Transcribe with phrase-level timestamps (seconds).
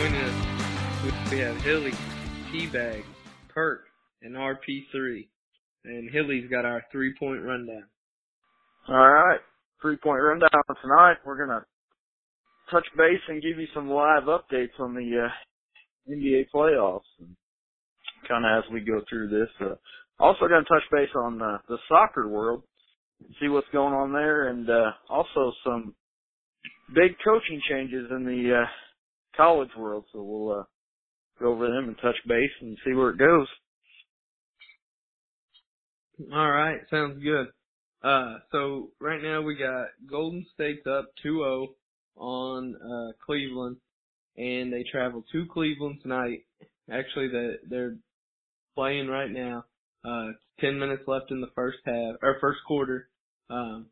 [0.00, 1.92] us, we have Hilly,
[2.50, 3.02] Teabag,
[3.48, 3.82] Perk,
[4.22, 5.28] and RP3.
[5.84, 7.84] And Hilly's got our three point rundown.
[8.88, 9.40] All right.
[9.82, 10.48] Three point rundown
[10.82, 11.16] tonight.
[11.24, 11.64] We're going to
[12.70, 17.00] touch base and give you some live updates on the uh, NBA playoffs.
[17.18, 17.36] And
[18.26, 19.48] Kind of as we go through this.
[19.60, 19.74] Uh,
[20.18, 22.62] also going to touch base on uh, the soccer world,
[23.40, 25.94] see what's going on there, and uh, also some
[26.94, 28.66] big coaching changes in the uh,
[29.36, 30.04] college world.
[30.12, 30.64] So we'll uh,
[31.40, 33.46] go over them and touch base and see where it goes.
[36.32, 37.46] All right, sounds good.
[38.02, 41.68] Uh, so right now we got Golden State's up 2-0
[42.16, 43.76] on uh, Cleveland,
[44.36, 46.40] and they travel to Cleveland tonight.
[46.90, 47.96] Actually, the, they're
[48.74, 49.64] playing right now.
[50.04, 50.28] Uh,
[50.60, 53.08] 10 minutes left in the first half, or first quarter.
[53.48, 53.86] Um,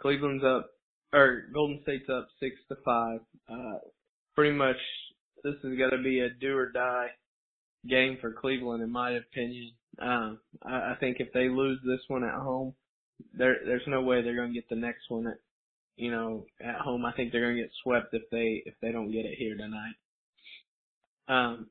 [0.00, 0.70] Cleveland's up,
[1.12, 3.20] or Golden State's up 6 to 5.
[3.48, 3.54] Uh,
[4.36, 4.76] pretty much
[5.42, 7.08] this is going to be a do or die
[7.88, 9.72] game for Cleveland in my opinion.
[10.00, 12.74] Um, I, I think if they lose this one at home,
[13.32, 15.38] there there's no way they're going to get the next one at
[15.96, 17.04] you know at home.
[17.04, 19.56] I think they're going to get swept if they if they don't get it here
[19.56, 19.94] tonight.
[21.28, 21.68] Um,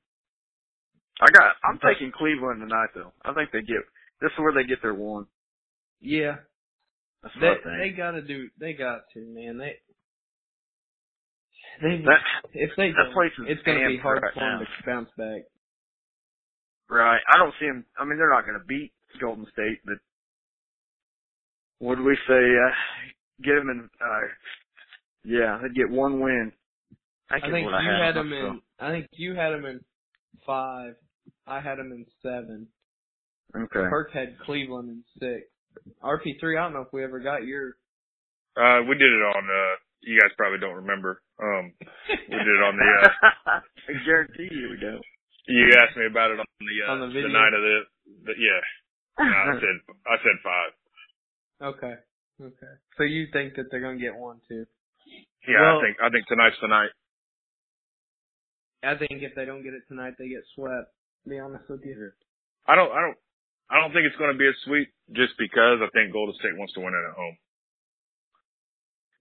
[1.22, 1.56] I got.
[1.64, 3.14] I'm taking Cleveland tonight though.
[3.24, 3.84] I think they get.
[4.22, 5.28] This is where they get their one.
[6.02, 6.38] Yeah,
[7.24, 7.78] That's they what I think.
[7.80, 8.50] they got to do.
[8.60, 9.58] They got to man.
[9.58, 9.76] They
[11.82, 12.24] they That-
[12.54, 14.66] if they that don't, place is it's going to be hard right for them now.
[14.66, 15.44] to bounce back.
[16.90, 17.20] Right.
[17.34, 17.86] I don't see them.
[17.98, 19.98] I mean, they're not going to beat Golden State, but
[21.80, 22.34] what do we say?
[22.34, 22.74] Uh,
[23.44, 23.90] get them in.
[24.00, 24.28] Uh,
[25.24, 26.52] yeah, they'd get one win.
[27.32, 28.62] I I think, think what I you had had them them in.
[28.80, 29.84] I think you had them in
[30.46, 30.96] five.
[31.48, 32.68] I had them in seven.
[33.56, 33.90] Okay.
[33.90, 35.48] Perk had Cleveland in six.
[36.04, 37.76] RP3, I don't know if we ever got your.
[38.56, 41.22] Uh, we did it on, uh, you guys probably don't remember.
[41.36, 41.74] Um,
[42.10, 43.60] we did it on the, uh,
[43.92, 45.04] I guarantee you we don't.
[45.48, 47.28] you asked me about it on the, uh, On the video?
[47.28, 47.78] night of the,
[48.24, 48.62] the yeah.
[49.20, 49.76] I said,
[50.08, 50.72] I said five.
[51.76, 51.96] Okay.
[52.42, 52.74] Okay.
[52.98, 54.66] So you think that they're gonna get one too?
[55.48, 56.92] Yeah, Well- I think, I think tonight's tonight.
[58.84, 60.94] I think if they don't get it tonight, they get swept.
[61.24, 62.12] To be honest with you.
[62.68, 63.18] I don't, I don't,
[63.72, 66.54] I don't think it's going to be a sweep just because I think Golden State
[66.54, 67.34] wants to win it at home.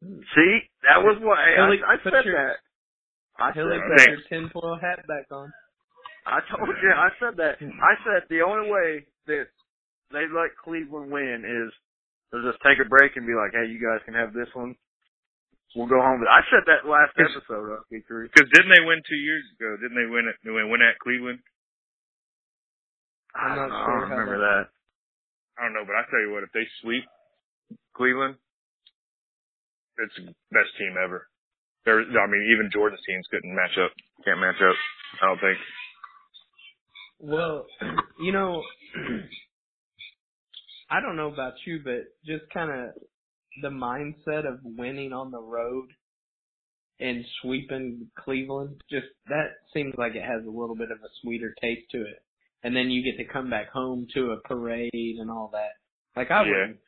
[0.04, 0.52] See,
[0.84, 2.56] that was what I, Hilly, I, I said your- that.
[3.40, 4.04] I Hilly, I put that.
[4.04, 5.52] think- your tinfoil hat back on.
[6.26, 6.88] I told you.
[6.92, 7.60] I said that.
[7.60, 9.48] I said the only way that
[10.12, 11.68] they let Cleveland win is
[12.32, 14.76] they'll just take a break and be like, "Hey, you guys can have this one.
[15.76, 18.28] We'll go home." I said that last episode of B3.
[18.32, 19.76] Because didn't they win two years ago?
[19.76, 20.36] Didn't they win it?
[20.44, 21.40] They win at Cleveland?
[23.34, 25.60] I'm I not don't sure I don't how remember that- that.
[25.60, 27.04] I don't know, but I tell you what, if they sweep
[27.94, 28.36] Cleveland,
[29.98, 31.28] it's the best team ever.
[31.84, 33.92] There, I mean, even Jordan's teams couldn't match up.
[34.24, 34.76] Can't match up.
[35.22, 35.58] I don't think.
[37.20, 37.66] Well,
[38.20, 38.62] you know,
[40.90, 42.94] I don't know about you, but just kind of
[43.62, 45.88] the mindset of winning on the road
[47.00, 51.54] and sweeping Cleveland, just that seems like it has a little bit of a sweeter
[51.60, 52.22] taste to it.
[52.62, 55.72] And then you get to come back home to a parade and all that.
[56.16, 56.66] Like I Yeah.
[56.68, 56.78] would.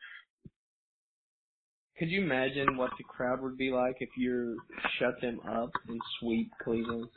[1.98, 4.60] Could you imagine what the crowd would be like if you
[4.98, 7.08] shut them up and sweep Cleveland?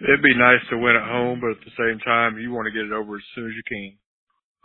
[0.00, 2.74] It'd be nice to win at home, but at the same time, you want to
[2.76, 3.98] get it over as soon as you can.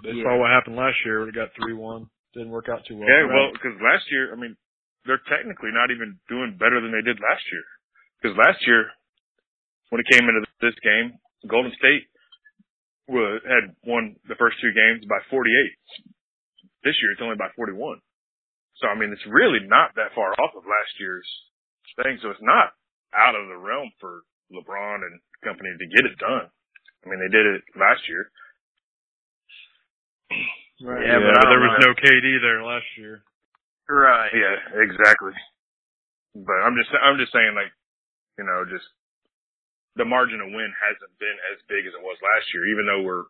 [0.04, 0.30] That's Yeah.
[0.30, 1.26] all what happened last year.
[1.26, 2.10] We got three one.
[2.34, 3.08] Didn't work out too well.
[3.08, 4.58] Yeah, for well, because last year, I mean,
[5.06, 7.64] they're technically not even doing better than they did last year.
[8.22, 8.92] Because last year,
[9.90, 11.14] when it came into this game,
[11.48, 12.08] Golden State
[13.08, 15.78] wa had won the first two games by 48.
[16.84, 18.02] This year, it's only by 41.
[18.84, 21.24] So, I mean, it's really not that far off of last year's
[22.04, 22.20] thing.
[22.20, 22.76] So it's not
[23.16, 26.52] out of the realm for LeBron and company to get it done.
[26.52, 28.28] I mean, they did it last year.
[30.84, 31.06] Right.
[31.06, 31.94] Yeah, yeah, but there was know.
[31.94, 33.24] no KD there last year.
[33.88, 34.28] Right.
[34.36, 35.32] Yeah, exactly.
[36.36, 37.72] But I'm just I'm just saying like,
[38.36, 38.84] you know, just
[39.96, 43.06] the margin of win hasn't been as big as it was last year, even though
[43.06, 43.30] we're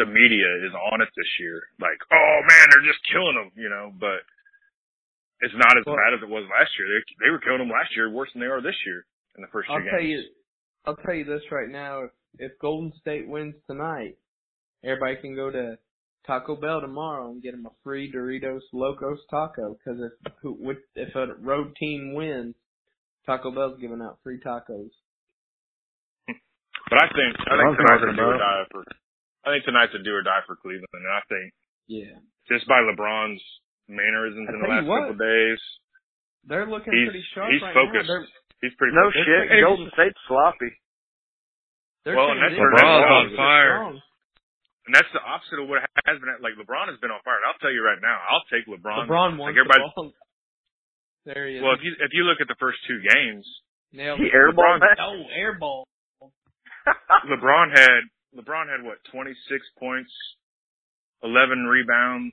[0.00, 1.60] the media is on it this year.
[1.78, 4.26] Like, oh man, they're just killing them, you know, but
[5.42, 6.88] it's not as Well- bad as it was last year.
[6.88, 9.04] They they were killing them last year worse than they are this year
[9.36, 9.90] in the first two I'll games.
[9.90, 10.22] tell you,
[10.86, 12.04] I'll tell you this right now.
[12.04, 14.16] If, if Golden State wins tonight,
[14.84, 15.78] everybody can go to
[16.26, 19.74] Taco Bell tomorrow and get them a free Doritos Locos taco.
[19.74, 22.54] Because if who, with- if a road team wins,
[23.26, 24.90] Taco Bell's giving out free tacos.
[26.26, 28.84] But I think I think I'm tonight's a do or die for
[29.44, 31.54] I think tonight's a do or die for Cleveland and I think
[31.86, 32.18] Yeah.
[32.48, 33.42] just by LeBron's
[33.90, 35.10] mannerisms in the last what.
[35.10, 35.60] couple of days.
[36.46, 38.08] They're looking He's pretty sharp he's right focused.
[38.08, 38.24] now.
[38.64, 39.26] He's pretty No focused.
[39.28, 40.72] shit, And Golden State's sloppy.
[42.06, 43.76] they're Well, and that's LeBron's on fire.
[44.88, 46.32] And that's the opposite of what has been.
[46.40, 47.36] Like LeBron has been on fire.
[47.36, 49.04] And I'll tell you right now, I'll take LeBron.
[49.06, 49.84] LeBron like wants the everybody.
[49.94, 50.12] ball.
[51.28, 51.62] There he is.
[51.62, 53.44] Well, if you if you look at the first two games,
[53.92, 54.32] Nailed He it.
[54.32, 54.96] airballed that.
[54.96, 55.84] Oh, airball.
[57.28, 58.00] LeBron had
[58.34, 60.10] LeBron had what twenty six points,
[61.22, 62.32] eleven rebounds,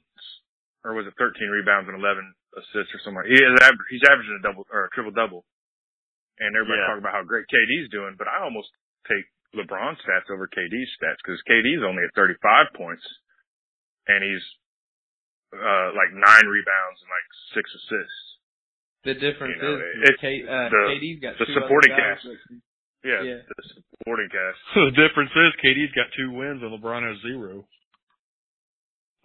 [0.88, 3.28] or was it thirteen rebounds and eleven assists or something?
[3.28, 5.44] He is aver- he's averaging a double or a triple double,
[6.40, 6.88] and everybody Yeah.
[6.88, 8.16] talking about how great KD's doing.
[8.16, 8.72] But I almost
[9.08, 13.04] take LeBron's stats over KD's stats because KD's only at thirty five points,
[14.08, 14.44] and he's
[15.52, 18.20] uh like nine rebounds and like six assists.
[19.04, 22.26] The difference You know, is it's K, uh, the- KD's got the two supporting cast.
[23.06, 23.40] Yeah, Yeah.
[23.48, 24.60] the supporting cast.
[24.76, 27.64] the difference is KD's got two wins and LeBron has zero.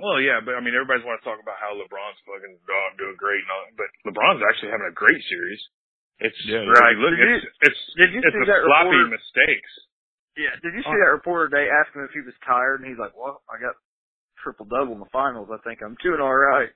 [0.03, 3.15] Well, yeah, but I mean, everybody's want to talk about how LeBron's fucking oh, doing
[3.23, 5.63] great, and all, but LeBron's actually having a great series.
[6.19, 6.99] It's Yeah, right.
[6.99, 9.15] Look, Did it's it's Did you it's see the that sloppy reporter?
[9.15, 9.73] mistakes.
[10.35, 10.55] Yeah.
[10.59, 12.99] Did you see Uh, that reporter today ask him if he was tired, and he's
[12.99, 13.79] like, "Well, I got
[14.43, 15.47] triple double in the finals.
[15.55, 16.71] I think I'm doing all right."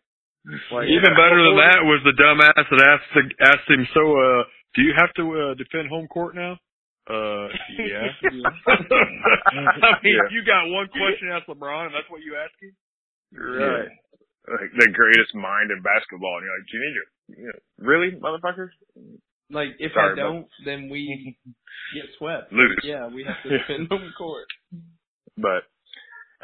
[0.70, 4.42] Like, Even better than that was the dumbass that asked the, asked him, "So, uh,
[4.78, 6.54] do you have to uh, defend home court now?"
[7.10, 7.50] Uh,
[7.82, 8.06] yeah.
[8.70, 10.30] I mean, Yeah.
[10.30, 12.70] you got one question asked LeBron, and that's what you ask him.
[13.36, 13.92] Right.
[14.46, 17.08] Like the greatest mind in basketball, and you're like, do you need your,
[17.50, 18.70] know, really, motherfuckers?
[19.50, 21.36] Like, if Sorry, I don't, then we
[21.94, 22.52] get swept.
[22.52, 22.78] Lose.
[22.82, 24.46] Yeah, we have to defend home court.
[25.36, 25.66] But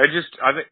[0.03, 0.69] it just, I think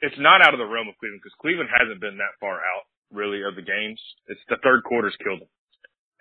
[0.00, 2.84] it's not out of the realm of Cleveland because Cleveland hasn't been that far out
[3.10, 3.98] really of the games.
[4.26, 5.52] It's the third quarter's killed them,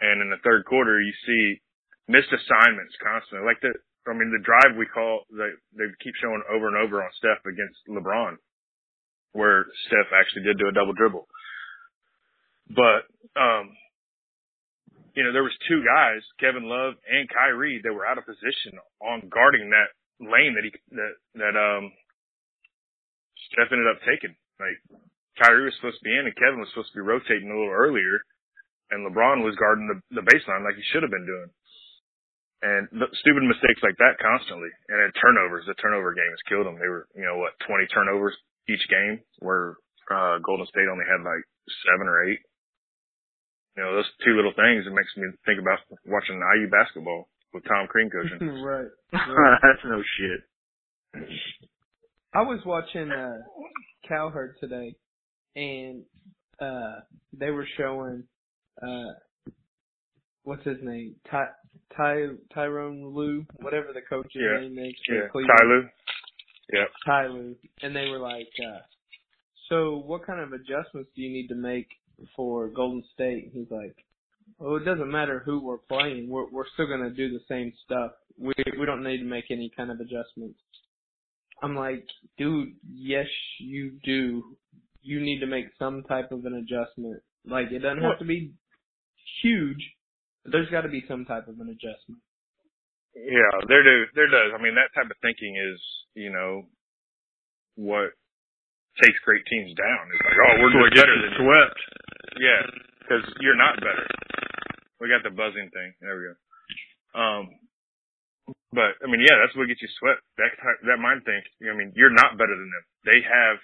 [0.01, 1.61] and in the third quarter you see
[2.07, 3.45] missed assignments constantly.
[3.45, 3.73] Like the,
[4.07, 7.43] I mean, the drive we call they they keep showing over and over on Steph
[7.45, 8.37] against LeBron,
[9.35, 11.27] where Steph actually did do a double dribble.
[12.71, 13.03] But
[13.35, 13.75] um,
[15.13, 18.79] you know, there was two guys, Kevin Love and Kyrie, that were out of position
[19.03, 19.91] on guarding that
[20.23, 21.91] lane that he that that um
[23.51, 24.33] Steph ended up taking.
[24.55, 24.79] Like
[25.35, 27.75] Kyrie was supposed to be in and Kevin was supposed to be rotating a little
[27.75, 28.23] earlier
[28.91, 31.51] and LeBron was guarding the the baseline like he should have been doing.
[32.65, 34.71] And the stupid mistakes like that constantly.
[34.89, 35.67] And then turnovers.
[35.69, 36.81] The turnover game has killed them.
[36.81, 38.33] They were, you know, what, 20 turnovers
[38.69, 39.75] each game where,
[40.11, 41.43] uh, Golden State only had like
[41.85, 42.39] seven or eight.
[43.77, 47.63] You know, those two little things, it makes me think about watching IU basketball with
[47.65, 48.39] Tom Crean coaching.
[48.63, 48.87] right.
[49.11, 50.41] That's no shit.
[52.33, 53.37] I was watching uh
[54.07, 54.95] Cowherd today
[55.55, 56.03] and
[56.59, 56.99] uh
[57.33, 58.23] they were showing
[58.81, 59.13] uh
[60.43, 61.15] what's his name?
[61.29, 61.47] Ty
[61.95, 64.59] Ty Tyronn Lue, whatever the coach's Yeah.
[64.59, 65.27] name is Yeah.
[65.31, 65.57] Cleveland.
[65.59, 65.89] Ty Lue.
[66.73, 66.87] Yep.
[67.05, 67.55] Ty Lue.
[67.81, 68.79] And they were like, uh
[69.69, 71.87] so what kind of adjustments do you need to make
[72.35, 73.49] for Golden State?
[73.53, 73.95] He's like,
[74.59, 76.29] Well, it doesn't matter who we're playing.
[76.29, 78.11] We're we're still gonna do the same stuff.
[78.37, 80.59] We we don't need to make any kind of adjustments.
[81.61, 82.05] I'm like,
[82.37, 83.27] dude, yes,
[83.59, 84.57] you do.
[85.01, 87.21] You need to make some type of an adjustment.
[87.47, 88.51] Like, it doesn't have to be
[89.41, 89.93] huge,
[90.43, 92.21] but there's got to be some type of an adjustment.
[93.15, 94.51] Yeah, there do there does.
[94.53, 95.79] I mean, that type of thinking is,
[96.15, 96.67] you know,
[97.75, 98.11] what
[99.03, 100.03] takes great teams down.
[100.11, 101.43] It's like, oh, we're So just better you than you.
[101.43, 101.79] swept.
[102.39, 102.61] Yeah,
[102.99, 104.07] because you're not better.
[104.99, 105.95] We got the buzzing thing.
[106.03, 106.35] There we go.
[107.15, 107.43] Um,
[108.75, 110.19] but I mean, yeah, that's what gets you swept.
[110.39, 111.43] That type, that mind think.
[111.63, 112.85] I mean, you're not better than them.
[113.07, 113.57] They have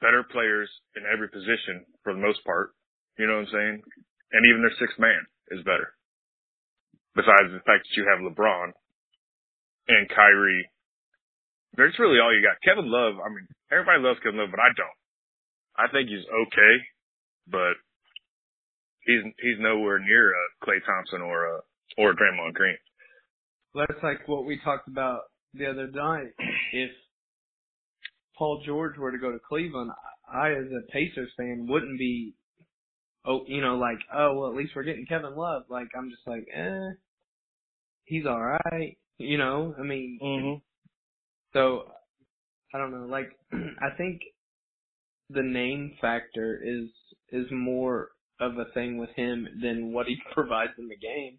[0.00, 2.72] better players in every position for the most part.
[3.16, 3.76] You know what I'm saying?
[4.32, 5.92] And even their sixth man is better.
[7.14, 8.72] Besides the fact that you have LeBron
[9.88, 10.70] and Kyrie.
[11.76, 12.58] That's really all you got.
[12.62, 14.98] Kevin Love, I mean, everybody loves Kevin Love, but I don't.
[15.78, 16.74] I think he's okay,
[17.46, 17.74] but
[19.06, 21.60] he's he's nowhere near uh, Klay Thompson or uh,
[21.98, 22.76] or a Draymond Green.
[23.74, 25.20] That's like what we talked about
[25.54, 26.34] the other night.
[26.72, 26.90] If
[28.36, 29.90] Paul George were to go to Cleveland,
[30.32, 32.34] I, as a Pacers fan, wouldn't be,
[33.24, 35.64] oh, you know, like, oh, well, at least we're getting Kevin Love.
[35.68, 36.90] Like, I'm just like, eh,
[38.04, 38.96] he's all right.
[39.18, 40.58] You know, I mean, Mm-hmm.
[41.52, 41.84] so
[42.74, 43.06] I don't know.
[43.06, 44.20] Like, I think
[45.28, 46.88] the name factor is
[47.30, 48.08] is more
[48.40, 51.38] of a thing with him than what he provides in the game.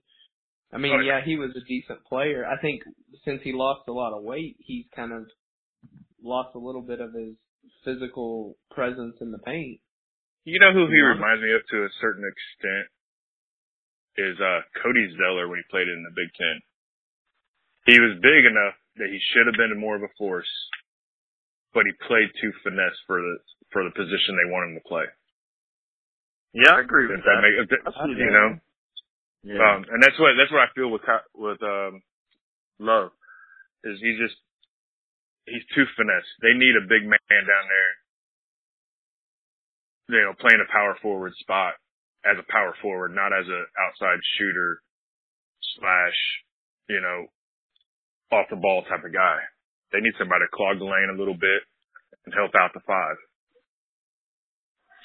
[0.74, 2.46] I mean, yeah, he was a decent player.
[2.46, 2.84] I think
[3.26, 5.24] since he lost a lot of weight, he's kind of
[6.24, 7.34] lost a little bit of his
[7.84, 9.82] physical presence in the paint.
[10.44, 12.86] You know who he reminds me of to a certain extent
[14.18, 16.58] is uh Cody Zeller when he played in the Big Ten.
[17.86, 20.50] He was big enough that he should have been more of a force,
[21.74, 23.36] but he played too finesse for the
[23.72, 25.06] for the position they want him to play.
[26.54, 27.46] Yeah, I agree with If that that.
[27.48, 28.50] make, that, you know,
[29.48, 29.62] Yeah.
[29.64, 31.06] um, and that's what that's what I feel with
[31.38, 32.02] with um,
[32.82, 33.14] Love
[33.86, 34.36] is he's just
[35.48, 36.28] he's too finesse.
[36.44, 37.92] They need a big man down there,
[40.12, 41.74] you know, playing a power forward spot
[42.28, 44.82] as a power forward, not as a outside shooter
[45.80, 46.18] slash,
[46.90, 47.26] you know,
[48.36, 49.40] off the ball type of guy.
[49.92, 51.64] They need somebody to clog the lane a little bit
[52.26, 53.16] and help out the five.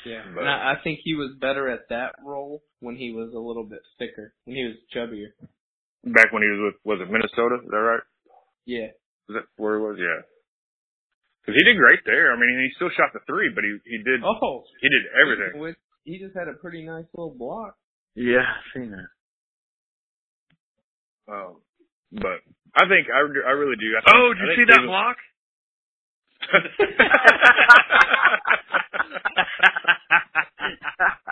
[0.05, 3.33] Yeah, But- and I, I think he was better at that role when he was
[3.35, 5.33] a little bit thicker, when he was chubbier.
[6.05, 7.57] Back when he was with was it Minnesota?
[7.65, 8.03] Is that right?
[8.65, 8.89] Yeah,
[9.29, 9.97] Was that where he was?
[9.99, 10.23] Yeah.
[11.47, 12.33] Because he did great there.
[12.35, 15.61] I mean, he still shot the three, but he he did Oh, he did everything.
[15.63, 17.77] With, he just had a pretty nice little block.
[18.17, 19.07] Yeah, I've seen that.
[21.33, 21.61] Um,
[22.13, 22.43] but
[22.75, 23.95] I think I, I really do.
[23.95, 25.17] I think, Oh, did you think see that Cleveland- block?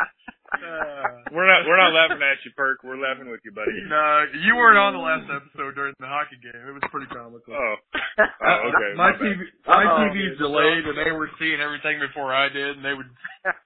[1.34, 2.82] we're not we're not laughing at you, Perk.
[2.84, 3.74] We're laughing with you, buddy.
[3.88, 6.56] no, you weren't on the last episode during the hockey game.
[6.56, 7.54] It was pretty comical.
[7.54, 7.74] Oh,
[8.22, 8.90] oh okay.
[8.94, 9.22] my my bad.
[9.22, 10.10] TV, my Uh-oh.
[10.14, 13.10] TV's delayed, and they were seeing everything before I did, and they would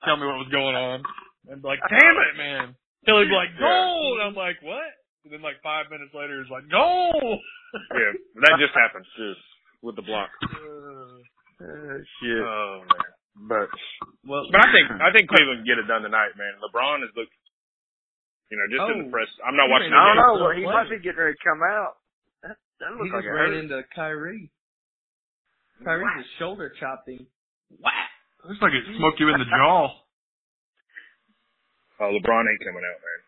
[0.05, 1.03] tell me what was going on.
[1.49, 2.67] And be like, "Damn it, man!"
[3.07, 4.89] He'll be like, "Goal!" And I'm like, "What?"
[5.25, 7.41] And then like five minutes later, he's like, "Goal!"
[7.93, 8.13] Yeah,
[8.45, 9.33] that just happened too
[9.83, 10.31] with the block.
[11.59, 12.39] Uh, shit.
[12.39, 13.18] Oh man.
[13.47, 13.71] But
[14.27, 16.59] Well, But I think I think Cleveland can get it done tonight, man.
[16.65, 17.35] LeBron is looked,
[18.51, 19.15] you know, just in the Oh.
[19.15, 19.31] press.
[19.47, 20.35] I'm not watching ran the I don't know.
[20.35, 20.75] so Well, he close.
[20.75, 21.93] might be getting ready to come out.
[22.43, 23.63] That, that he looks like just ran hurt.
[23.63, 24.51] into Kyrie.
[25.85, 27.27] Kyrie just shoulder chopped him.
[27.79, 28.11] Whack.
[28.43, 29.93] Looks like it smoked you in the jaw.
[32.01, 33.21] Oh, LeBron ain't coming out, man.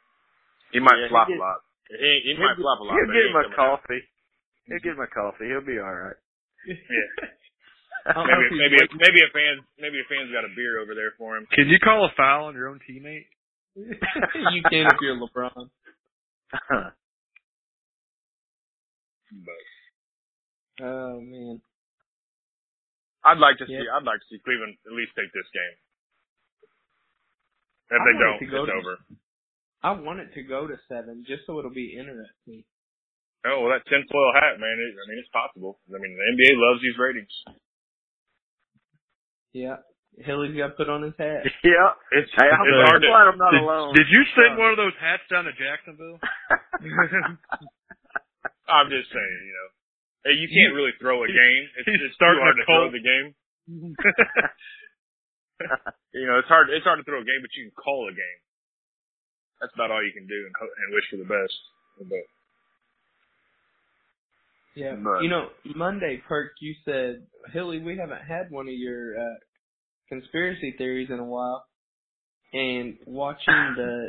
[0.70, 1.58] He might Yeah, he flop did- a lot.
[1.90, 3.82] He, he might flop a lot, He'll but he get him a coming out.
[3.82, 4.02] coffee.
[4.70, 5.46] He'll get him a coffee.
[5.50, 6.18] He'll be all right.
[6.70, 7.26] Yeah.
[8.06, 11.12] I Maybe maybe waiting- maybe a fan maybe a fan's got a beer over there
[11.18, 11.46] for him.
[11.52, 13.26] Can you call a foul on your own teammate?
[13.76, 15.70] you can if you're LeBron.
[19.30, 19.64] But
[20.82, 21.60] Oh man.
[23.24, 25.76] I'd like to see I'd like to see Cleveland at least take this game.
[27.92, 28.94] If I they don't, to go it's to- over.
[29.82, 32.64] I want it to go to seven just so it'll be interesting.
[33.48, 34.76] Oh well, that tinfoil hat, man.
[34.76, 35.80] It, I mean, it's possible.
[35.88, 37.32] I mean, the NBA loves these ratings.
[39.52, 39.76] Yeah.
[40.20, 41.46] Hilly's got put on his hat.
[41.64, 41.94] yeah.
[42.12, 43.08] It's Hey, I'm it's hard to.
[43.08, 43.94] glad I'm not Did, alone.
[43.94, 46.18] did you send one of those hats down to Jacksonville?
[48.70, 49.68] I'm just saying, you know,
[50.30, 51.64] hey, you can't really throw a game.
[51.78, 52.92] It's, he's it's starting hard a to throw cult.
[52.94, 53.34] the game.
[56.14, 56.70] you know, it's hard.
[56.70, 58.40] It's hard to throw a game, but you can call a game.
[59.60, 61.54] That's about all you can do and, ho- and wish for the best.
[62.00, 62.24] But
[64.76, 64.94] Yeah.
[65.02, 69.34] But- You know, Monday, Perk, you said, Hilly, we haven't had one of your uh,
[70.08, 71.64] conspiracy theories in a while.
[72.52, 74.08] And watching the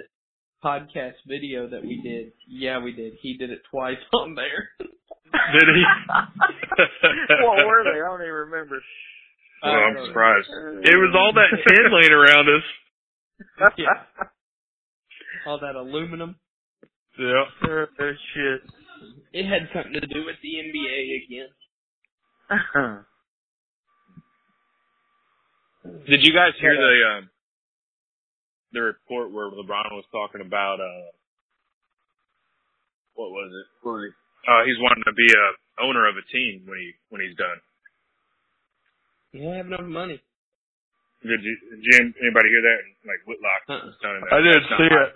[0.63, 3.13] podcast video that we did, yeah, we did.
[3.21, 4.69] He did it twice on there.
[4.79, 5.83] Did he?
[7.43, 8.01] what were they?
[8.01, 8.81] I don't even remember.
[9.63, 10.47] well, I'm Uh, surprised.
[10.83, 12.63] It was all that tin laying around us.
[13.77, 14.03] Yeah.
[15.45, 16.35] All that aluminum.
[17.19, 17.43] Yeah.
[17.69, 17.85] oh,
[18.33, 18.61] shit.
[19.33, 21.49] It had something to do with the NBA again.
[22.51, 22.97] Uh-huh.
[26.07, 27.29] Did you guys hear the um,
[28.73, 31.09] the report where LeBron was talking about uh,
[33.15, 33.67] what was it?
[33.87, 34.11] What was he?
[34.51, 35.47] Uh, he's wanting to be a
[35.85, 37.57] owner of a team when he when he's done.
[39.31, 40.19] You don't have enough money.
[41.23, 42.79] Did you, did you anybody hear that?
[43.05, 43.85] Like Whitlock Uh-uh.
[43.87, 44.33] was telling that.
[44.33, 45.05] I didn't That's not see high.
[45.07, 45.13] it.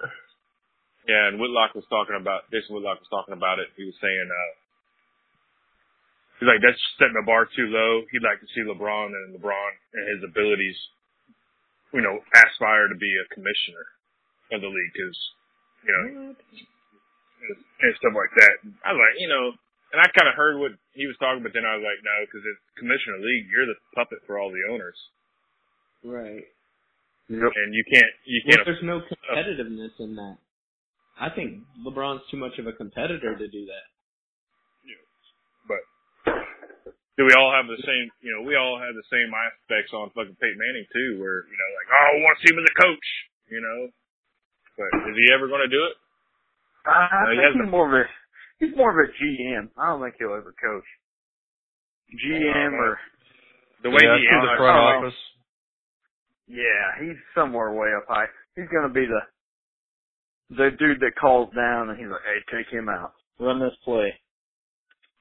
[1.05, 3.69] Yeah, and Whitlock was talking about Jason Whitlock was talking about it.
[3.77, 4.51] He was saying uh
[6.41, 8.01] he's like that's setting the bar too low.
[8.09, 10.77] He'd like to see LeBron and LeBron and his abilities,
[11.93, 13.85] you know, aspire to be a commissioner
[14.53, 15.17] of the league because
[15.85, 16.35] you know and,
[17.53, 18.55] and stuff like that.
[18.81, 19.53] I was like, you know,
[19.93, 22.15] and I kind of heard what he was talking, but then I was like, no,
[22.25, 24.97] because it's commissioner league, you're the puppet for all the owners,
[26.01, 26.45] Right.
[27.29, 27.41] Yep.
[27.57, 28.65] and you can't you can't.
[28.65, 30.37] there's no competitiveness in that.
[31.19, 33.87] I think LeBron's too much of a competitor to do that.
[35.67, 35.81] But
[37.17, 38.05] do we all have the same?
[38.21, 41.55] You know, we all have the same aspects on fucking Peyton Manning too, where you
[41.57, 43.07] know, like, oh, I want to see him as a coach.
[43.49, 43.79] You know,
[44.77, 45.95] but is he ever going to do it?
[46.85, 48.03] I, No, he think he's more of a
[48.59, 49.69] he's more of a GM.
[49.79, 50.87] I don't think he'll ever coach.
[52.13, 52.99] GM uh, or
[53.81, 54.89] The way yeah, he through the front Oh.
[55.01, 55.19] office.
[56.47, 58.29] yeah, he's somewhere way up high.
[58.55, 59.21] He's gonna be the
[60.49, 64.13] the dude that calls down and he's like, "Hey, take him out, run this play."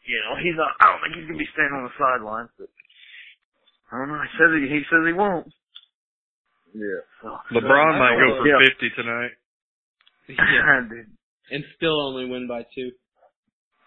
[0.07, 0.69] You know, he's not.
[0.81, 2.69] I don't think he's gonna be standing on the sidelines, but
[3.93, 4.21] I don't know.
[4.21, 5.49] He says he, he says he won't.
[6.75, 7.00] Yeah.
[7.23, 8.59] So, LeBron might go for Yeah.
[8.69, 9.31] 50 tonight.
[10.28, 11.07] Yeah, Dude.
[11.52, 12.90] and still only win by two.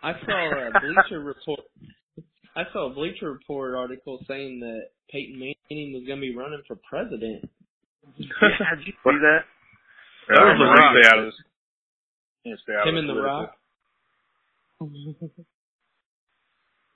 [0.03, 1.61] I saw a Bleacher Report.
[2.55, 6.61] I saw a Bleacher Report article saying that Peyton Manning was going to be running
[6.67, 7.49] for president.
[8.17, 9.41] Yeah, did you see that?
[10.29, 10.95] Yeah, was I'm gonna Rock.
[11.01, 11.35] Stay out of this.
[12.43, 13.41] Yeah, stay out Him of and The political.
[13.41, 13.55] Rock.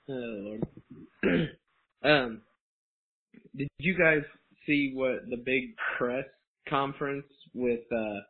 [0.08, 0.58] oh
[1.24, 1.24] Lord.
[2.04, 2.42] um,
[3.56, 4.22] did you guys
[4.66, 6.24] see what the big press
[6.68, 8.20] conference with uh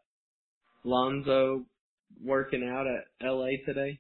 [0.84, 1.64] Lonzo
[2.24, 3.98] working out at LA today?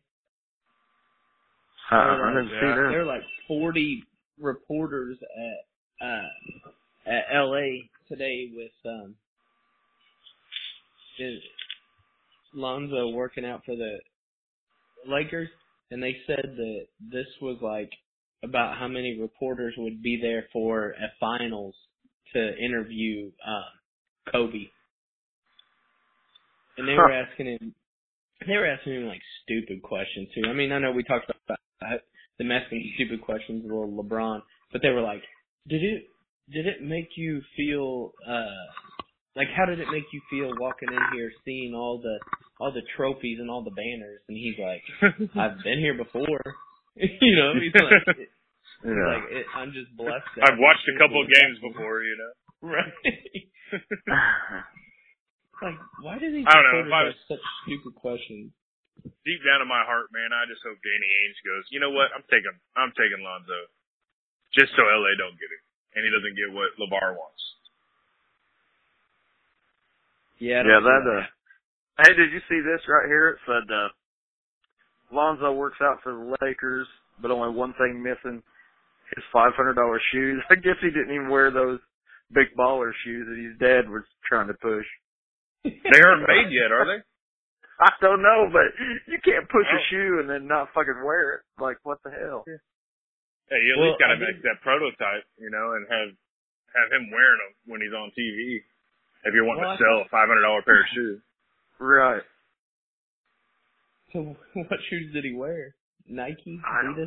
[1.90, 2.68] Uh, I didn't see Yeah.
[2.68, 2.74] that.
[2.90, 4.04] There are like 40
[4.40, 6.28] reporters at uh
[7.06, 9.14] at LA today with um
[11.22, 11.42] is
[12.54, 13.98] Lonzo working out for the
[15.06, 15.48] Lakers
[15.90, 17.90] and they said that this was like
[18.42, 21.74] about how many reporters would be there for a finals
[22.32, 24.66] to interview um Kobe.
[26.78, 27.74] And they were asking him
[28.46, 30.48] they were asking him like stupid questions too.
[30.48, 31.58] I mean, I know we talked about
[32.38, 34.40] them asking stupid questions with little LeBron,
[34.72, 35.22] but they were like,
[35.68, 36.08] "Did it
[36.50, 38.81] did it make you feel uh
[39.36, 42.16] like how did it make you feel walking in here seeing all the
[42.60, 44.82] all the trophies and all the banners?" And he's like,
[45.36, 46.42] "I've been here before."
[46.96, 48.28] you know, he's like, he's
[48.84, 49.06] Yeah.
[49.08, 50.28] like it, I'm just blessed.
[50.42, 52.32] I've watched a I'm couple of games before, you know.
[52.76, 52.94] right?
[55.62, 58.52] like, why do these I don't know, if I ask such stupid questions?
[59.26, 61.64] Deep down in my heart, man, I just hope Danny Ainge goes.
[61.74, 62.12] You know what?
[62.14, 63.66] I'm taking, I'm taking Lonzo,
[64.54, 65.62] just so LA don't get it,
[65.98, 67.42] and he doesn't get what LaVar wants.
[70.42, 71.22] Yeah, yeah, see that, uh,
[72.02, 73.38] hey, did you see this right here?
[73.38, 73.88] It said, uh,
[75.14, 76.88] Lonzo works out for the Lakers,
[77.20, 78.42] but only one thing missing,
[79.14, 79.54] his $500
[80.10, 80.42] shoes.
[80.50, 81.78] I guess he didn't even wear those
[82.34, 84.86] big baller shoes that his dad was trying to push.
[85.62, 87.00] They aren't made yet, are they?
[87.86, 88.66] I don't know, but
[89.06, 89.86] you can't push a Oh.
[89.90, 91.42] shoe and then not fucking wear it.
[91.58, 92.42] Like, what the hell?
[92.46, 96.10] Hey, you at Well, least got to I make that prototype, you know, and have
[96.74, 98.64] have him wearing them when he's on TV.
[99.24, 101.20] If you're wanting Well, to sell a five hundred dollar pair of shoes,
[101.78, 102.22] Right.
[104.12, 105.74] So what shoes did he wear?
[106.08, 107.06] Nike, I don't Adidas,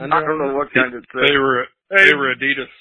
[0.00, 0.16] know.
[0.16, 1.22] I don't know what kind of said.
[1.28, 2.72] They were they were Adidas.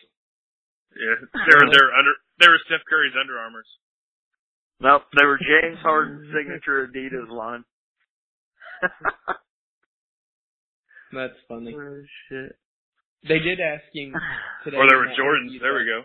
[0.96, 3.68] yeah, they were their under they were Steph Curry's Under Armours.
[4.82, 7.63] Nope, they were James Harden's signature Adidas line.
[11.13, 11.74] That's funny.
[11.76, 12.56] oh, shit.
[13.28, 14.13] They did ask him
[14.63, 14.78] today.
[14.78, 15.60] Or they were Jordans.
[15.62, 16.04] There we go.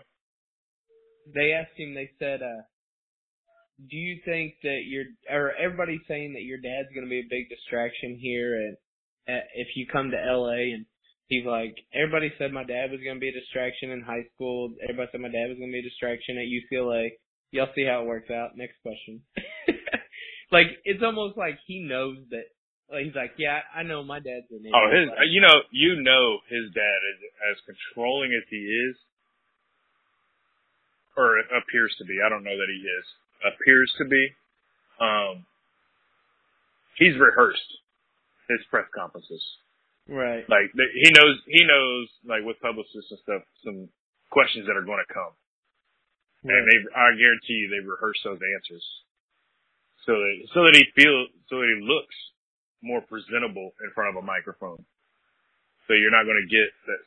[1.33, 1.93] They asked him.
[1.93, 2.63] They said, uh,
[3.89, 7.29] "Do you think that your or everybody's saying that your dad's going to be a
[7.29, 8.77] big distraction here, and
[9.55, 10.71] if you come to L.A.
[10.71, 10.85] and
[11.27, 14.73] he's like, everybody said my dad was going to be a distraction in high school.
[14.83, 17.11] Everybody said my dad was going to be a distraction at UCLA.
[17.51, 18.55] Y'all see how it works out.
[18.55, 19.21] Next question.
[20.51, 22.47] like it's almost like he knows that.
[22.91, 24.75] Like he's like, yeah, I know my dad's an idiot.
[24.75, 27.19] Oh, his you know you know his dad is
[27.51, 28.95] as controlling as he is,
[31.17, 32.19] or appears to be.
[32.23, 33.05] I don't know that he is.
[33.41, 34.23] Appears to be.
[35.01, 35.45] Um,
[36.97, 37.71] he's rehearsed
[38.49, 39.41] his press conferences.
[40.07, 40.45] right.
[40.49, 43.89] Like he knows, he knows like with publicists and stuff, some
[44.29, 45.33] questions that are going to come,
[46.43, 48.85] and they, I guarantee you, they rehearse those answers,
[50.05, 52.15] so that so that he feels, so that he looks
[52.83, 54.83] more presentable in front of a microphone.
[55.87, 57.01] So you're not going to get that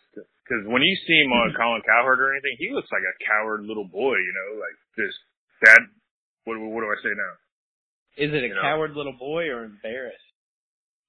[0.45, 1.57] because when you see him on mm-hmm.
[1.57, 5.17] Colin Cowherd or anything, he looks like a coward little boy, you know, like just
[5.65, 5.81] that.
[6.45, 7.35] What, what do I say now?
[8.21, 8.61] Is it a you know.
[8.61, 10.21] coward little boy or embarrassed?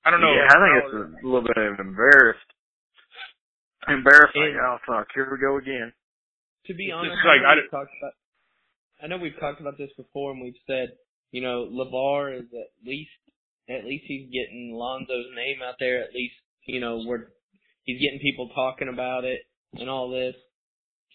[0.05, 0.31] I don't know.
[0.31, 2.49] Yeah, I think it's a little bit of embarrassed.
[3.87, 4.55] Embarrassing.
[4.55, 5.07] And- oh, fuck.
[5.13, 5.91] Here we go again.
[6.67, 8.13] To be It's honest, like, I, know I we've talked about,
[9.03, 10.97] I know we've talked about this before, and we've said,
[11.29, 13.11] you know, LaVar is at least,
[13.69, 16.01] at least he's getting Lonzo's name out there.
[16.01, 16.33] At least,
[16.65, 17.27] you know, we're
[17.85, 19.41] he's getting people talking about it
[19.73, 20.35] and all this.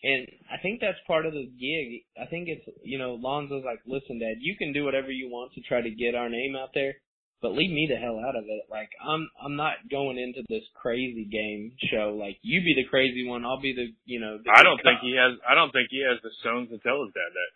[0.02, 2.02] And I think that's part of the gig.
[2.16, 5.52] I think it's, you know, Lonzo's like, listen, Dad, you can do whatever you want
[5.52, 6.94] to try to get our name out there,
[7.42, 8.64] but leave me the hell out of it.
[8.70, 12.16] Like, I'm, I'm not going into this crazy game show.
[12.18, 14.38] Like, you be the crazy one, I'll be the, you know.
[14.42, 15.04] The I don't think cop.
[15.04, 15.36] he has.
[15.44, 17.52] I don't think he has the stones to tell his dad that.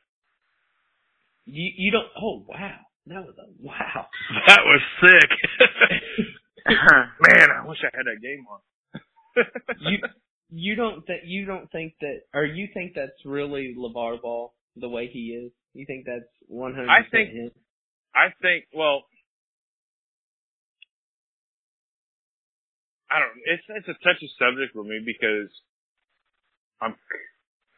[1.47, 2.09] You, you don't.
[2.21, 4.07] Oh wow, that was a wow.
[4.49, 5.31] That was sick.
[6.69, 8.61] Man, I wish I had that game on.
[9.81, 9.99] You
[10.51, 14.89] you don't that you don't think that or you think that's really LaVar Ball the
[14.89, 15.53] way he is?
[15.73, 17.51] You think that's one hundred I think- him?
[18.15, 18.67] I think.
[18.73, 19.03] Well,
[23.11, 23.35] I don't.
[23.47, 25.51] It's it's a touchy subject with me because
[26.81, 26.95] I'm,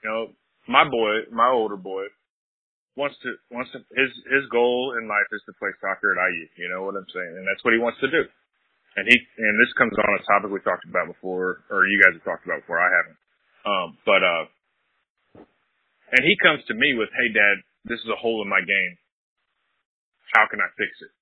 [0.05, 0.29] you know,
[0.69, 2.05] my boy, my older boy,
[2.97, 6.47] wants to wants to his his goal in life is to play soccer at IU.
[6.57, 8.25] You know what I'm saying, and that's what he wants to do.
[8.97, 12.17] And he and this comes on a topic we talked about before, or you guys
[12.17, 12.81] have talked about before.
[12.81, 13.19] I haven't.
[13.67, 14.45] Um, but uh,
[16.17, 18.93] and he comes to me with, "Hey, Dad, this is a hole in my game.
[20.33, 21.13] How can I fix it?"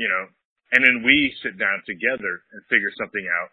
[0.00, 0.24] You know,
[0.72, 3.52] and then we sit down together and figure something out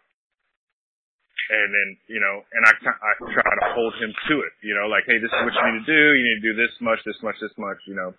[1.48, 4.52] and then you know, and I I try to hold him to it.
[4.60, 6.04] You know, like, hey, this is what you need to do.
[6.12, 7.80] You need to do this much, this much, this much.
[7.88, 8.12] You know,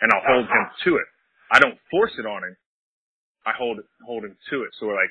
[0.00, 1.08] and I'll hold him to it.
[1.52, 2.56] I don't force it on him.
[3.50, 4.70] I hold hold him to it.
[4.78, 5.10] So we're like,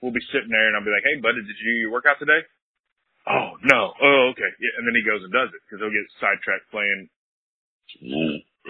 [0.00, 2.16] we'll be sitting there, and I'll be like, hey, buddy, did you do your workout
[2.16, 2.40] today?
[3.28, 3.92] Oh no.
[4.00, 4.48] Oh, okay.
[4.56, 7.10] Yeah, and then he goes and does it because he'll get sidetracked playing.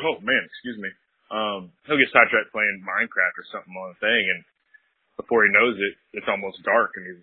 [0.03, 0.91] Oh man, excuse me.
[1.31, 4.41] Um, he'll get sidetracked playing Minecraft or something on the thing, and
[5.21, 7.23] before he knows it, it's almost dark, and he's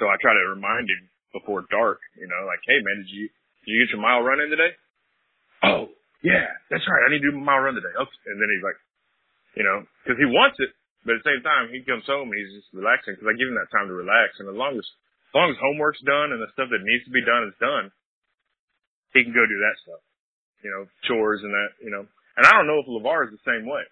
[0.00, 1.02] so I try to remind him
[1.36, 3.28] before dark, you know, like, hey man, did you
[3.64, 4.72] did you get your mile run in today?
[5.62, 5.92] Oh,
[6.22, 7.02] yeah, that's right.
[7.06, 7.92] I need to do my mile run today.
[7.92, 8.20] Okay.
[8.26, 8.78] And then he's like,
[9.56, 10.72] you know, because he wants it,
[11.04, 13.50] but at the same time, he comes home and he's just relaxing because I give
[13.50, 14.38] him that time to relax.
[14.38, 17.14] And as long as as long as homework's done and the stuff that needs to
[17.14, 17.88] be done is done,
[19.16, 20.02] he can go do that stuff.
[20.62, 21.70] You know, chores and that.
[21.82, 22.04] You know,
[22.36, 23.82] and I don't know if LaVar is the same way.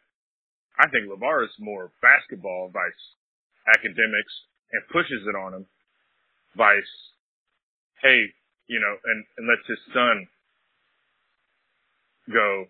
[0.78, 3.02] I think LaVar is more basketball vice
[3.68, 4.34] academics
[4.72, 5.66] and pushes it on him
[6.56, 6.94] Vice,
[8.02, 8.26] hey,
[8.66, 10.26] you know, and, and lets his son
[12.32, 12.66] go,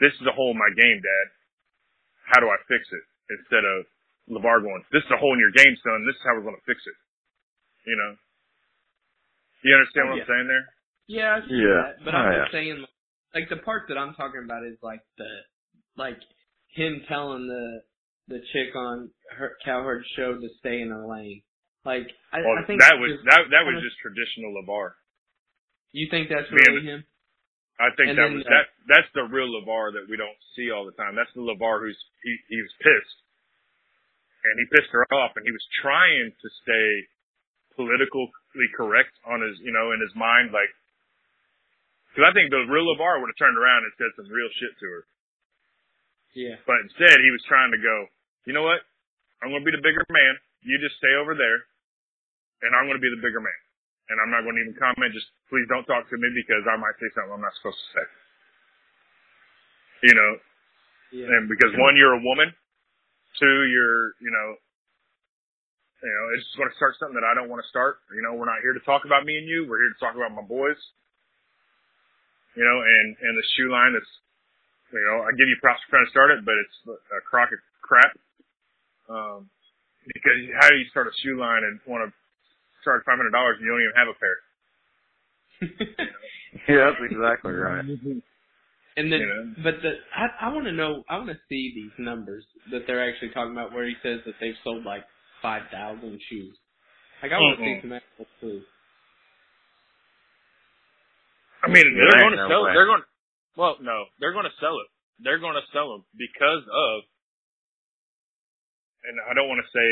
[0.00, 1.26] this is a hole in my game, dad.
[2.26, 3.04] How do I fix it?
[3.40, 3.84] Instead of
[4.28, 6.04] LaVar going, this is a hole in your game, son.
[6.08, 6.96] This is how we're going to fix it.
[7.88, 8.12] You know?
[9.64, 10.24] You understand what yeah.
[10.24, 10.66] I'm saying there?
[11.08, 11.80] Yeah, I see Yeah.
[11.84, 11.94] that.
[12.04, 12.40] But Oh, I'm yeah.
[12.44, 12.76] just saying,
[13.34, 15.28] like the part that I'm talking about is like the,
[15.96, 16.18] like
[16.72, 17.82] him telling the
[18.28, 21.42] the chick on her Cowherd's show to stay in her lane.
[21.84, 24.92] Like I, Well, I think that was just- that that was just traditional LaVar.
[25.92, 27.04] You think that's Man, really him?
[27.80, 30.38] I think And that then, was uh, that that's the real LaVar that we don't
[30.54, 31.18] see all the time.
[31.18, 33.18] That's the LaVar who's he he was pissed.
[34.44, 36.88] And he pissed her off and he was trying to stay
[37.74, 40.70] politically correct on his you know, in his mind, like
[42.14, 44.70] because I think the real LaVar would have turned around and said some real shit
[44.78, 45.02] to her.
[46.38, 46.56] Yeah.
[46.62, 48.06] But instead he was trying to go,
[48.46, 48.86] you know what?
[49.42, 50.38] I'm gonna be the bigger man.
[50.62, 51.58] You just stay over there
[52.62, 53.60] and I'm gonna be the bigger man.
[54.12, 56.96] And I'm not gonna even comment, just please don't talk to me because I might
[57.00, 58.06] say something I'm not supposed to say.
[60.10, 60.30] You know,
[61.14, 61.26] Yeah.
[61.32, 62.52] and because one, you're a woman.
[63.40, 64.48] Two, you're, you know,
[66.04, 67.98] you know, it's going to start something that I don't want to start.
[68.12, 69.64] You know, we're not here to talk about me and you.
[69.66, 70.76] We're here to talk about my boys.
[72.54, 74.06] You know, and and the shoe line is,
[74.92, 76.76] you know, I give you props for trying to start it, but it's
[77.10, 78.12] a crock of crap.
[79.08, 79.50] Um,
[80.06, 82.10] because how do you start a shoe line and want to
[82.84, 84.36] charge five hundred dollars and you don't even have a pair?
[86.68, 87.84] Yeah, that's exactly right.
[88.96, 89.54] And then, You know?
[89.64, 93.02] but the I I want to know I want to see these numbers that they're
[93.02, 95.02] actually talking about where he says that they've sold like
[95.42, 96.54] five thousand shoes.
[97.22, 97.82] Like I want to see Mhm.
[97.82, 98.62] some actual proof.
[101.64, 102.62] I mean, Yeah, they're there going to no sell.
[102.64, 102.72] way.
[102.74, 103.02] They're going.
[103.56, 104.88] Well, no, they're going to sell it.
[105.18, 107.02] They're going to sell them because of,
[109.10, 109.88] and I don't want to say,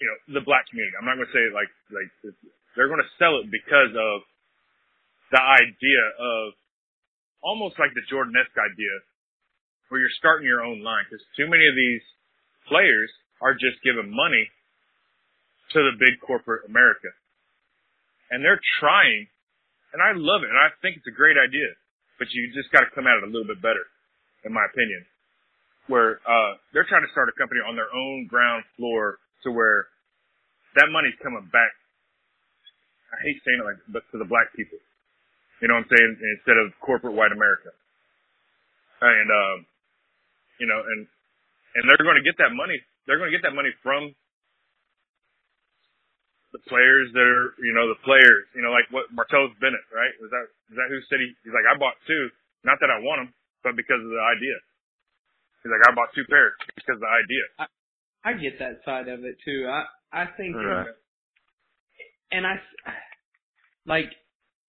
[0.00, 0.94] you know, the black community.
[0.98, 2.10] I'm not going to say like like
[2.74, 4.16] they're going to sell it because of
[5.32, 6.54] the idea of
[7.42, 8.94] almost like the Jordan-esque idea,
[9.88, 11.06] where you're starting your own line.
[11.08, 12.04] Because too many of these
[12.68, 13.08] players
[13.40, 14.50] are just giving money
[15.74, 17.10] to the big corporate America
[18.30, 19.26] and they're trying,
[19.94, 21.70] and I love it, and I think it's a great idea,
[22.18, 23.86] but you just got to come at it a little bit better,
[24.42, 25.06] in my opinion.
[25.86, 29.86] Where uh, they're trying to start a company on their own ground floor to where
[30.74, 31.72] that money's coming back.
[33.14, 34.76] I hate saying it like, but to the black people,
[35.62, 36.10] you know what I'm saying?
[36.42, 37.70] Instead of corporate white America,
[39.00, 39.58] and um,
[40.58, 41.06] you know, and
[41.78, 42.76] and they're going to get that money.
[43.06, 44.12] They're going to get that money from
[46.56, 50.14] the players that are, you know, the players, you know, like what Martellus Bennett, right?
[50.24, 52.32] Was that, is that who said he, he's like, I bought two,
[52.64, 53.30] not that I want them,
[53.60, 54.56] but because of the idea.
[55.60, 57.44] He's like, I bought two pairs because of the idea.
[58.26, 59.68] I get that side of it too.
[59.70, 60.86] I I think, uh, Right.
[62.32, 62.54] and I
[63.86, 64.10] like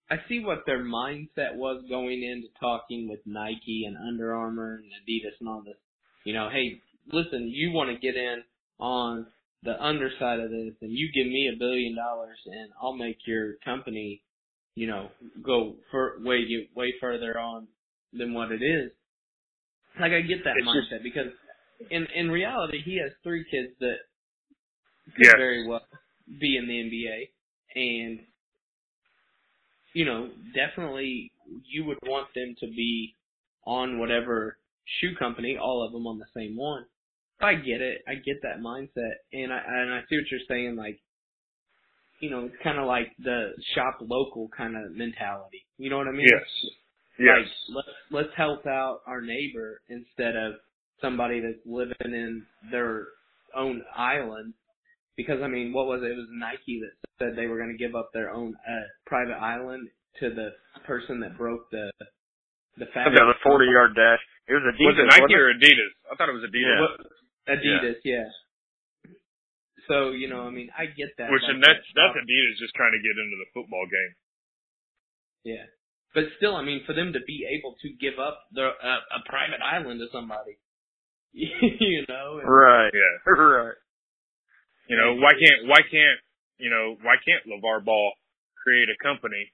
[0.09, 4.91] I see what their mindset was going into talking with Nike and Under Armour and
[5.01, 5.75] Adidas and all this.
[6.23, 8.43] You know, hey, listen, you want to get in
[8.79, 9.25] on
[9.63, 13.55] the underside of this, and you give me a billion dollars, and I'll make your
[13.65, 14.21] company,
[14.75, 15.09] you know,
[15.41, 17.67] go for way way further on
[18.13, 18.91] than what it is.
[19.99, 21.33] Like I get that It's just- mindset because
[21.89, 23.97] in in reality, he has three kids that
[25.15, 25.35] could Yes.
[25.37, 25.85] very well
[26.39, 27.29] be in the NBA,
[27.75, 28.19] and
[29.93, 31.31] you know, definitely
[31.65, 33.15] you would want them to be
[33.65, 34.57] on whatever
[34.99, 36.85] shoe company, all of them on the same one.
[37.39, 38.03] I get it.
[38.07, 40.75] I get that mindset, and I and I see what you're saying.
[40.75, 40.99] Like,
[42.19, 45.65] you know, it's kind of like the shop local kind of mentality.
[45.77, 46.27] You know what I mean?
[46.27, 46.71] Yes.
[47.19, 47.47] Yes.
[47.69, 50.53] Like, let's let's help out our neighbor instead of
[51.01, 53.05] somebody that's living in their
[53.55, 54.53] own island.
[55.15, 56.11] Because I mean, what was it?
[56.11, 59.37] It was Nike that said they were going to give up their own uh, private
[59.37, 60.49] island to the
[60.85, 61.89] person that broke the
[62.77, 63.17] the I've fast.
[63.17, 64.21] got a 40 yard dash.
[64.45, 64.93] It was Adidas.
[64.93, 65.93] was it Nike or Adidas?
[66.07, 66.77] I thought it was Adidas.
[66.77, 67.53] Yeah.
[67.57, 68.29] Adidas, yeah.
[69.89, 71.31] So you know, I mean, I get that.
[71.33, 74.13] Which like and that's that that's Adidas just trying to get into the football game.
[75.43, 75.65] Yeah.
[76.13, 79.21] But still, I mean, for them to be able to give up their uh, a
[79.25, 80.57] private island to somebody,
[81.81, 82.91] you know, and- Right.
[82.93, 83.15] Yeah.
[83.37, 83.75] Right.
[84.87, 86.19] You know, why can't why can't
[86.57, 88.13] you know why can't LaVar Ball
[88.63, 89.51] create a company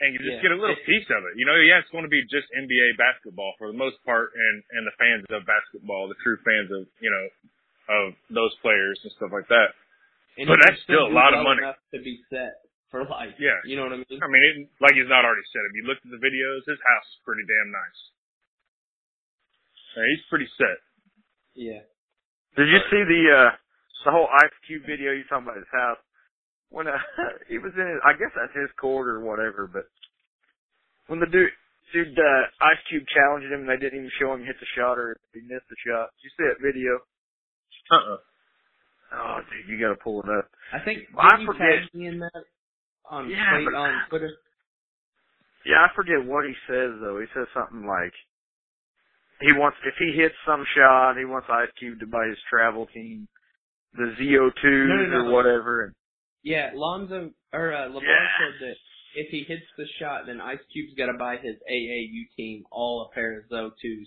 [0.00, 0.42] and you just Yeah.
[0.46, 1.34] get a little piece of it?
[1.40, 4.62] You know, yeah, it's going to be just NBA basketball for the most part, and
[4.76, 7.26] and the fans of basketball, the true fans of you know
[7.88, 9.72] of those players and stuff like that.
[10.36, 11.64] and But that's can still a lot of money.
[11.64, 12.60] to be set
[12.92, 13.34] for life.
[13.40, 13.56] Yeah.
[13.64, 14.20] You know what I mean?
[14.22, 15.64] I mean, it, like he's not already said.
[15.64, 18.00] If you looked at the videos, his house is pretty damn nice.
[19.98, 20.78] Yeah, he's pretty set.
[21.58, 21.82] Yeah.
[22.54, 23.50] Did you see the uh
[24.06, 25.98] the whole Ice Cube video you talking about his house?
[26.70, 26.94] When uh,
[27.50, 29.90] he was in his, I guess that's his court or whatever, but
[31.10, 31.50] when the dude
[31.92, 34.96] dude uh, Ice Cube challenged him and they didn't even show him hit the shot
[35.02, 36.14] or he missed the shot.
[36.14, 36.92] Did you see that video?
[37.90, 38.20] Uh-uh.
[39.18, 40.46] Oh dude, you gotta pull it up.
[40.72, 42.44] I think Well, I did you forget- tag me in that
[43.10, 44.32] on Yeah, Twitter- but- on Twitter?
[45.66, 47.18] Yeah, I forget what he says though.
[47.20, 48.12] He says something like
[49.40, 52.86] he wants if he hits some shot, he wants Ice Cube to buy his travel
[52.92, 53.28] team,
[53.94, 55.28] the ZO2s No, no, no.
[55.28, 55.84] or whatever.
[55.84, 55.94] And
[56.42, 58.38] Yeah, Lonzo or uh, LeBron Yeah.
[58.38, 58.76] said that
[59.14, 63.08] if he hits the shot, then Ice Cube's got to buy his AAU team all
[63.10, 64.06] a pair of Zo2s.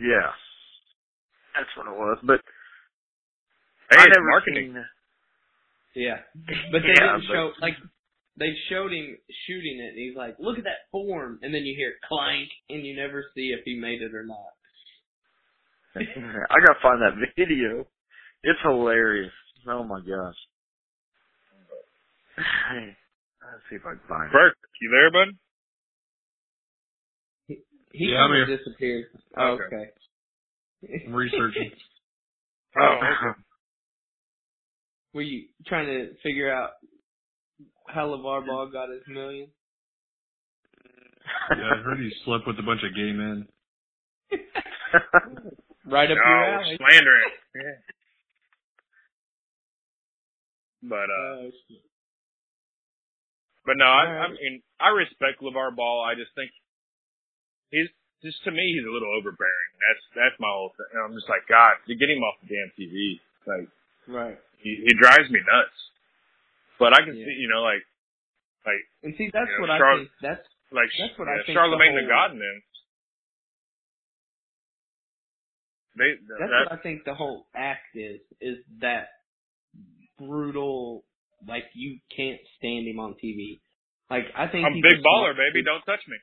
[0.00, 0.30] yeah,
[1.54, 2.18] that's what it was.
[2.22, 2.40] But
[3.90, 4.74] Hey, I never marketing.
[4.74, 4.84] seen.
[6.04, 6.18] Yeah,
[6.70, 7.74] but they Yeah, didn't but- show like
[8.38, 11.74] they showed him shooting it, and he's like, "Look at that form," and then you
[11.76, 14.52] hear clank, and you never see if he made it or not.
[15.96, 17.86] I gotta find that video.
[18.44, 19.32] It's hilarious.
[19.66, 20.36] Oh my gosh.
[22.38, 24.32] Let's see if I can find it.
[24.32, 25.28] Perk, you there, bud?
[27.92, 28.46] He Yeah, I'm here.
[28.56, 29.06] disappeared.
[29.36, 29.64] Oh, Okay.
[30.84, 31.04] okay.
[31.06, 31.70] I'm researching.
[32.80, 33.40] Oh, okay.
[35.14, 36.72] Were you trying to figure out
[37.88, 39.48] how LaVar Ball got his million?
[41.50, 43.46] Yeah, I heard he slept with a bunch of gay men.
[45.88, 46.76] Right up no, your alley.
[46.76, 47.30] slandering.
[47.56, 47.80] Yeah.
[50.82, 51.50] But uh, Oh,
[53.64, 56.04] but no, I, I mean, I respect LaVar Ball.
[56.04, 56.50] I just think
[57.70, 57.88] he's
[58.22, 59.70] just to me, he's a little overbearing.
[59.80, 60.88] That's that's my whole thing.
[60.92, 63.20] And I'm just like, God, you get him off the damn TV.
[63.46, 63.68] Like
[64.08, 64.38] right.
[64.60, 65.76] he, he drives me nuts.
[66.78, 67.24] But I can Yeah.
[67.26, 67.82] see, you know, like
[68.66, 70.10] like And see, that's You know, what I think.
[70.22, 72.30] That's like That's what yeah, I think Charlemagne the the, God.
[75.98, 78.20] They that's that, what I think the whole act is.
[78.40, 79.08] Is that
[80.18, 81.04] brutal?
[81.46, 83.58] Like you can't stand him on TV.
[84.10, 85.62] Like I think I'm he's big baller, smart- baby.
[85.64, 86.16] Don't touch me.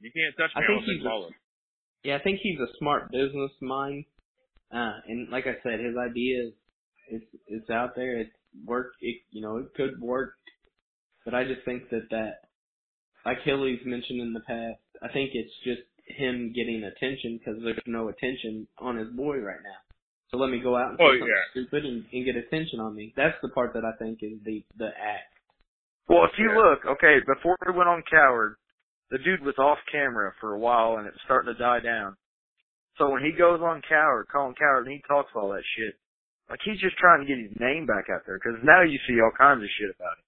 [0.00, 0.66] You can't touch I me.
[0.66, 4.04] think I'm a big he's a- Yeah, I think he's a smart business mind.
[4.72, 6.52] Uh, and like I said, his idea is
[7.08, 8.20] it's it's out there.
[8.20, 8.32] It's
[8.66, 8.92] work.
[9.00, 10.34] It you know it could work,
[11.24, 12.40] but I just think that that
[13.24, 17.78] like Hilly's mentioned in the past, I think it's just him getting attention because there's
[17.86, 19.78] no attention on his boy right now.
[20.30, 21.50] So let me go out and Oh, say something yeah.
[21.50, 23.12] stupid and, and get attention on me.
[23.16, 25.34] That's the part that I think is the the act.
[26.08, 26.58] Well, if you Yeah.
[26.58, 28.56] look, okay, before we went on Cowherd,
[29.10, 32.16] the dude was off camera for a while and it was starting to die down.
[32.96, 35.94] So when he goes on Cowherd, Colin Cowherd, and he talks all that shit,
[36.50, 39.16] like he's just trying to get his name back out there because now you see
[39.22, 40.26] all kinds of shit about it.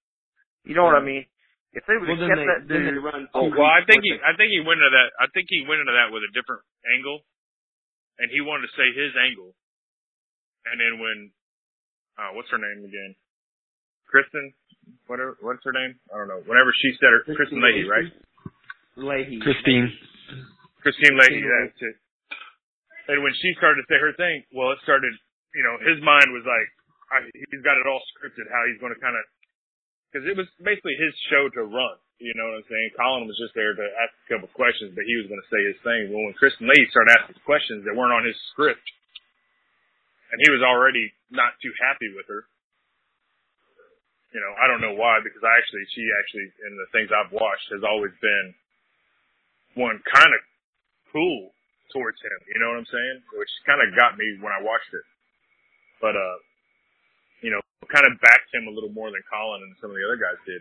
[0.63, 1.27] You know what I mean?
[1.75, 3.27] If they would Well, have then kept they that then dude, run.
[3.35, 5.09] Oh, two well, I think he, worth I think he went into that.
[5.19, 6.63] I think he went into that with a different
[6.95, 7.25] angle,
[8.21, 9.51] and he wanted to say his angle.
[10.69, 11.17] And then when,
[12.15, 13.17] uh, what's her name again?
[14.07, 14.53] Kristen,
[15.09, 15.97] whatever, what's her name?
[16.13, 16.39] I don't know.
[16.45, 18.07] Whenever she said her, Kristen Leahy, right?
[18.95, 19.41] Leahy.
[19.43, 19.89] Kristine.
[20.85, 21.95] Kristine Leahy, Kristine that's it.
[23.09, 25.11] And when she started to say her thing, well, it started,
[25.53, 26.69] you know, his mind was like,
[27.13, 29.23] I, he's got it all scripted how he's going to kind of,
[30.09, 31.97] because it was basically his show to run.
[32.21, 32.89] You know what I'm saying?
[32.97, 35.61] Colin was just there to ask a couple questions, but he was going to say
[35.65, 36.13] his thing.
[36.13, 38.85] Well, when Kristen Lee started asking questions that weren't on his script,
[40.31, 42.45] and he was already not too happy with her,
[44.33, 47.29] you know, I don't know why because I actually, she actually, in the things I've
[47.29, 48.57] watched, has always been
[49.77, 50.41] one kind of
[51.13, 51.53] cool
[51.93, 52.39] towards him.
[52.49, 53.17] You know what I'm saying?
[53.37, 55.05] Which kind of got me when I watched it.
[56.03, 56.37] But uh,
[57.39, 60.03] you know, kind of backed him a little more than Colin and some of the
[60.03, 60.59] other guys did.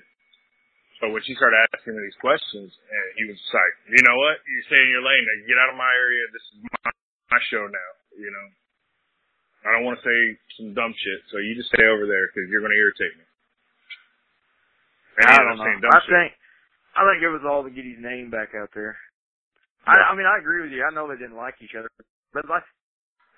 [1.03, 4.39] But when she started asking me these questions, and he was like, you know what?
[4.47, 5.27] You stay in your lane.
[5.27, 6.23] Now get out of my area.
[6.31, 6.95] This is my,
[7.35, 7.91] my show now.
[8.15, 8.47] You know.
[9.67, 10.19] I don't want to say
[10.59, 13.27] some dumb shit, so you just stay over there because you're going to irritate me.
[15.23, 15.67] And I don't know.
[15.67, 16.11] I shit.
[16.11, 16.31] think
[16.99, 18.99] I think it was all to get his name back out there.
[19.87, 20.83] I, I mean, I agree with you.
[20.83, 21.91] I know they didn't like each other,
[22.31, 22.63] but like,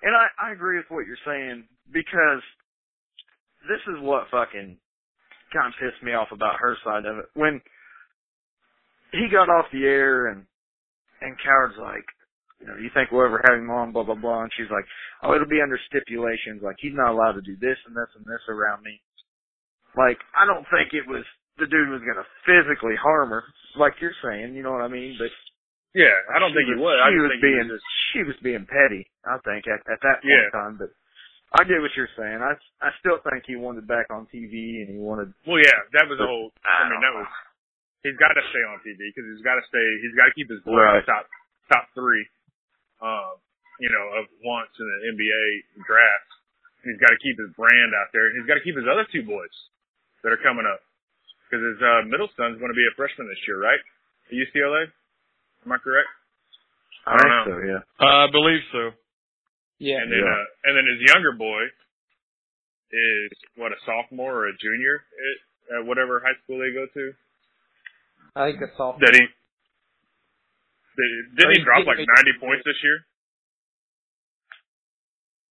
[0.04, 2.44] and I I agree with what you're saying because
[3.68, 4.76] this is what fucking
[5.52, 7.60] kind of pissed me off about her side of it when
[9.12, 10.44] he got off the air and
[11.20, 12.04] and Cowherd's like,
[12.60, 14.84] you know, you think we'll ever have him on, blah blah blah, and she's like,
[15.22, 18.26] oh, it'll be under stipulations, like he's not allowed to do this and this and
[18.28, 19.00] this around me.
[19.96, 21.24] Like, I don't think it was
[21.56, 23.44] the dude was gonna physically harm her,
[23.78, 25.16] like you're saying, you know what I mean?
[25.16, 25.32] But
[25.94, 26.98] Yeah, I don't think he would.
[26.98, 29.07] I She just was being was just, she was being petty.
[29.22, 30.50] I think at, at that point Yeah.
[30.50, 30.90] in time, but
[31.54, 32.42] I get what you're saying.
[32.42, 35.30] I I still think he wanted back on TV and he wanted.
[35.46, 36.50] well, yeah, that was the whole.
[36.66, 37.30] I mean, don't that was.
[38.02, 39.87] He's got to stay on TV because he's got to stay.
[40.02, 40.98] He's got to keep his boy Right.
[40.98, 41.24] in the top
[41.72, 42.26] top three.
[43.00, 43.38] Um,
[43.80, 45.44] you know, of wants in the NBA
[45.87, 46.30] draft.
[46.85, 49.07] He's got to keep his brand out there, and he's got to keep his other
[49.14, 49.54] two boys
[50.22, 50.83] that are coming up.
[51.48, 53.80] Because his uh, middle son's going to be a freshman this year, right?
[54.30, 54.90] At UCLA.
[55.64, 56.09] Am I correct?
[57.07, 57.44] I, I don't think know.
[57.48, 57.57] so.
[57.68, 57.83] Yeah.
[58.00, 58.83] Uh, I believe so.
[59.81, 60.00] Yeah.
[60.05, 60.31] And then, Yeah.
[60.33, 61.62] uh, and then his younger boy
[62.92, 67.05] is what a sophomore or a junior at, at whatever high school they go to.
[68.37, 69.00] I think a sophomore.
[69.05, 69.24] That he
[70.94, 72.98] did, did Or he drop like ninety do points this year?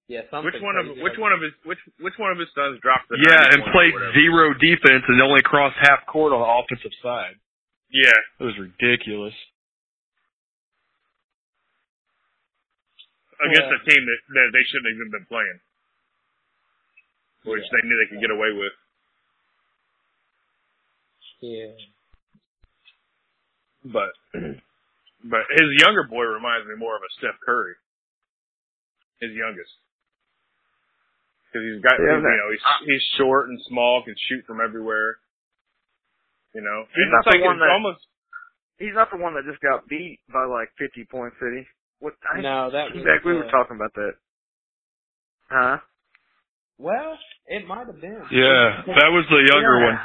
[0.07, 0.51] Yeah, something.
[0.51, 3.17] Which one of which one of his which which one of his sons dropped the
[3.23, 6.47] Yeah, 90 and points or played zero defense and only crossed half court on the
[6.47, 7.35] offensive side.
[7.91, 9.33] Yeah, It was ridiculous.
[13.45, 13.79] Against Yeah.
[13.79, 15.59] a team that, that they shouldn't have even been playing,
[17.45, 17.71] which Yeah.
[17.75, 18.75] they knew they could get away with.
[21.43, 21.75] Yeah.
[23.83, 24.13] But
[25.27, 27.75] but his younger boy reminds me more of a Steph Curry.
[29.19, 29.71] His youngest.
[31.51, 35.17] Because he's got, Yeah, you know, he's he's short and small, can shoot from everywhere.
[36.55, 38.01] You know, He's and not the like one that- almost
[38.79, 41.63] He's not the one that just got beat by like 50 points, did he?
[42.03, 42.19] What?
[42.27, 42.99] I, No, that was.
[43.07, 44.13] Back, we were talking about that.
[45.47, 45.77] Huh?
[46.77, 47.15] Well,
[47.47, 48.19] it might have been.
[48.27, 49.85] Yeah, that was the younger Yeah.
[49.87, 49.99] one.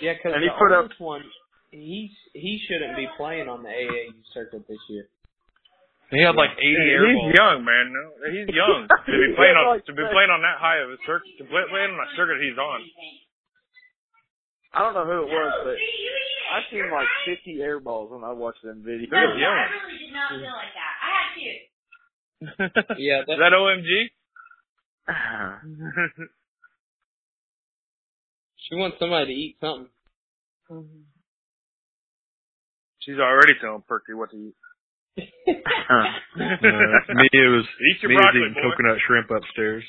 [0.00, 1.24] Yeah, because the he put up- one,
[1.70, 5.08] he's he shouldn't be playing on the AAU circuit this year.
[6.08, 7.34] He had like 80 air he's balls.
[7.36, 7.84] young, man.
[7.92, 10.12] No, he's young to be playing on to be that.
[10.16, 12.80] playing on that high of a circuit to play, playing on a circuit he's on.
[14.72, 15.76] I don't know who it was, but
[16.52, 19.08] I seen like 50 air balls when I watched them videos.
[19.08, 19.56] Dude, I young.
[19.72, 20.94] really did not feel like that.
[21.36, 22.94] I.
[22.98, 24.10] Yeah, Is that OMG?
[28.68, 29.88] She wants somebody to eat something.
[32.98, 34.54] She's already telling Perky what to eat.
[35.86, 36.02] Uh,
[37.14, 38.62] me, it was Eat your me was broccoli, eating boy.
[38.74, 39.84] coconut shrimp upstairs.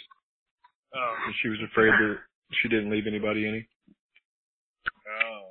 [0.94, 2.18] Oh, she was afraid that
[2.62, 3.68] she didn't leave anybody any.
[5.10, 5.50] oh.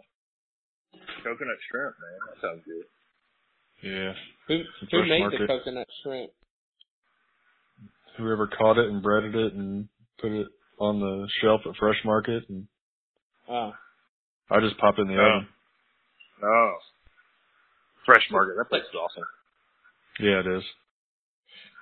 [1.27, 2.19] Coconut shrimp, man.
[2.31, 2.87] That sounds good.
[3.87, 4.13] Yeah.
[4.49, 5.41] Who Some who made market.
[5.41, 6.31] the coconut shrimp?
[8.19, 9.89] Whoever caught it and breaded it and
[10.21, 12.67] put it on the shelf at Fresh Market, and
[13.49, 13.73] Oh,
[14.51, 15.27] I just popped it in the Oh.
[15.37, 15.49] oven.
[16.43, 16.73] Oh.
[18.05, 18.57] Fresh Market.
[18.57, 19.25] That place is awesome.
[20.21, 20.65] Yeah, it is.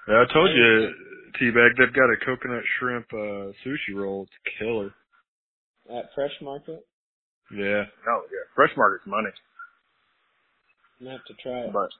[0.08, 0.92] Yeah, I told you,
[1.40, 4.24] Teabag, they've got a coconut shrimp uh sushi roll.
[4.24, 4.92] It's killer.
[5.90, 6.84] at Fresh Market.
[7.50, 7.84] Yeah.
[8.08, 8.44] Oh, yeah.
[8.54, 9.30] Fresh Market's money.
[11.00, 11.72] I'm gonna have to try it.
[11.72, 11.90] But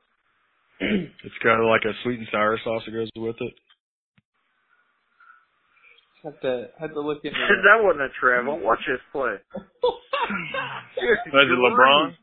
[0.80, 3.54] It's got like a sweet and sour sauce that goes with it.
[6.24, 8.58] Have to have to look into that that wasn't a travel.
[8.58, 9.36] Watch this play.
[9.54, 12.14] was it LeBron?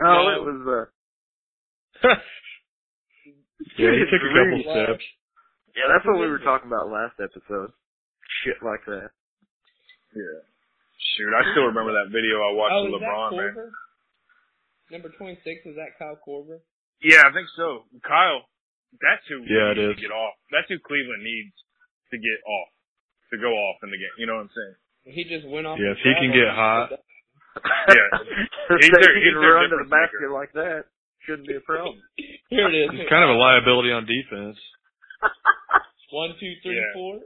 [0.00, 0.88] No, it was
[2.04, 2.08] uh
[3.78, 4.68] Yeah, he took a couple Grief.
[4.68, 5.04] steps.
[5.76, 7.72] Yeah, that's what we were talking about last episode.
[8.44, 9.12] Shit like that.
[10.16, 10.40] Yeah.
[11.16, 13.70] Shoot, I still remember that video I watched oh, of LeBron, that man.
[14.88, 14.92] Korver?
[14.92, 16.60] Number twenty six is that Kyle Korver?
[17.02, 17.84] Yeah, I think so.
[18.06, 18.46] Kyle,
[19.02, 20.34] that's who Yeah, it needs to get off.
[20.50, 21.52] That's who Cleveland needs
[22.10, 22.70] to get off,
[23.32, 24.14] to go off in the game.
[24.18, 24.76] You know what I'm saying?
[25.14, 25.78] He just went off.
[25.78, 26.90] Yeah, if he can get hot.
[27.56, 28.20] Yeah.
[28.76, 30.28] He's He's their- he can run to the difference maker.
[30.28, 30.80] basket like that.
[31.24, 31.96] Shouldn't be a problem.
[32.52, 32.90] Here it is.
[32.92, 34.60] He's kind of a liability on defense.
[36.12, 36.92] One, two, three, Yeah.
[36.92, 37.24] four.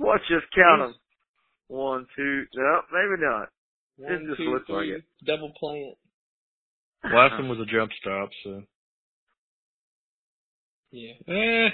[0.00, 0.94] Watch uh, just count them.
[1.68, 2.44] One, two.
[2.56, 3.48] No, maybe not.
[4.00, 5.04] One, just two, looks like three, it.
[5.26, 5.96] Double plant.
[7.04, 8.62] Last one was a jump stop, so.
[10.90, 11.12] Yeah.
[11.28, 11.68] Eh.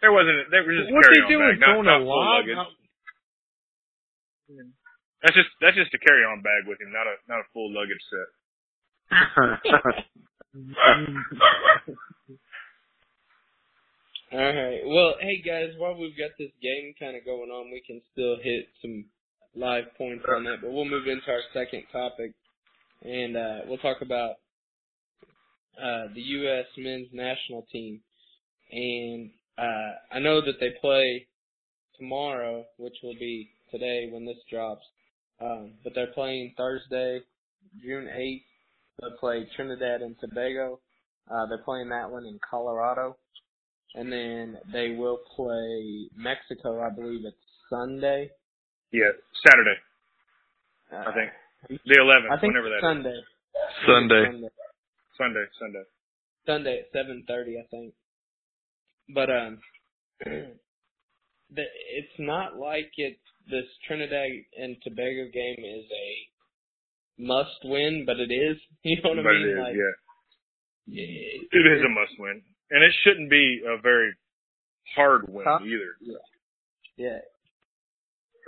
[0.00, 0.50] There wasn't.
[0.50, 1.50] They were just What's he carry on doing?
[1.50, 2.48] bag, not, Throwing not a full log?
[2.48, 2.56] luggage.
[5.22, 7.68] That's just that's just a carry on bag with him, not a not a full
[7.74, 8.28] luggage set.
[14.32, 14.78] All right.
[14.86, 18.36] Well, hey guys, while we've got this game kind of going on, we can still
[18.40, 19.06] hit some
[19.56, 22.32] live points on that, but we'll move into our second topic,
[23.02, 24.34] and uh, we'll talk about
[25.76, 26.66] uh, the U.S.
[26.78, 28.02] men's national team.
[28.70, 31.26] And uh, I know that they play
[31.98, 34.84] tomorrow, which will be today when this drops,
[35.40, 37.18] um, but they're playing Thursday,
[37.82, 38.44] June 8th.
[39.00, 40.78] They play Trinidad and Tobago.
[41.28, 43.16] Uh, they're playing that one in Colorado
[43.94, 46.80] and then they will play Mexico.
[46.80, 47.36] I believe it's
[47.68, 48.30] Sunday.
[48.92, 49.10] Yeah,
[49.46, 49.76] Saturday,
[50.92, 51.30] Uh, I think
[51.86, 53.04] the 11th, I think whenever it's that is.
[53.04, 53.20] Sunday.
[53.86, 54.24] Sunday.
[54.26, 54.48] Sunday.
[55.18, 55.82] Sunday, Sunday.
[56.46, 57.92] Sunday at seven thirty, I think.
[59.14, 59.58] But um,
[60.24, 61.62] the,
[61.94, 63.18] it's not like it.
[63.50, 68.56] This Trinidad and Tobago game is a must win, but it is.
[68.82, 69.48] You know what but I mean?
[69.48, 69.94] it is, like, yeah.
[70.86, 71.40] yeah.
[71.52, 74.12] It is a must win, and it shouldn't be a very
[74.96, 75.62] hard win Tough.
[75.62, 75.92] either.
[76.00, 76.24] Yeah.
[76.96, 77.20] Yeah.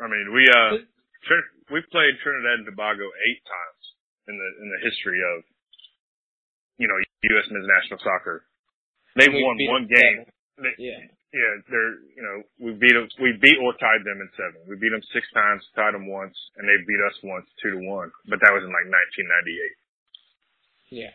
[0.03, 0.83] I mean, we uh,
[1.71, 3.83] we've played Trinidad and Tobago eight times
[4.29, 5.45] in the in the history of
[6.79, 7.47] you know U.S.
[7.51, 8.45] men's national soccer.
[9.15, 10.19] They've won one them game.
[10.59, 11.01] They- Yeah.
[11.33, 14.61] yeah, they're you know we beat them, we beat or tied them in seven.
[14.69, 17.81] We beat them six times, tied them once, and they beat us once, two to
[17.89, 18.11] one.
[18.29, 19.77] But that was in like 1998.
[20.93, 21.15] Yeah.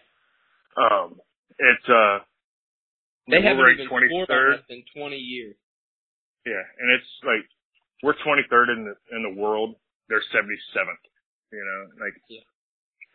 [0.77, 1.21] Um,
[1.59, 2.19] it's uh,
[3.27, 4.53] They haven't ranked even scored 23rd.
[4.53, 5.55] on us in twenty years.
[6.45, 7.43] Yeah, and it's like
[8.03, 9.75] we're 23rd in the in the world.
[10.07, 11.03] They're 77th.
[11.51, 12.39] You know, like Yeah.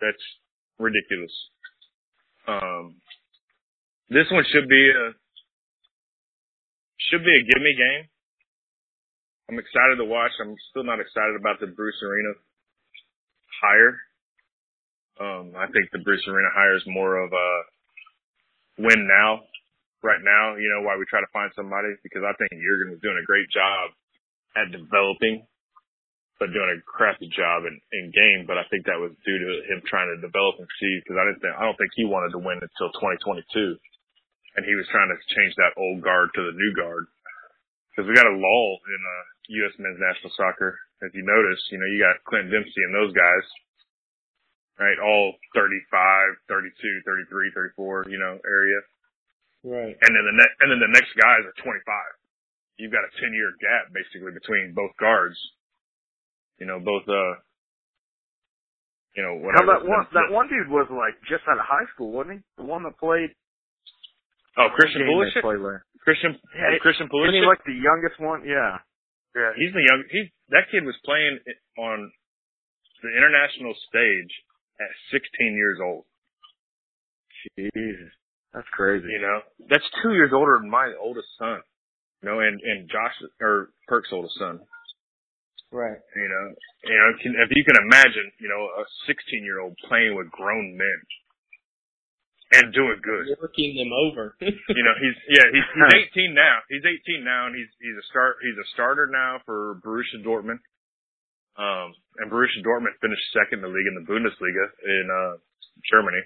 [0.01, 0.23] that's
[0.79, 1.33] ridiculous.
[2.47, 2.97] Um,
[4.11, 5.15] this one should be a
[7.09, 8.09] should be a gimme game.
[9.49, 10.33] I'm excited to watch.
[10.41, 12.33] I'm still not excited about the Bruce Arena
[13.61, 13.97] hire.
[15.21, 17.49] Um, I think the Bruce Arena hire is more of a
[18.79, 19.41] win now,
[20.03, 20.59] right now.
[20.59, 23.27] You know why we try to find somebody because I think Jurgen was doing a
[23.27, 23.95] great job
[24.59, 25.47] at developing,
[26.37, 28.45] but doing a crappy job in, in game.
[28.45, 31.25] But I think that was due to him trying to develop and see because I
[31.31, 33.79] didn't think I don't think he wanted to win until 2022,
[34.59, 37.07] and he was trying to change that old guard to the new guard
[37.95, 39.25] because we got a lull in uh,
[39.65, 39.75] U.S.
[39.79, 40.77] men's national soccer.
[41.03, 43.45] As you notice, you know you got Clint Dempsey and those guys,
[44.79, 44.99] right?
[45.03, 48.79] All 35, 32, 33, 34, you know area
[49.63, 49.95] Right.
[49.95, 51.79] and then the next, and then the next guys are 25.
[52.83, 55.39] You've got a 10 year gap basically between both guards.
[56.59, 57.39] You know, both uh,
[59.15, 59.71] you know, How whatever.
[59.79, 60.03] that one?
[60.15, 62.63] That one dude was like just out of high school, wasn't he?
[62.63, 63.31] The one that played.
[64.59, 65.81] Oh, Christian game they Pulisic.
[66.05, 68.43] Christian Yeah, Christian Isn't he like the youngest one?
[68.45, 68.83] Yeah.
[69.37, 70.03] yeah, he's the young.
[70.11, 71.39] He's that kid was playing
[71.79, 72.11] on
[73.03, 74.33] the international stage
[74.81, 76.05] at 16 years old.
[77.57, 78.13] Jesus,
[78.55, 79.09] that's crazy.
[79.09, 81.61] You know, that's two years older than my oldest son.
[82.23, 84.61] You know, and and Josh or Perk's oldest son.
[85.73, 85.97] Right.
[85.97, 86.45] You know,
[86.85, 90.29] you know, can, if you can imagine, you know, a 16 year old playing with
[90.29, 91.01] grown men
[92.61, 93.33] and doing good.
[93.41, 94.37] Working them over.
[94.45, 96.61] You know, he's yeah, he's he's 18 now.
[96.69, 100.61] He's 18 now, and he's he's a start he's a starter now for Borussia Dortmund.
[101.57, 105.35] Um, and Borussia Dortmund finished second in the league in the Bundesliga in uh
[105.89, 106.21] Germany.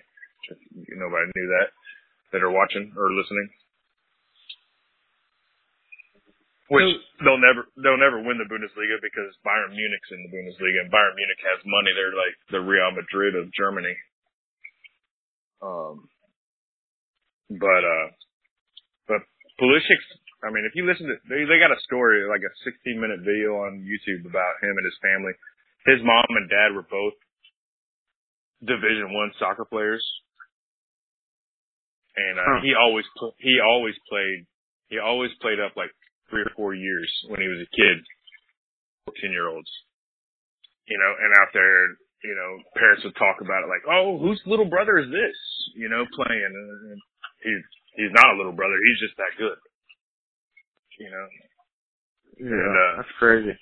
[0.91, 1.70] Nobody knew that
[2.33, 3.49] that are watching or listening.
[6.66, 10.91] Which they'll never they'll never win the Bundesliga because Bayern Munich's in the Bundesliga and
[10.91, 11.95] Bayern Munich has money.
[11.95, 13.95] They're like the Real Madrid of Germany.
[15.62, 16.11] Um,
[17.55, 18.09] but uh,
[19.07, 19.22] but
[19.62, 20.11] Pulisic's.
[20.43, 23.22] I mean, if you listen to they they got a story like a 16 minute
[23.22, 25.39] video on YouTube about him and his family.
[25.87, 27.14] His mom and dad were both
[28.59, 30.03] Division One soccer players,
[32.17, 32.61] and uh, Huh.
[32.64, 34.47] he always pl- he always played
[34.89, 35.91] he always played up like
[36.31, 37.99] three or four years when he was a kid,
[39.07, 39.71] 14 year olds,
[40.87, 41.91] you know, and out there,
[42.25, 45.39] you know, parents would talk about it like, oh, whose little brother is this,
[45.75, 46.99] you know, playing, and
[47.43, 47.62] he's
[47.99, 49.59] he's not a little brother, he's just that good,
[50.99, 51.27] you know.
[52.37, 53.55] Yeah, And, uh, that's crazy.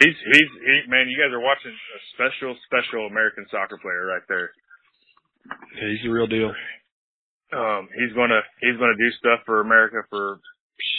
[0.00, 4.22] He's he's he, man, you guys are watching a special special American soccer player right
[4.28, 4.50] there.
[5.76, 6.52] Yeah, he's the real deal.
[7.52, 10.38] Um, he's gonna he's gonna do stuff for America for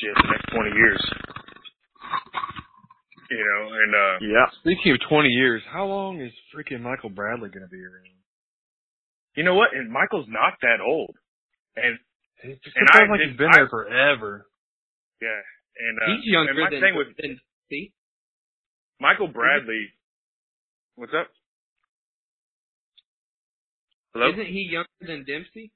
[0.02, 1.02] shit the next 20 years.
[3.30, 4.46] You know, and uh Yeah.
[4.62, 8.06] Speaking of 20 years, how long is freaking Michael Bradley going to be around?
[9.36, 9.70] you know what?
[9.76, 11.16] And Michael's not that old.
[11.76, 11.98] And
[12.44, 14.48] It just And sounds I like he's been I- there forever.
[15.22, 15.42] yeah,
[15.78, 17.40] and uh He's younger and my than thing with than
[17.70, 17.94] see.
[19.00, 19.94] Michael Bradley
[20.96, 21.30] What's up?
[24.14, 24.30] Hello?
[24.34, 25.72] Isn't he younger than Dempsey?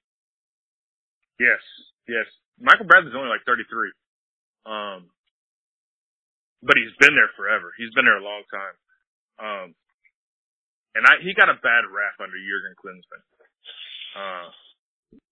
[1.39, 1.61] Yes,
[2.07, 2.25] yes.
[2.59, 3.65] Michael Bradley's only like 33.
[4.65, 5.09] Um,
[6.61, 7.73] but he's been there forever.
[7.77, 8.75] He's been there a long time.
[9.41, 9.67] Um,
[10.95, 13.23] and I, he got a bad rap under Jurgen Klinsmann.
[14.13, 14.47] Uh,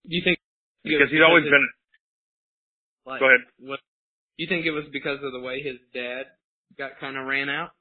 [0.09, 0.39] Do you think
[0.83, 1.67] because he's always his- been,
[3.05, 3.45] like, go ahead.
[3.61, 3.79] What,
[4.37, 6.25] you think it was because of the way his dad
[6.77, 7.71] got kind of ran out?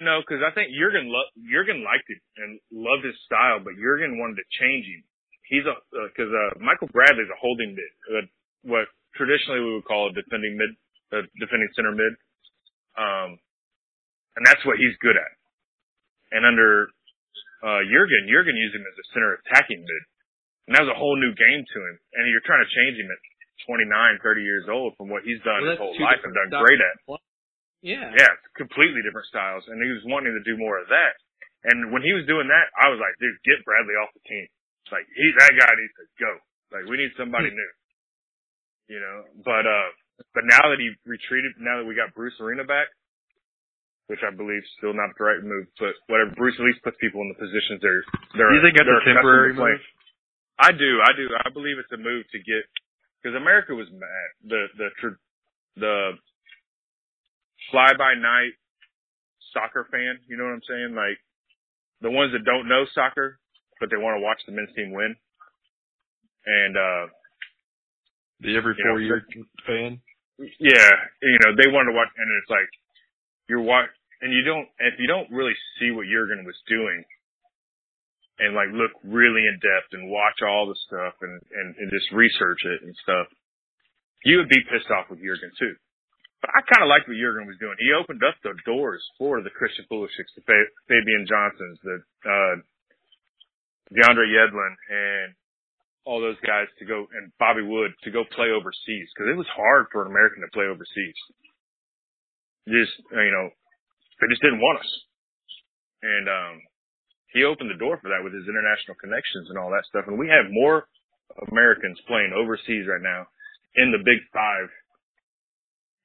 [0.00, 4.18] No, because I think Jurgen lo- Jurgen liked it and loved his style, but Jurgen
[4.18, 5.04] wanted to change him.
[5.48, 5.76] He's a
[6.08, 8.26] because uh, Michael Bradley's a holding mid, uh,
[8.64, 10.72] what traditionally we would call a defending mid,
[11.12, 12.12] a defending center mid,
[12.96, 13.36] um,
[14.36, 15.32] and that's what he's good at.
[16.32, 16.88] And under
[17.62, 20.02] uh, Jurgen, Jurgen used him as a center attacking mid,
[20.66, 21.96] and that was a whole new game to him.
[22.16, 23.20] And you're trying to change him at
[23.68, 23.88] 29,
[24.24, 26.96] 30 years old from what he's done Well, his whole life and done great at.
[27.84, 28.08] Yeah.
[28.16, 31.20] Yeah, completely different styles, and he was wanting to do more of that.
[31.68, 34.48] And when he was doing that, I was like, dude, get Bradley off the team.
[34.94, 36.32] Like he that guy needs to go.
[36.70, 37.72] Like we need somebody new.
[38.86, 39.90] You know, but uh,
[40.30, 42.86] but now that he retreated, now that we got Bruce Arena back,
[44.06, 46.30] which I believe is still not the right move, but whatever.
[46.38, 48.04] Bruce at least puts people in the positions they're
[48.38, 48.54] they're.
[48.54, 49.82] Do you think that's they're a temporary move?
[50.62, 51.26] I do, I do.
[51.42, 52.62] I believe it's a move to get
[53.18, 54.28] because America was mad.
[54.46, 54.88] The the
[55.80, 55.96] the
[57.72, 58.54] fly by night
[59.50, 60.20] soccer fan.
[60.28, 60.92] You know what I'm saying?
[60.94, 61.18] Like
[62.04, 63.40] the ones that don't know soccer,
[63.80, 65.14] but they want to watch the men's team win.
[66.46, 67.04] And uh
[68.40, 69.24] The every You know, four year
[69.66, 70.00] fan?
[70.58, 70.90] yeah,
[71.22, 72.68] you know they want to watch, and it's like
[73.48, 73.86] you're watch,
[74.20, 77.04] and you don't if you don't really see what Jurgen was doing.
[78.42, 82.10] And like look really in depth and watch all the stuff and, and, and just
[82.10, 83.30] research it and stuff.
[84.26, 85.78] You would be pissed off with Jurgen too.
[86.42, 87.78] But I kind of liked what Jurgen was doing.
[87.78, 91.96] He opened up the doors for the Christian Pulisic's, the Fabian Johnsons, the
[92.26, 92.54] uh,
[93.92, 95.34] DeAndre Yedlin, and
[96.04, 99.48] all those guys to go, and Bobby Wood to go play overseas because it was
[99.52, 101.18] hard for an American to play overseas.
[102.68, 103.48] Just you know,
[104.20, 104.92] they just didn't want us,
[106.02, 106.54] and um,
[107.32, 110.08] he opened the door for that with his international connections and all that stuff.
[110.08, 110.88] And we have more
[111.52, 113.28] Americans playing overseas right now
[113.76, 114.72] in the Big Five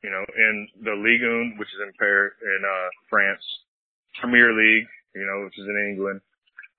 [0.04, 3.44] you know, in the Ligue 1, which is in Paris, in uh, France,
[4.20, 6.22] Premier League, you know, which is in England,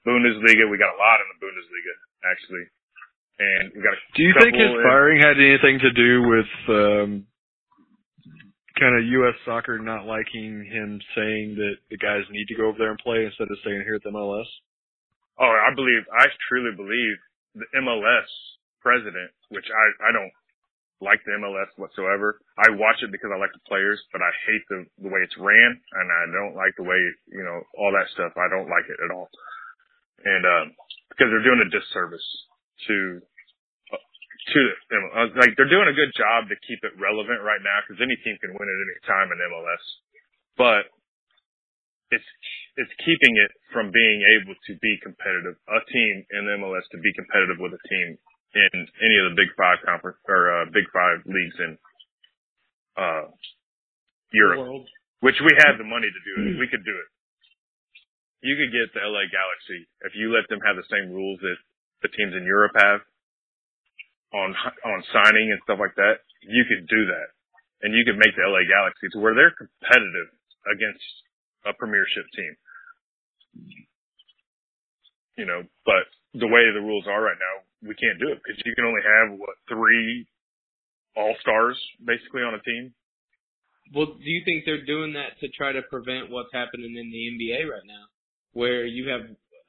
[0.07, 0.69] Bundesliga.
[0.71, 1.95] We got a lot in the Bundesliga
[2.25, 2.65] actually,
[3.39, 3.95] and we got.
[3.95, 7.11] A Do you think his in- firing had anything to do with um,
[8.79, 9.37] kind of U.S.
[9.45, 13.25] soccer not liking him saying that the guys need to go over there and play
[13.29, 14.49] instead of staying here at the MLS?
[15.41, 17.17] Oh, I believe, I truly believe
[17.57, 18.29] the MLS
[18.81, 20.33] president, which I I don't
[21.01, 22.41] like the MLS whatsoever.
[22.61, 25.37] I watch it because I like the players, but I hate the the way it's
[25.41, 27.01] ran, and I don't like the way
[27.33, 28.33] you know all that stuff.
[28.37, 29.29] I don't like it at all,
[30.25, 30.67] and um,
[31.11, 32.25] because they're doing a disservice
[32.89, 32.97] to
[33.93, 35.03] uh, to them.
[35.13, 38.17] Uh, Like they're doing a good job to keep it relevant right now because any
[38.25, 39.85] team can win at any time in MLS,
[40.57, 40.85] but
[42.11, 42.27] it's
[42.77, 45.55] it's keeping it from being able to be competitive.
[45.69, 48.19] A team in MLS to be competitive with a team
[48.57, 51.73] in any of the Big Five conference or uh, Big Five leagues in
[52.99, 53.25] uh,
[54.33, 54.59] Europe,
[55.21, 56.59] which we had the money to do it.
[56.59, 57.09] We could do it.
[58.41, 61.61] You could get the LA Galaxy if you let them have the same rules that
[62.01, 63.05] the teams in Europe have
[64.33, 66.25] on on signing and stuff like that.
[66.41, 67.29] You could do that,
[67.85, 70.31] and you could make the LA Galaxy to where they're competitive
[70.73, 71.05] against
[71.69, 72.55] a premiership team.
[75.37, 78.61] You know, but the way the rules are right now, we can't do it because
[78.65, 80.27] you can only have what three
[81.17, 82.95] all stars basically on a team.
[83.91, 87.23] Well, do you think they're doing that to try to prevent what's happening in the
[87.35, 88.07] NBA right now,
[88.53, 89.23] where you have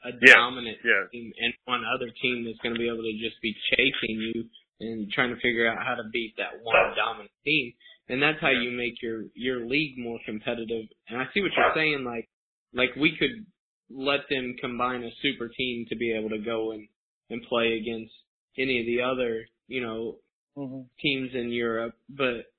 [0.04, 1.12] a Yes, dominant yes.
[1.12, 4.46] team and one other team that's going to be able to just be chasing you
[4.80, 7.74] and trying to figure out how to beat that one dominant team,
[8.10, 10.86] and that's how you make your your league more competitive.
[11.08, 12.28] And I see what you're saying, like
[12.74, 13.46] like we could
[13.90, 16.88] let them combine a super team to be able to go and
[17.30, 18.14] and play against
[18.58, 20.16] any of the other you know
[20.58, 20.82] mm-hmm.
[21.00, 22.50] teams in Europe, but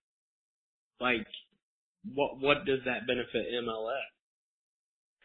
[1.00, 1.26] like
[2.14, 4.12] what what does that benefit MLS?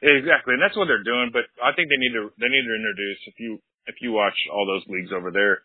[0.04, 1.32] Exactly, and that's what they're doing.
[1.34, 4.38] But I think they need to they need to introduce if you if you watch
[4.54, 5.62] all those leagues over there,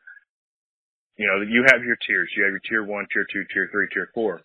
[1.18, 2.30] you know you have your tiers.
[2.37, 4.41] You have your tier one, tier two, tier three, tier four.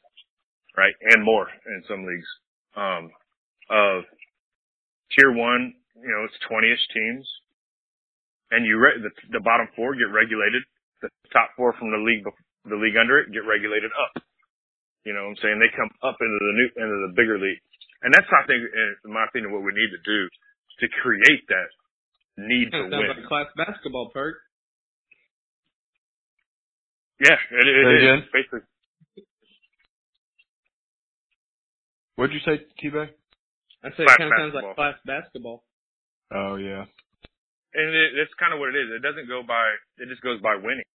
[0.77, 2.27] right, and more in some leagues.
[2.77, 3.11] Um,
[3.69, 4.03] of
[5.17, 7.27] tier one, you know, it's 20ish teams,
[8.51, 10.63] and you re- the, the bottom four get regulated.
[11.01, 12.25] The top four from the league,
[12.65, 14.23] the league under it, get regulated up.
[15.05, 15.57] You know what I'm saying?
[15.59, 17.61] They come up into the new, into the bigger league.
[18.03, 18.61] And that's, I think,
[19.05, 20.19] in my opinion, what we need to do
[20.81, 21.69] to create that
[22.37, 23.09] need to Sounds win.
[23.09, 24.37] like class basketball perk.
[27.19, 28.19] Yeah, it, it, Say it again?
[28.21, 28.61] is basically.
[32.15, 33.09] What'd you say, T-Bag?
[33.83, 35.63] I said it kind of sounds like class basketball.
[36.33, 36.85] Oh, yeah.
[37.73, 38.89] And it, that's kind of what it is.
[38.93, 39.65] It doesn't go by,
[39.97, 40.85] it just goes by winning.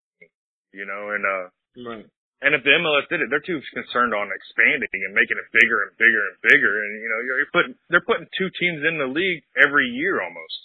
[0.74, 1.44] You know, and, uh,
[1.90, 2.06] Right.
[2.42, 5.86] And if the MLS did it, they're too concerned on expanding and making it bigger
[5.86, 6.72] and bigger and bigger.
[6.74, 10.58] And, you know, you're putting, they're putting two teams in the league every year almost.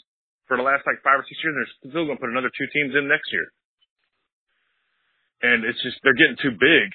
[0.49, 2.65] For the last like five or six years, they're still going to put another two
[2.73, 3.47] teams in next year.
[5.45, 6.89] And it's just, they're getting too big.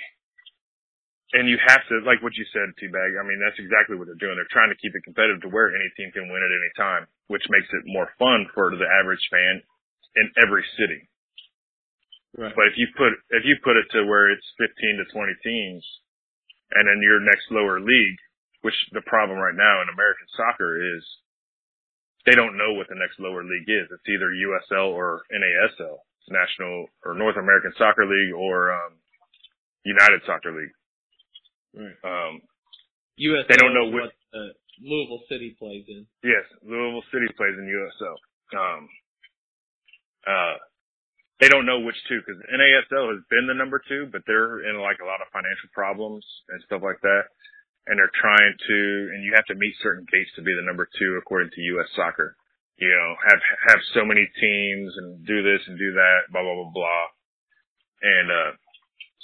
[1.39, 4.19] And you have to, like what you said, T-Bag, I mean, that's exactly what they're
[4.19, 4.35] doing.
[4.35, 7.07] They're trying to keep it competitive to where any team can win at any time,
[7.31, 11.07] which makes it more fun for the average fan in every city.
[12.37, 12.55] Right.
[12.57, 15.85] But if you put if you put it to where it's 15 to 20 teams,
[16.73, 18.19] and then your next lower league,
[18.65, 21.05] which the problem right now in American soccer is,
[22.25, 23.85] they don't know what the next lower league is.
[23.93, 28.97] It's either USL or NASL, it's National or North American Soccer League or um,
[29.85, 30.73] United Soccer League.
[31.77, 31.99] Right.
[32.01, 32.41] Um,
[33.21, 36.07] USL They don't know is which- what uh, Louisville City plays in.
[36.25, 38.17] Yes, Louisville City plays in USL.
[38.57, 38.89] Um,
[40.27, 40.57] uh,
[41.43, 44.79] they don't know which two because NASL has been the number two, but they're in
[44.79, 46.23] like a lot of financial problems
[46.55, 47.27] and stuff like that.
[47.91, 48.79] And they're trying to,
[49.11, 51.91] and you have to meet certain gates to be the number two according to U.S.
[51.99, 52.39] Soccer.
[52.79, 53.43] You know, have
[53.75, 57.05] have so many teams and do this and do that, blah blah blah blah.
[58.07, 58.51] And uh,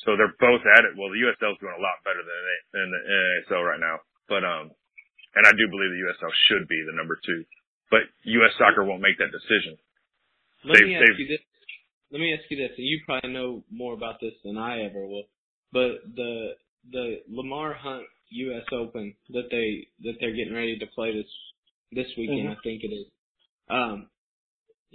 [0.03, 0.99] so they're both at it.
[0.99, 2.43] Well, the USL is doing a lot better than
[2.75, 4.75] than the NASL right now, but um,
[5.39, 7.47] and I do believe the USL should be the number two,
[7.95, 8.11] but
[8.43, 8.59] U.S.
[8.59, 9.79] Soccer won't make that decision.
[10.67, 11.43] Let They've- me ask you this.
[12.11, 15.07] Let me ask you this, and you probably know more about this than I ever
[15.07, 15.25] will.
[15.73, 16.53] But the
[16.91, 18.65] the Lamar Hunt U.S.
[18.73, 21.31] Open that they that they're getting ready to play this
[21.93, 22.57] this weekend, Mhm.
[22.57, 23.07] I think it is.
[23.69, 24.09] Um,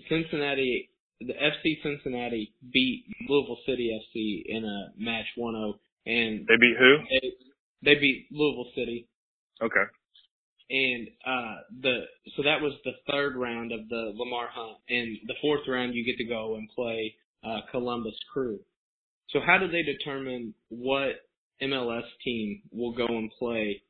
[0.09, 0.89] Cincinnati,
[1.19, 6.97] the FC Cincinnati beat Louisville City FC in a match 1-0, and They beat who?
[7.09, 7.31] they,
[7.83, 9.07] they beat Louisville City
[9.61, 9.85] Okay.
[10.69, 12.01] And uh the
[12.35, 16.05] so that was the third round of the Lamar Hunt, and the fourth round you
[16.05, 18.59] get to go and play uh Columbus Crew.
[19.29, 21.15] So how do they determine what
[21.61, 23.81] MLS team will go and play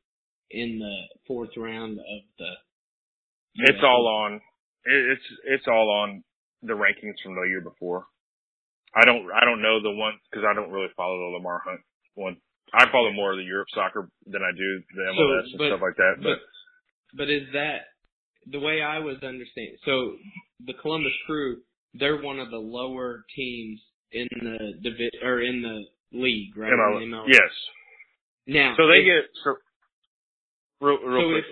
[0.50, 0.96] in the
[1.26, 2.50] fourth round of the?
[3.56, 4.40] It's all on.
[4.84, 6.22] It's it's all on
[6.62, 8.06] the rankings from the year before.
[8.94, 11.80] I don't I don't know the one because I don't really follow the Lamar Hunt
[12.14, 12.36] one.
[12.72, 15.80] I follow more of the Europe soccer than I do the MLS and but- stuff
[15.82, 16.14] like that.
[16.18, 16.38] But But
[17.16, 17.86] but is that
[18.50, 19.76] the way I was understanding?
[19.84, 20.16] So
[20.66, 21.58] the Columbus Crew,
[21.94, 23.80] they're one of the lower teams
[24.12, 25.84] in the divi- or in the
[26.16, 26.72] league, right?
[26.72, 27.28] ML MLS.
[27.28, 27.50] yes.
[28.46, 29.56] Now, So they if- get so
[30.80, 31.44] real real So quick.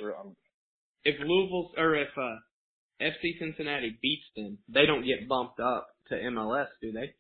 [1.04, 2.36] if- if Louisville or if uh,
[3.00, 7.14] FC Cincinnati beats them, they don't get bumped up to MLS, do they?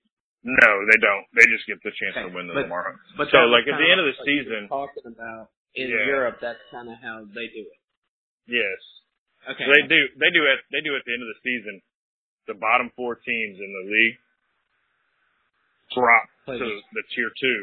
[0.44, 1.26] no, they don't.
[1.34, 3.78] They just get the chance Okay, to win the but- Lamar But So, like, at
[3.78, 6.06] the end of the like what you were season- talking about in Yeah.
[6.06, 7.78] Europe, that's kind of how they do it.
[8.46, 8.80] Yes.
[9.48, 9.64] Okay.
[9.64, 11.82] So they do they do at they do at the end of the season.
[12.46, 14.18] The bottom four teams in the league
[15.94, 16.82] drop Play to this.
[16.94, 17.58] the tier two,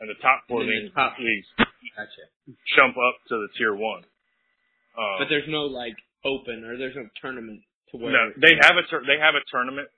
[0.00, 1.46] and the top four leagues, top- leagues
[1.96, 2.24] Gotcha.
[2.76, 4.04] jump up to the tier one.
[4.96, 8.12] Um, But there's no like open or there's no tournament to where.
[8.12, 9.88] no, they have a tur- they have a tournament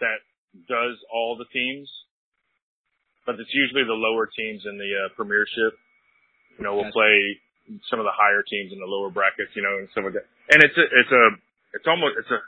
[0.00, 0.18] that
[0.68, 1.90] does all the teams,
[3.26, 5.74] but it's usually the lower teams in the uh, Premiership.
[6.58, 6.92] You know, we'll Gotcha.
[7.02, 7.40] play
[7.90, 9.52] some of the higher teams in the lower brackets.
[9.54, 10.26] You know, and stuff like that.
[10.52, 11.24] And it's a it's a
[11.76, 12.40] it's almost it's a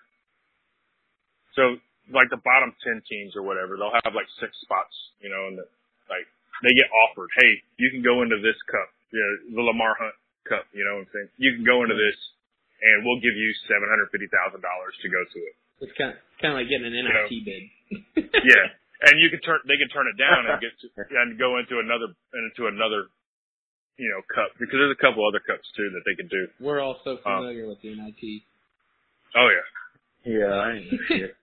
[1.54, 1.62] so
[2.10, 4.94] like the bottom ten teams or whatever, they'll have like six spots.
[5.22, 5.66] You know, and the,
[6.10, 6.26] like
[6.64, 10.16] they get offered, hey, you can go into this cup, you know, the Lamar Hunt
[10.48, 10.66] Cup.
[10.72, 11.30] You know what I'm saying?
[11.40, 12.18] You can go into this,
[12.82, 15.54] and we'll give you seven hundred fifty thousand dollars to go to it.
[15.80, 17.64] It's kind of, kind of like getting an NIT bid.
[18.36, 18.66] Yeah,
[19.08, 21.80] and you can turn they can turn it down and get to, and go into
[21.80, 23.08] another into another
[23.98, 26.46] you know cup because there's a couple other cups too that they can do.
[26.60, 28.42] We're all so um, familiar with the NIT.
[29.36, 31.30] Oh yeah, Yeah, I ain't.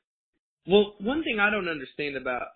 [0.70, 2.48] Well, one thing I don't understand about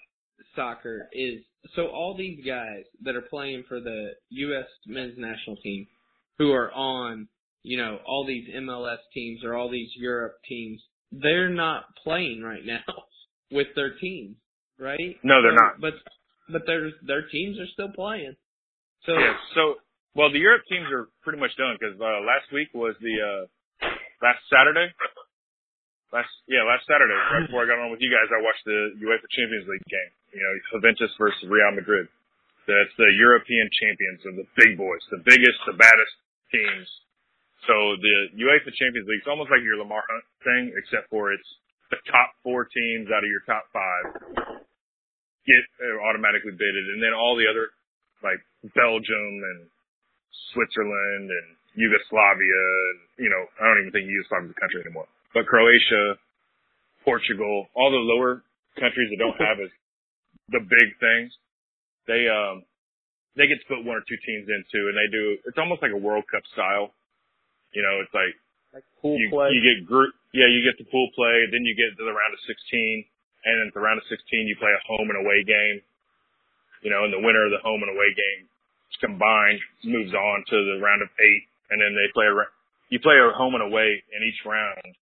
[0.53, 1.39] soccer is
[1.77, 4.65] so all these guys that are playing for the U.S.
[4.85, 5.87] men's national team,
[6.37, 7.29] who are on,
[7.63, 10.81] you know, all these MLS teams or all these Europe teams,
[11.13, 12.83] they're not playing right now
[13.51, 14.35] with their teams,
[14.77, 14.99] right?
[15.23, 15.79] No, they're So- not.
[15.79, 15.93] But
[16.51, 18.35] but their their teams are still playing.
[19.06, 19.36] So Yeah.
[19.56, 19.82] So,
[20.14, 23.43] well, the Europe teams are pretty much done because uh, last week was the uh,
[24.22, 24.91] last Saturday.
[26.12, 28.99] Last yeah, last Saturday, right before I got on with you guys, I watched the
[28.99, 30.12] UEFA Champions League game.
[30.36, 32.12] You know, Juventus versus Real Madrid.
[32.68, 36.16] That's the European champions of the big boys, the biggest, the baddest
[36.52, 36.88] teams.
[37.66, 41.47] So the UEFA Champions League is almost like your Lamar Hunt thing, except for it's
[41.89, 44.62] the top four teams out of your top five
[45.47, 47.74] get uh, automatically bidded, and then all the other
[48.24, 48.41] like
[48.74, 49.59] Belgium and
[50.53, 52.61] Switzerland and Yugoslavia,
[52.91, 55.07] and you know, I don't even think Yugoslavia is a country anymore.
[55.34, 56.19] But Croatia,
[57.07, 58.43] Portugal, all the lower
[58.78, 59.72] countries that don't have as
[60.51, 61.32] the big things,
[62.07, 62.63] they um
[63.39, 65.24] they get to put one or two teams into, and they do.
[65.47, 66.91] It's almost like a World Cup style.
[67.72, 68.36] You know, it's like
[68.76, 69.55] Like pool you, play.
[69.55, 72.36] you get group, yeah, you get the pool play, then you get to the round
[72.36, 72.51] of 16,
[73.47, 74.19] and then at the round of 16
[74.51, 75.80] you play a home and away game.
[76.82, 78.49] You know, and the winner of the home and away game
[79.01, 82.36] combined moves on to the round of eight, and then they play a,
[82.93, 84.93] you play a home and away in each round,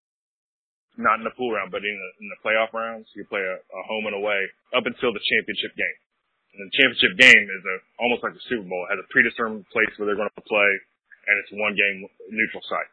[0.96, 3.58] not in the pool round, but in the, in the playoff rounds, you play a,
[3.58, 5.98] a home and away up until the championship game.
[6.54, 8.86] And the championship game is a, almost like the Super Bowl.
[8.88, 10.70] It has a predetermined place where they're going to play,
[11.28, 12.92] and it's one game neutral site.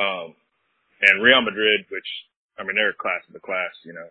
[0.00, 0.28] Um,
[1.02, 2.10] and Real Madrid, which
[2.56, 4.08] I mean they're a class of the class, you know.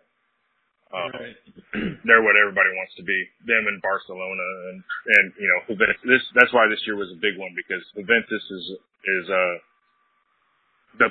[0.90, 1.38] Um, Right.
[2.06, 3.18] they're what everybody wants to be.
[3.46, 6.02] Them and Barcelona, and and you know Juventus.
[6.02, 8.64] This that's why this year was a big one because Juventus is
[9.06, 9.56] is uh
[10.98, 11.08] the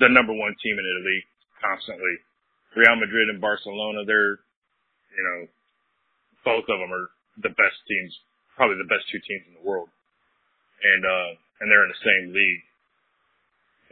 [0.00, 1.18] the number one team in Italy
[1.60, 2.16] constantly.
[2.76, 4.40] Real Madrid and Barcelona, they're
[5.12, 5.38] you know
[6.44, 7.12] both of them are
[7.44, 8.12] the best teams,
[8.56, 9.92] probably the best two teams in the world,
[10.80, 12.64] and uh and they're in the same league.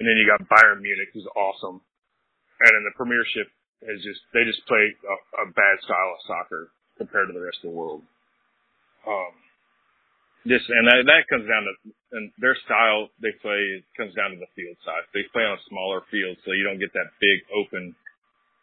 [0.00, 1.80] And then you got Bayern Munich, who's awesome.
[2.60, 3.48] And in the Premiership
[3.84, 7.60] is just they just play a, a bad style of soccer compared to the rest
[7.60, 8.00] of the world.
[9.04, 9.34] Um,
[10.46, 11.72] just and that, that comes down to
[12.16, 15.04] and their style they play comes down to the field size.
[15.12, 17.92] They play on a smaller field, so you don't get that big open.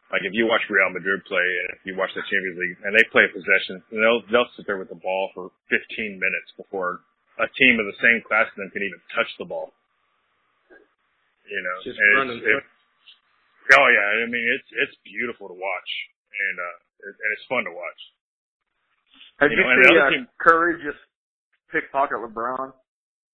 [0.10, 2.94] Like if you watch Real Madrid play and if you watch the Champions League and
[2.96, 7.04] they play possession, and they'll they'll sit there with the ball for 15 minutes before
[7.42, 9.74] a team of the same class as them can even touch the ball.
[11.50, 12.64] You know, Just and running it's,
[13.74, 15.92] Oh yeah, I mean it's it's beautiful to watch,
[16.32, 16.78] and uh,
[17.10, 18.02] it, and it's fun to watch.
[19.42, 21.02] Have You you, know, and the see other uh, team- Curry just
[21.74, 22.74] pickpocket LeBron?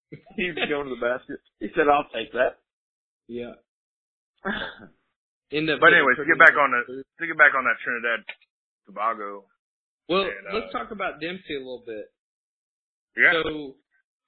[0.40, 1.40] he was going to the basket.
[1.60, 2.60] He said, "I'll take that."
[3.28, 3.60] Yeah.
[5.52, 7.78] End up But getting anyways, to get back on the to get back on that
[7.84, 8.22] Trinidad
[8.86, 9.46] Tobago,
[10.08, 12.06] Well, and, uh, let's talk about Dempsey a little bit.
[13.18, 13.76] yeah, So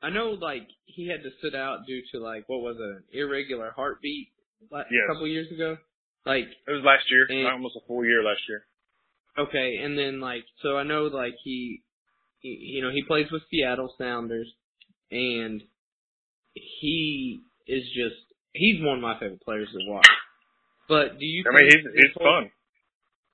[0.01, 3.03] I know like he had to sit out due to like what was it, an
[3.13, 4.29] irregular heartbeat
[4.71, 5.05] like, Yes.
[5.05, 5.77] a couple years ago.
[6.25, 8.63] Like it was last year, and- almost a full year last year.
[9.37, 11.81] okay, and then like so I know like he,
[12.39, 14.47] he you know he plays with Seattle Sounders,
[15.09, 15.61] and
[16.53, 18.21] he is just
[18.53, 20.07] he's one of my favorite players to watch.
[20.87, 21.43] But do you?
[21.47, 22.51] I mean, he's he's whole- fun.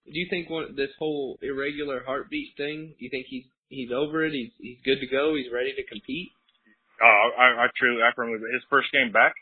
[0.07, 2.95] Do you think one, this whole irregular heartbeat thing?
[2.97, 4.31] Do you think he's he's over it?
[4.31, 5.35] He's he's good to go.
[5.35, 6.29] He's ready to compete.
[7.03, 9.33] Oh, I, I truly, I firmly, his first game back,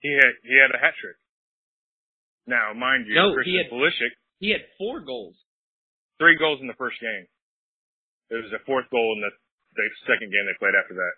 [0.00, 1.16] he had he had a hat trick.
[2.46, 5.36] Now, mind you, No, Christian he had- Pulisic, He had four goals.
[6.18, 7.26] three goals in the first game.
[8.30, 9.30] There was a fourth goal in the
[9.76, 11.14] the second game they played after that.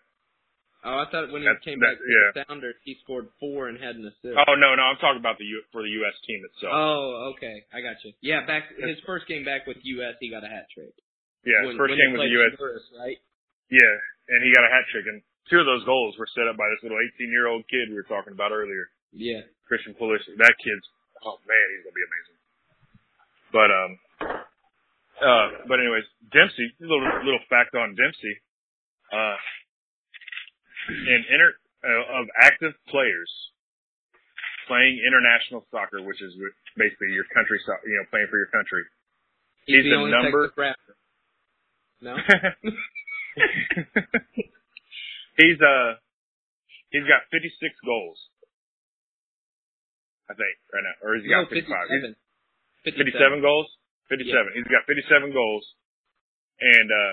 [0.82, 2.30] Oh, I thought when he That's- came that- back to yeah.
[2.34, 4.34] the Sounders, he scored four and had an assist.
[4.34, 6.18] Oh no, no, I'm talking about the U, for the U.S.
[6.26, 6.72] team itself.
[6.74, 8.12] Oh, okay, I got you.
[8.20, 10.90] Yeah, back his first game back with US, he got a hat trick.
[11.44, 12.50] yeah, his when, first when game with the U.S.
[12.58, 13.18] Honduras, right?
[13.70, 13.94] Yeah,
[14.28, 16.68] and he got a hat trick, and two of those goals were set up by
[16.70, 19.42] this little 18 year old kid we were talking about earlier, Yeah.
[19.66, 20.34] Christian Pulisic.
[20.36, 20.88] That kid's,
[21.24, 22.38] oh man, he's gonna be amazing.
[23.50, 23.90] But um,
[25.18, 26.70] uh, but anyways, Dempsey.
[26.80, 28.36] Little little fact on Dempsey.
[29.08, 29.36] Uh,
[30.88, 31.52] in inter
[31.84, 33.30] uh, of active players
[34.68, 36.32] playing international soccer, which is
[36.76, 38.84] basically your country, so- you know, playing for your country.
[39.64, 40.52] He's, He's the the number-
[42.00, 42.16] No.
[45.36, 45.94] he's uh
[46.90, 47.52] he's got 56
[47.84, 48.18] goals.
[50.28, 51.64] I think right now, or has he no, got 55?
[51.88, 52.14] He's
[52.84, 53.40] 57.
[53.40, 53.68] 57 goals.
[54.12, 54.56] 57.
[54.56, 55.64] He's got 57 goals,
[56.60, 57.12] and uh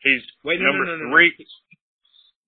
[0.00, 1.32] he's Wait, number no, no, three.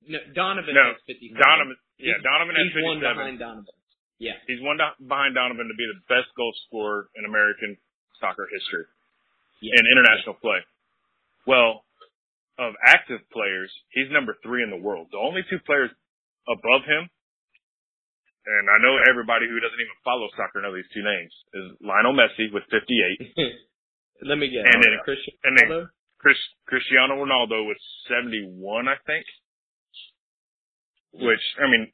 [0.09, 1.37] No, Donovan No, has 57.
[1.37, 2.89] Donovan, yeah, He's- Donovan has He's 57.
[2.89, 3.74] one behind Donovan.
[4.16, 4.37] Yeah.
[4.49, 7.76] He's one do- behind Donovan to be the best goal scorer in American
[8.20, 8.85] soccer history
[9.61, 9.72] yeah.
[9.76, 10.61] in international play.
[11.47, 11.85] Well,
[12.61, 15.09] of active players, he's number three in the world.
[15.12, 15.89] The only two players
[16.49, 17.09] above him,
[18.47, 22.14] and I know everybody who doesn't even follow soccer know these two names, is Lionel
[22.16, 23.34] Messi with 58,
[24.28, 25.88] Let me get And then- Christian and then- Ronaldo.
[26.20, 26.36] Chris
[26.68, 27.80] Cristiano Ronaldo was
[28.12, 28.53] 71,
[28.88, 29.24] I think.
[31.16, 31.91] Which I mean,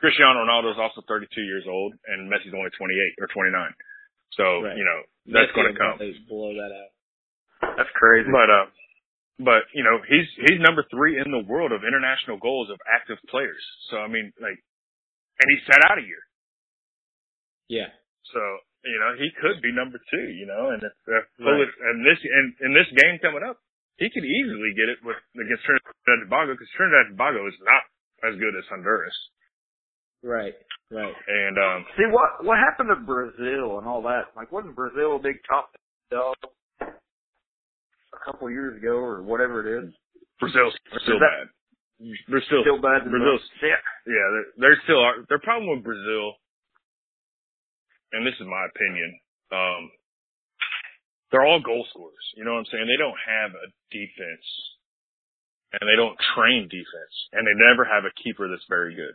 [0.00, 3.74] Cristiano Ronaldo is also 32 years old, and Messi's only 28 or 29.
[4.38, 4.76] So Right.
[4.78, 4.98] you know
[5.34, 5.98] that's going to come.
[6.30, 7.76] Blow that out.
[7.76, 8.30] That's crazy.
[8.32, 8.66] But uh,
[9.44, 13.18] but you know he's he's number three in the world of international goals of active
[13.28, 13.60] players.
[13.90, 14.56] So I mean like,
[15.42, 16.22] and he sat out a year.
[17.68, 17.90] Yeah.
[18.30, 18.40] So
[18.86, 20.26] you know he could be number two.
[20.30, 21.66] You know, and if, if Right.
[21.90, 23.58] and this and in this game coming up,
[23.98, 27.58] he could easily get it with against Trinidad and Tobago because Trinidad and Tobago is
[27.66, 27.82] not
[28.30, 29.18] as good as Honduras.
[30.22, 30.54] Right.
[30.90, 31.14] Right.
[31.26, 34.30] And um, See what what happened to Brazil and all that?
[34.36, 35.74] Like, wasn't Brazil a big top
[36.10, 36.36] dog
[36.80, 39.90] a couple years ago or whatever it is?
[40.38, 41.46] Brazil's still Is that- bad.
[42.28, 43.06] They're still, Still bad.
[43.06, 43.10] the-
[43.62, 43.78] Yeah.
[44.06, 44.26] yeah.
[44.34, 45.22] They're, they're still are.
[45.28, 46.34] Their problem with Brazil,
[48.12, 49.10] and this is my opinion,
[49.54, 49.82] um,
[51.30, 52.26] they're all goal scorers.
[52.36, 52.86] You know what I'm saying?
[52.90, 54.46] They don't have a defense,
[55.78, 59.14] and they don't train defense, and they never have a keeper that's very good.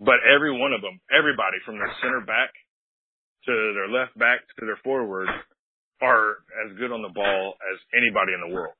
[0.00, 2.50] But every one of them, everybody from their center back
[3.46, 5.28] to their left back to their forward
[6.00, 8.74] are as good on the ball as anybody in the world.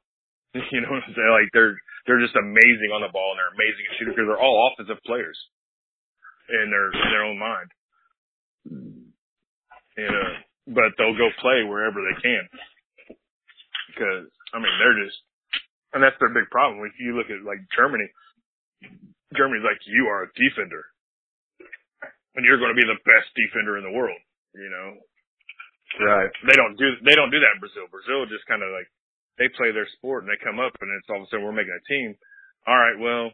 [0.73, 1.33] You know what I'm saying?
[1.33, 4.41] Like they're they're just amazing on the ball and they're amazing at shooting because they're
[4.41, 5.39] all offensive players
[6.53, 7.69] in their in their own mind.
[9.97, 10.29] You uh, know,
[10.77, 12.45] but they'll go play wherever they can
[13.89, 15.17] because I mean they're just
[15.97, 16.85] and that's their big problem.
[16.85, 18.09] If you look at like Germany,
[19.37, 20.85] Germany's like you are a defender
[22.37, 24.21] and you're going to be the best defender in the world.
[24.57, 24.89] You know,
[26.01, 26.33] Right.
[26.49, 27.85] they don't do they don't do that in Brazil.
[27.93, 28.89] Brazil just kind of like
[29.39, 31.57] they play their sport and they come up and it's all of a sudden we're
[31.57, 32.17] making a team.
[32.67, 33.33] All right, well,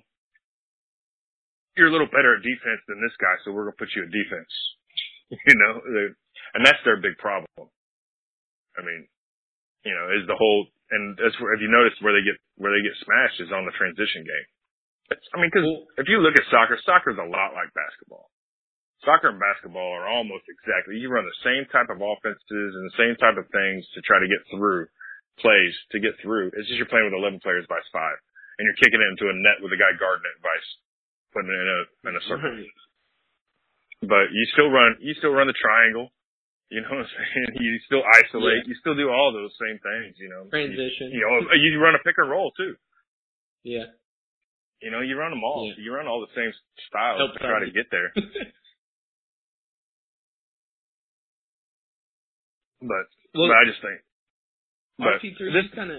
[1.77, 4.11] you're a little better at defense than this guy, so we're gonna put you in
[4.11, 4.53] defense.
[5.31, 5.73] you know,
[6.55, 7.51] and that's their big problem.
[7.59, 9.07] I mean,
[9.85, 12.73] you know, is the whole and that's where if you notice where they get where
[12.73, 14.49] they get smashed is on the transition game.
[15.13, 15.69] It's, I mean, because
[16.01, 18.29] if you look at soccer, soccer's a lot like basketball
[19.05, 20.99] soccer and basketball are almost exactly.
[20.99, 24.19] You run the same type of offenses and the same type of things to try
[24.19, 24.91] to get through
[25.39, 26.51] plays to get through.
[26.55, 28.19] It's just you're playing with 11 players vice five,
[28.59, 30.71] and you're kicking it into a net with a guy guarding it vice,
[31.33, 31.81] putting it in a
[32.11, 32.51] in a circle.
[32.53, 32.75] Right.
[34.07, 36.11] But you still run you still run the triangle.
[36.69, 37.57] You know what I'm saying?
[37.65, 38.69] You still isolate.
[38.69, 40.21] You still do all those same things.
[40.21, 40.47] You know.
[40.53, 41.11] Transition.
[41.11, 42.77] You, you know, you run a pick and roll too.
[43.65, 43.89] Yeah.
[44.85, 45.67] You know, you run them all.
[45.67, 45.83] Yeah.
[45.83, 46.53] You run all the same
[46.87, 48.13] styles Help to try to get there.
[52.81, 53.99] But, Well, but I just think.
[54.99, 55.99] But RP3, this, you kind of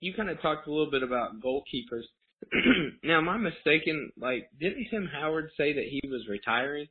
[0.00, 2.04] you kind of talked a little bit about goalkeepers.
[3.04, 4.10] now, am I mistaken?
[4.18, 6.88] Like, didn't Tim Howard say that he was retiring?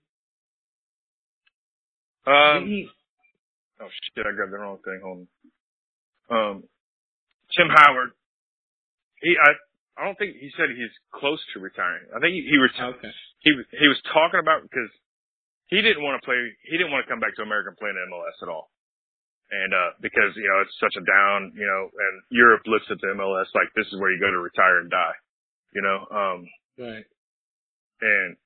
[2.27, 2.87] um, he?
[3.81, 4.99] oh shit, I grabbed the wrong thing.
[5.03, 5.27] Hold
[6.29, 6.51] on.
[6.51, 6.63] Um,
[7.57, 8.11] Tim Howard.
[9.21, 9.51] He, I,
[9.99, 12.07] I don't think he said he's close to retiring.
[12.15, 12.95] I think he, he retired.
[12.95, 13.11] Okay.
[13.39, 14.91] He was, he was talking about because
[15.67, 16.37] he didn't want to play.
[16.69, 18.69] He didn't want to come back to American play in MLS at all.
[19.51, 23.01] And, uh, because, you know, it's such a down, you know, and Europe looks at
[23.01, 25.17] the MLS like this is where you go to retire and die,
[25.73, 26.39] you know, um,
[26.77, 27.05] Right.
[28.01, 28.37] and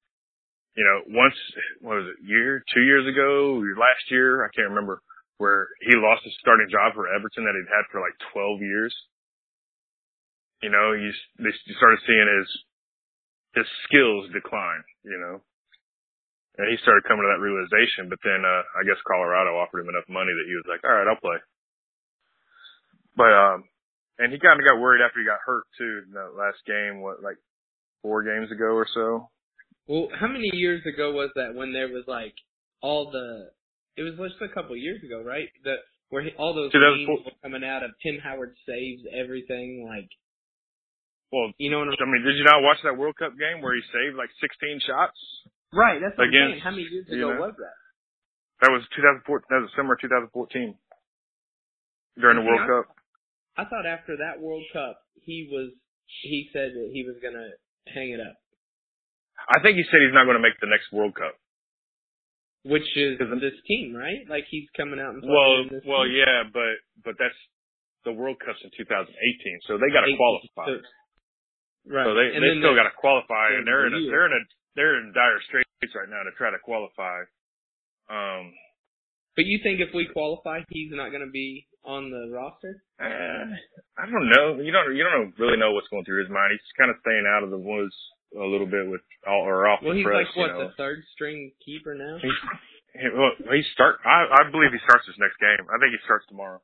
[0.75, 1.35] you know, once
[1.81, 5.01] what was it, year, two years ago, or last year, I can't remember,
[5.37, 8.93] where he lost his starting job for Everton that he'd had for like twelve years.
[10.63, 12.49] You know, you they you started seeing his
[13.61, 14.81] his skills decline.
[15.03, 15.35] You know,
[16.57, 18.09] and he started coming to that realization.
[18.09, 20.93] But then uh I guess Colorado offered him enough money that he was like, all
[20.93, 21.39] right, I'll play.
[23.15, 23.63] But um,
[24.17, 27.01] and he kind of got worried after he got hurt too in that last game.
[27.01, 27.37] What like
[28.01, 29.29] four games ago or so.
[29.87, 32.33] Well, how many years ago was that when there was like
[32.81, 33.49] all the?
[33.95, 35.49] It was just a couple years ago, right?
[35.65, 39.85] That where he, all those 2004 memes were coming out of Tim Howard saves everything,
[39.85, 40.09] like
[41.33, 43.61] Well, you know what I'm I mean, did you not watch that World Cup game
[43.61, 45.17] where he saved like 16 shots?
[45.73, 46.29] Right, that's what.
[46.29, 47.77] Against, How many years you ago know, was that?
[48.61, 49.49] That was 2014.
[49.49, 50.29] That was summer 2014
[52.21, 52.69] during the World Yeah.
[52.85, 52.85] Cup.
[53.57, 55.73] I thought after that World Cup, he was
[56.21, 57.49] he said that he was gonna
[57.89, 58.37] hang it up,
[59.49, 61.35] I think he said he's not going to make the next World Cup.
[62.63, 64.23] which is this team, right?
[64.29, 66.15] Like he's coming out and Well, well, team.
[66.15, 67.35] yeah, but but that's
[68.07, 70.65] the World Cup's in 2018, so they got to qualify.
[70.71, 70.87] so-
[71.91, 72.05] right.
[72.07, 74.43] So they and they still got to qualify, and they're in a they're in a
[74.75, 77.23] they're in dire straits right now to try to qualify.
[78.09, 78.53] Um,
[79.35, 82.83] But you think if we qualify, he's not going to be on the roster?
[83.01, 83.45] eh,
[83.97, 84.61] I don't know.
[84.61, 86.51] You don't you don't really know what's going through his mind.
[86.53, 87.93] He's kind of staying out of the woods
[88.35, 90.25] a little bit with all or off Well, the he's press.
[90.25, 90.67] like what you know.
[90.69, 92.17] the third string keeper now.
[92.21, 92.31] He,
[93.13, 93.97] well, he start.
[94.05, 95.65] I, I believe he starts his next game.
[95.69, 96.61] I think he starts tomorrow.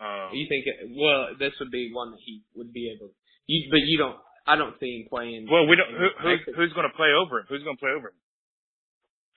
[0.00, 0.64] Um, You think?
[0.68, 3.12] It, well, this would be one that he would be able.
[3.48, 4.16] You, but you don't.
[4.46, 5.48] I don't see him playing.
[5.50, 5.88] well, we don't.
[5.88, 7.46] Who, who's who's going to play over him?
[7.48, 8.18] Who's going to play over him?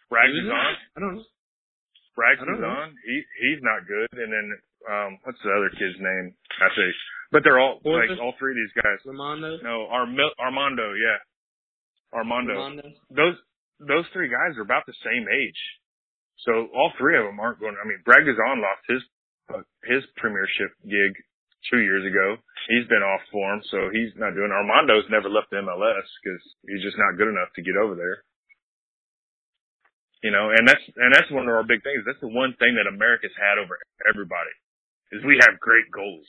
[0.09, 0.51] Brad Guzan.
[0.51, 1.23] I don't know.
[2.17, 2.67] Don't is know.
[2.67, 2.95] on.
[3.05, 4.09] He he's not good.
[4.17, 4.47] And then
[4.89, 6.33] um, what's the other kid's name?
[6.59, 6.89] I say,
[7.31, 8.99] but they're all like all three of these guys.
[9.05, 9.61] Rimando.
[9.61, 11.19] No, Armil- Armando, yeah,
[12.11, 12.53] Armando.
[12.57, 12.89] Rimando.
[13.11, 13.37] Those
[13.79, 15.61] those three guys are about the same age,
[16.41, 17.75] so all three of them aren't going.
[17.77, 19.01] I mean, Brad Guzan lost his
[19.53, 21.13] uh, his premiership gig
[21.69, 22.37] two years ago.
[22.69, 24.51] He's been off form, so he's not doing.
[24.51, 28.23] Armando's never left the MLS because he's just not good enough to get over there.
[30.25, 32.01] You know, and that's and that's one of our big things.
[32.03, 33.77] That's the one thing that America's had over
[34.09, 34.53] everybody
[35.13, 36.27] is we have great goals.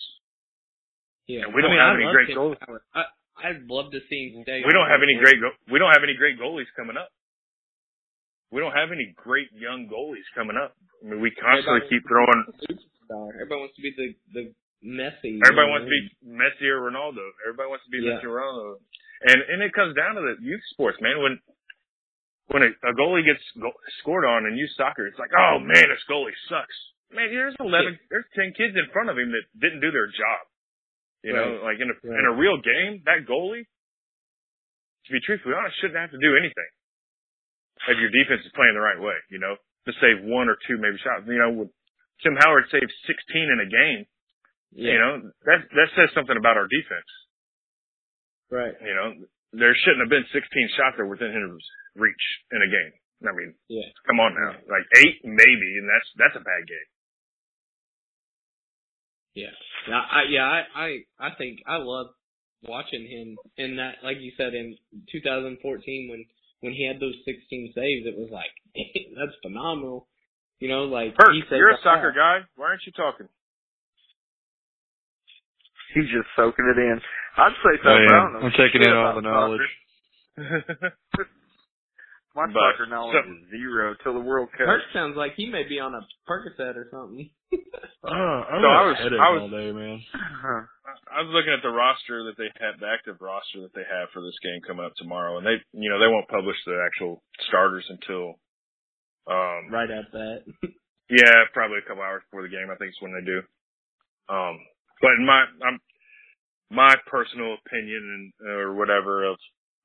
[1.27, 1.49] Yeah.
[1.49, 2.57] And we don't I mean, have I any great goals.
[2.95, 3.03] I,
[3.43, 4.45] I'd love to see him.
[4.45, 7.09] We don't have any great go- we don't have any great goalies coming up.
[8.53, 10.73] We don't have any great young goalies coming up.
[11.05, 12.41] I mean, we constantly Everybody keep throwing.
[13.41, 14.45] Everybody wants to be the the
[14.85, 15.43] Messi.
[15.43, 17.25] Everybody wants to be Messi or Ronaldo.
[17.47, 18.19] Everybody wants to be Yeah.
[18.23, 18.79] Messi or Ronaldo.
[19.27, 21.19] And and it comes down to the youth sports, man.
[21.19, 21.35] When
[22.49, 25.91] when a, a goalie gets go- scored on in youth soccer, it's like, oh man,
[25.91, 26.79] this goalie sucks.
[27.11, 30.43] Man, there's eleven, there's ten kids in front of him that didn't do their job.
[31.27, 35.75] You know, like in a in a real game, that goalie, to be truthfully honest,
[35.83, 36.71] shouldn't have to do anything
[37.91, 39.19] if your defense is playing the right way.
[39.35, 41.27] You know, to save one or two maybe shots.
[41.27, 41.71] You know, with
[42.23, 43.19] Tim Howard saved 16
[43.51, 44.07] in a game.
[44.73, 44.93] Yeah.
[44.93, 45.13] You know,
[45.49, 47.11] that that says something about our defense.
[48.51, 48.75] Right.
[48.81, 49.09] You know,
[49.53, 50.45] there shouldn't have been 16
[50.77, 51.61] shots that were within his
[51.97, 52.93] reach in a game.
[53.29, 53.89] I mean, Yeah.
[54.07, 56.89] come on now, like eight maybe, and that's that's a bad game.
[59.35, 59.55] Yeah.
[59.89, 60.03] Yeah.
[60.11, 60.45] I, yeah.
[60.45, 60.89] I, I,
[61.19, 62.09] I think I love
[62.63, 64.77] watching him in that, like you said, in
[65.13, 66.25] 2014 when,
[66.61, 68.51] when he had those 16 saves, it was like,
[69.17, 70.09] that's phenomenal.
[70.59, 72.41] You know, like, Perk, you're a soccer guy.
[72.57, 73.29] Why aren't you talking?
[75.95, 77.01] He's just soaking it in.
[77.37, 77.89] I'd say so.
[77.91, 78.09] I but I am.
[78.09, 79.69] don't know I'm taking shit in all about the knowledge.
[82.37, 84.67] My But, soccer knowledge so- is zero till the World Cup.
[84.71, 87.31] Perk sounds like he may be on a Percocet or something.
[88.05, 88.11] Oh,
[88.47, 89.99] I'm So I was- was, I was- all day, man.
[90.15, 90.63] Huh.
[91.11, 94.09] I was looking at the roster that they have, the active roster that they have
[94.15, 97.23] for this game coming up tomorrow, and they, you know, they won't publish the actual
[97.49, 98.39] starters until,
[99.27, 100.45] um, right at that.
[101.11, 102.71] yeah, probably a couple hours before the game.
[102.71, 103.43] I think it's when they do.
[104.31, 104.57] Um,
[105.01, 105.79] but my, I'm,
[106.71, 109.37] my personal opinion and or whatever of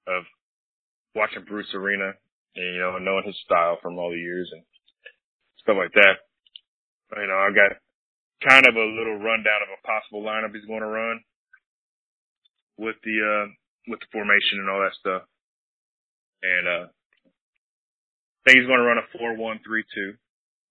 [0.07, 0.23] of
[1.15, 2.11] watching Bruce Arena,
[2.55, 4.63] and, you know, knowing his style from all the years and
[5.61, 6.19] stuff like that.
[7.15, 7.77] You know, I got
[8.41, 11.21] kind of a little rundown of a possible lineup he's going to run
[12.77, 13.47] with the uh
[13.87, 15.23] with the formation and all that stuff.
[16.41, 20.19] And uh I think he's going to run a four one three two,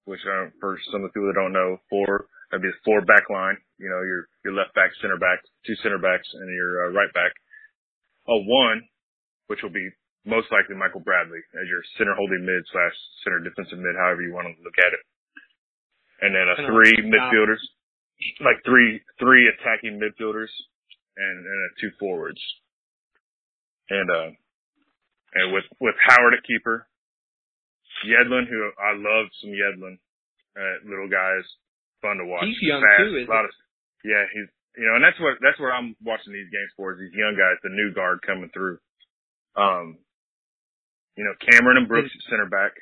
[0.05, 3.01] which uh, for some of the people that don't know, four that'd be a four
[3.01, 3.57] back line.
[3.83, 7.11] You know, your your left back, center back, two center backs, and your uh, right
[7.11, 7.35] back.
[8.31, 8.87] A one,
[9.51, 9.91] which will be
[10.23, 12.95] most likely Michael Bradley as your center holding mid slash
[13.27, 15.03] center defensive mid, however you want to look at it.
[16.23, 17.59] And then a three midfielders,
[18.39, 20.55] like three three attacking midfielders,
[21.19, 22.39] and and a two forwards.
[23.91, 24.31] And uh,
[25.35, 26.87] and with with Howard at keeper,
[28.07, 29.99] Yedlin, who I love some Yedlin,
[30.55, 31.43] uh, little guys,
[32.01, 32.47] fun to watch.
[32.47, 33.51] He's young Fast, too, a lot of,
[34.05, 37.01] yeah, he's you know, and that's what that's what I'm watching these games for is
[37.01, 38.79] these young guys, the new guard coming through.
[39.57, 39.99] Um,
[41.17, 42.73] you know, Cameron and Brooks at center back.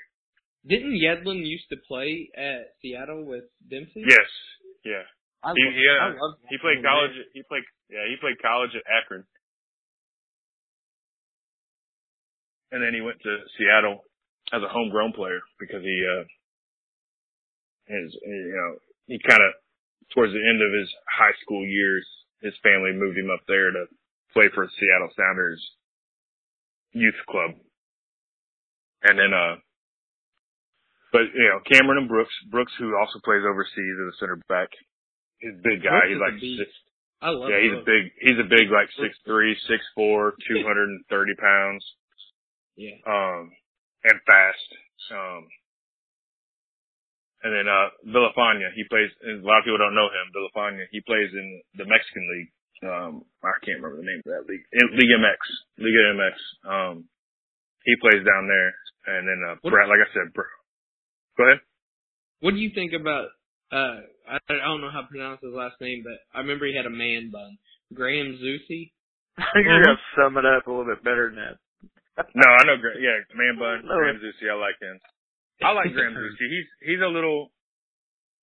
[0.66, 4.04] Didn't Yedlin used to play at Seattle with Dempsey?
[4.06, 4.28] Yes,
[4.84, 5.02] yeah.
[5.42, 7.16] I He love, he, uh, I love he played Yedlin, college.
[7.16, 7.32] man.
[7.34, 8.04] He played yeah.
[8.06, 9.24] He played college at Akron,
[12.72, 14.04] and then he went to Seattle
[14.52, 16.24] as a homegrown player because he uh
[17.90, 19.52] his you know he kind of
[20.14, 22.06] towards the end of his high school years
[22.42, 23.84] his family moved him up there to
[24.32, 25.60] play for Seattle Sounders
[26.92, 27.52] youth club,
[29.02, 29.56] and then uh.
[31.12, 34.68] But you know Cameron and Brooks, Brooks who also plays overseas as a center back,
[35.38, 36.06] he's a big guy.
[36.06, 36.70] Brooks he's like six,
[37.20, 40.62] I love yeah, he's a big, he's a big like six three, six four, two
[40.62, 41.82] hundred and thirty pounds,
[42.78, 42.94] Yeah.
[43.06, 43.50] um,
[44.06, 44.68] and fast.
[45.10, 45.46] Um,
[47.42, 49.10] and then uh Villafaña, he plays.
[49.22, 50.26] And a lot of people don't know him.
[50.34, 52.50] Villafaña, he plays in the Mexican league.
[52.80, 53.12] Um,
[53.44, 54.64] I can't remember the name of that league.
[54.72, 55.40] In- League MX,
[55.76, 56.34] Liga MX.
[56.64, 56.94] Um,
[57.84, 58.70] he plays down there.
[59.08, 60.54] And then uh, What- Brad, like I said, Br-
[61.36, 61.60] go ahead.
[62.40, 63.28] What do you think about?
[63.72, 66.74] uh I, I don't know how to pronounce his last name, but I remember he
[66.76, 67.58] had a man bun.
[67.92, 68.92] Graham Zusi.
[69.54, 71.56] You're gonna sum it up a little bit better than that.
[72.34, 72.76] No, I know.
[73.00, 74.48] Yeah, man bun, Graham Zusi.
[74.50, 74.96] I like him.
[75.62, 76.16] I like Graham.
[76.38, 77.52] He's he's a little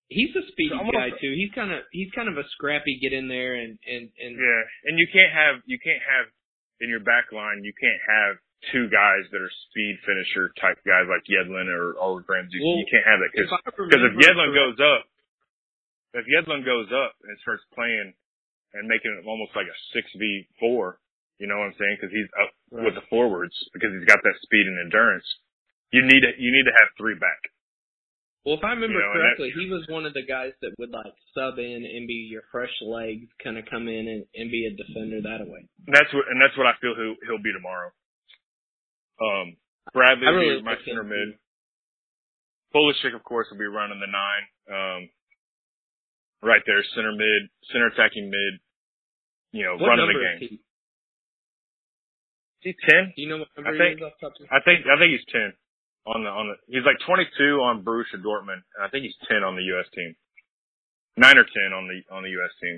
[0.09, 1.33] He's a speedy Almost- guy too.
[1.35, 4.61] He's kind of he's kind of a scrappy get in there and and and Yeah,
[4.87, 6.31] and you can't have you can't have
[6.79, 8.37] in your back line you can't have
[8.71, 12.55] two guys that are speed finisher type guys like Yedlin or or Ramsey.
[12.63, 15.03] Well, you can't have that because because if remember Yedlin correct- goes up,
[16.23, 18.13] if Yedlin goes up and starts playing
[18.79, 20.99] and making it almost like a six v four,
[21.37, 21.97] you know what I'm saying?
[21.99, 22.85] Because he's up Right.
[22.85, 25.27] with the forwards because he's got that speed and endurance.
[25.91, 27.39] You need to you need to have three back.
[28.45, 30.91] Well, if I remember You know, correctly, he was one of the guys that would
[30.91, 34.63] like sub in and be your fresh legs, kind of come in and, and be
[34.67, 35.67] a defender that way.
[35.87, 37.91] That's what and that's what I feel he'll he'll be tomorrow.
[39.19, 39.57] Um,
[39.93, 41.35] Bradley will really be my center mid.
[42.75, 44.43] Pulisic, of course, will be running the nine.
[44.67, 45.01] Um,
[46.43, 48.59] right there, center mid, center attacking mid.
[49.51, 50.39] You know, What running the is game.
[50.39, 50.55] he?
[52.69, 53.11] Is he ten?
[53.15, 54.95] Do you know what number I think- he is off top of I think I
[54.99, 55.51] think he's ten
[56.07, 56.55] on the on the.
[56.71, 59.87] He's like twenty two on Borussia Dortmund, and I think he's ten on the U.S.
[59.91, 60.15] team.
[61.19, 62.53] Nine or ten on the on the U.S.
[62.63, 62.77] team.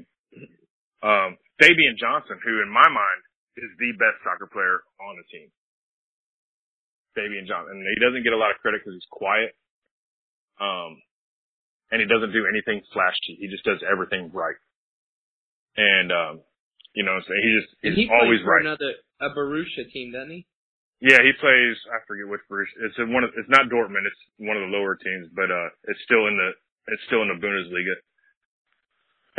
[1.06, 3.22] Um, Fabian Johnson, who in my mind
[3.56, 5.48] is the best soccer player on the team.
[7.14, 9.54] Fabian Johnson, and he doesn't get a lot of credit because he's quiet.
[10.60, 11.00] Um,
[11.92, 13.38] and he doesn't do anything flashy.
[13.40, 14.58] He just does everything right.
[15.78, 16.34] And um,
[16.94, 18.66] you know, what I'm saying he just he's he always for right.
[18.66, 20.48] another a Borussia team, doesn't he?
[21.00, 21.76] Yeah, he plays.
[21.95, 22.76] I forget which Borussia.
[22.84, 23.32] It's in one of.
[23.39, 24.04] It's not Dortmund.
[24.04, 26.50] It's one of the lower teams, but uh, it's still in the.
[26.91, 27.95] It's still in the Bundesliga.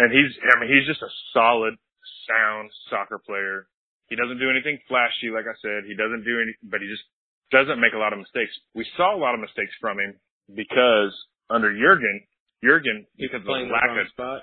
[0.01, 0.33] And he's.
[0.41, 1.77] I mean, he's just a solid,
[2.25, 3.69] sound soccer player.
[4.09, 5.85] He doesn't do anything flashy, like I said.
[5.85, 7.05] He doesn't do any, but he just
[7.53, 8.51] doesn't make a lot of mistakes.
[8.75, 10.17] We saw a lot of mistakes from him
[10.49, 11.13] because
[11.53, 12.25] under Jurgen,
[12.65, 14.41] Jurgen, because of the the lack wrong of spot.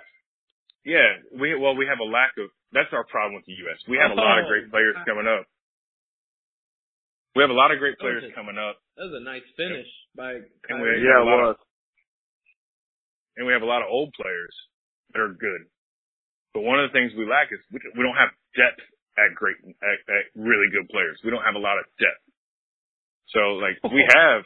[0.85, 2.53] yeah, we well we have a lack of.
[2.77, 3.79] That's our problem with the U.S.
[3.89, 5.49] We have a lot of great players coming up.
[7.37, 8.81] We have a lot of great players a- coming up.
[8.97, 9.85] That was a nice finish
[10.17, 11.01] by And Kyrie.
[11.01, 11.53] we- Yeah, it was.
[11.55, 11.65] of-
[13.37, 14.55] and we have a lot of old players
[15.13, 15.69] that are good.
[16.57, 18.81] But one of the things we lack is we, we don't have depth
[19.21, 21.21] at great, at, at really good players.
[21.23, 22.23] We don't have a lot of depth.
[23.29, 24.41] So like we have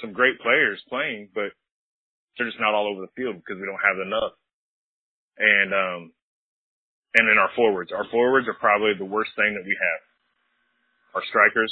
[0.00, 1.52] some great players playing, but
[2.38, 4.32] they're just not all over the field because we don't have enough.
[5.36, 6.00] And, um,
[7.20, 10.00] and then our forwards, our forwards are probably the worst thing that we have.
[11.20, 11.70] Our strikers,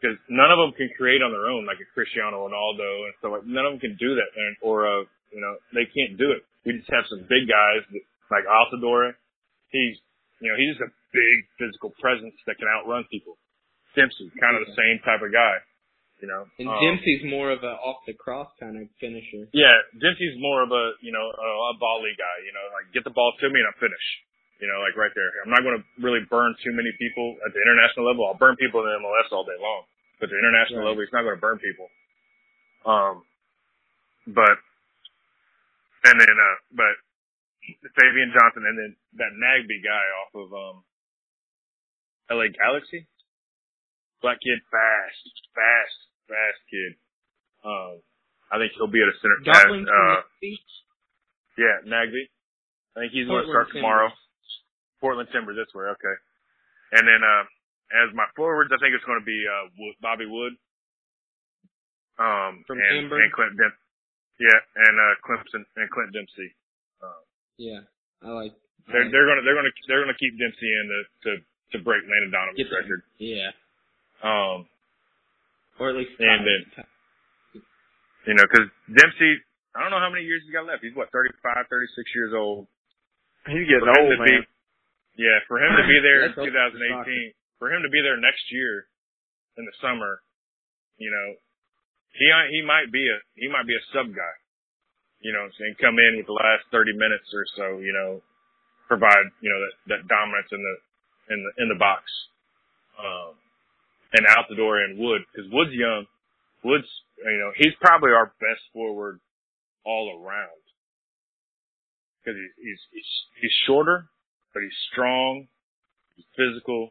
[0.00, 3.36] because none of them can create on their own like a Cristiano Ronaldo and stuff
[3.36, 6.32] like none of them can do that and or uh you know they can't do
[6.32, 6.42] it.
[6.64, 9.12] We just have some big guys that, like Altidore.
[9.68, 10.00] He's
[10.40, 13.36] you know he's just a big physical presence that can outrun people.
[13.94, 15.56] Dempsey, kind of the same type of guy.
[16.22, 19.48] You know, And Um, Dempsey's more of a off the cross kind of finisher.
[19.52, 22.36] yeah, Dempsey's more of a you know a, a volley guy.
[22.44, 24.06] You know, like get the ball to me and I finish.
[24.60, 25.30] You know, like right there.
[25.40, 28.28] I'm not going to really burn too many people at the international level.
[28.28, 29.88] I'll burn people in the MLS all day long,
[30.20, 30.92] but the international Right.
[30.92, 31.88] level, he's not going to burn people.
[32.84, 33.24] Um,
[34.28, 34.56] but
[36.04, 36.94] and then uh, but
[37.96, 38.90] Fabian Johnson and then
[39.20, 40.76] that Nagbe guy off of um
[42.30, 43.08] LA Galaxy,
[44.22, 45.24] black kid, fast,
[45.56, 45.96] fast,
[46.28, 46.94] fast kid.
[47.64, 48.00] Um,
[48.52, 49.40] I think he'll be at a center.
[49.88, 50.20] Uh,
[51.58, 52.28] yeah, Nagbe.
[52.96, 54.08] I think he's going to start tomorrow.
[55.00, 55.88] Portland Timbers, that's where.
[55.96, 56.16] Okay.
[56.92, 57.44] And then uh,
[58.04, 60.54] as my forwards, I think it's going to be uh, Wood, Bobby Wood.
[62.20, 63.16] Um, From and, Amber?
[63.16, 63.80] and Clint Dempsey.
[64.40, 66.48] Yeah, and uh, Clemson and Clint Dempsey.
[67.04, 67.22] Um,
[67.56, 67.80] Yeah,
[68.24, 68.52] I like.
[68.88, 71.30] I they're like- they're gonna they're gonna they're gonna keep Dempsey in to to
[71.72, 72.80] to break Landon Donovan's get them.
[72.80, 73.00] record.
[73.20, 73.52] Yeah,
[74.24, 74.64] Um,
[75.80, 76.12] or at least.
[76.20, 76.64] And then-
[78.28, 79.40] you know, because Dempsey,
[79.76, 80.84] I don't know how many years he's got left.
[80.84, 81.40] He's what 35,
[81.72, 82.68] 36 years old.
[83.48, 84.46] He's getting old, to be- man.
[85.18, 88.00] Yeah, for him to be there in That's old for 2018, for him to be
[88.02, 88.86] there next year
[89.58, 90.22] in the summer,
[90.98, 91.36] you know,
[92.14, 94.36] he he might be a he might be a sub guy.
[95.20, 98.24] You know, what come in with the last 30 minutes or so, you know,
[98.90, 100.74] provide you know that that dominance in the
[101.30, 102.02] in the in the box,
[102.98, 103.38] um,
[104.12, 106.06] and out the door and Wood because Wood's young.
[106.64, 106.90] Wood's
[107.24, 109.20] you know he's probably our best forward
[109.86, 110.60] all around
[112.18, 113.10] because he's he's he's
[113.40, 114.10] he's shorter,
[114.52, 115.46] but he's strong,
[116.16, 116.90] he's physical,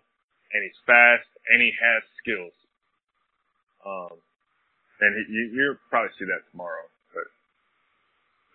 [0.54, 2.56] and he's fast, and he has skills.
[3.86, 4.16] Um,
[5.00, 6.84] and he, you, you'll probably see that tomorrow,
[7.16, 7.28] but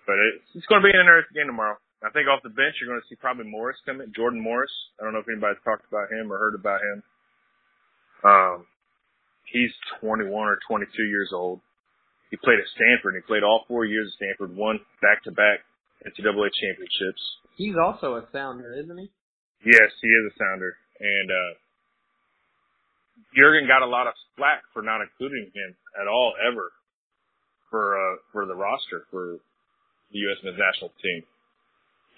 [0.07, 1.81] but it's, it's going to be an interesting game tomorrow.
[2.05, 4.73] I think off the bench you're going to see probably Morris come in, Jordan Morris.
[5.01, 6.99] I don't know if anybody's talked about him or heard about him.
[8.21, 8.57] Um,
[9.49, 9.73] he's
[10.05, 11.61] 21 or 22 years old.
[12.29, 13.17] He played at Stanford.
[13.17, 15.65] He played all four years at Stanford, won back-to-back
[16.05, 17.23] NCAA championships.
[17.57, 19.09] He's also a sounder, isn't he?
[19.65, 20.77] Yes, he is a sounder.
[21.01, 21.53] And uh
[23.35, 26.71] Jurgen got a lot of flack for not including him at all ever
[27.71, 29.39] for uh for the roster for
[30.13, 30.39] the U.S.
[30.45, 31.27] men's national team.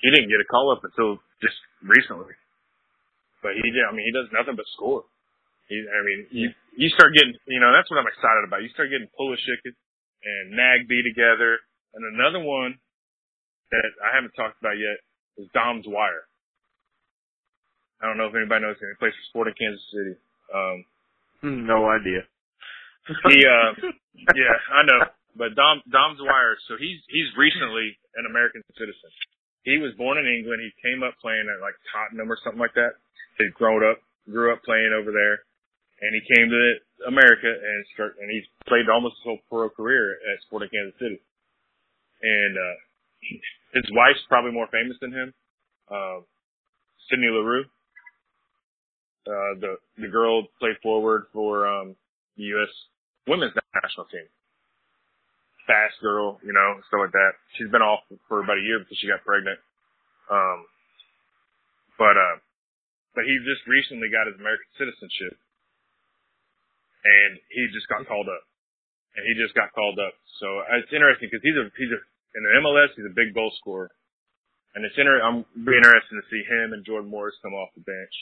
[0.02, 2.36] He didn't get a call up until just recently,
[3.40, 3.84] but he did.
[3.88, 5.08] I mean, he does nothing but score.
[5.72, 6.46] He, I mean, you
[6.76, 8.60] you start getting, you know, that's what I'm excited about.
[8.60, 11.58] You start getting Pulisic and Nagbe together,
[11.96, 12.76] and another one
[13.72, 14.98] that I haven't talked about yet
[15.38, 16.24] is Dom Dwyer.
[18.02, 18.92] I don't know if anybody knows him.
[18.92, 20.14] He plays for Sporting Kansas City.
[20.52, 20.76] Um,
[21.66, 22.22] No idea.
[23.30, 23.70] he, uh,
[24.34, 25.00] yeah, I know.
[25.36, 29.10] But Dom Dom Dwyer, so he's he's recently an American citizen.
[29.68, 30.64] He was born in England.
[30.64, 32.96] He came up playing at like Tottenham or something like that.
[33.36, 35.36] He'd grown up, grew up playing over there,
[36.00, 36.62] and he came to
[37.04, 41.20] America and start and he's played almost his whole pro career at Sporting Kansas City.
[42.24, 42.76] And uh,
[43.74, 45.34] his wife's probably more famous than him,
[45.90, 46.20] uh,
[47.10, 47.64] Sydney Leroux.
[49.26, 51.96] Uh, the the girl played forward for um,
[52.36, 52.70] the U.S.
[53.26, 54.26] women's national team
[55.66, 57.34] fast girl, you know, stuff like that.
[57.58, 59.58] She's been off for about a year because she got pregnant.
[60.30, 60.58] Um,
[61.98, 62.38] but, uh,
[63.18, 65.34] but he just recently got his American citizenship
[67.02, 68.44] and he just got called up
[69.18, 70.14] and he just got called up.
[70.38, 72.00] So uh, it's interesting because he's a, he's a,
[72.36, 73.88] in the MLS, he's a big goal scorer.
[74.76, 77.80] And it's inter- I'm be interested to see him and Jordan Morris come off the
[77.80, 78.16] bench.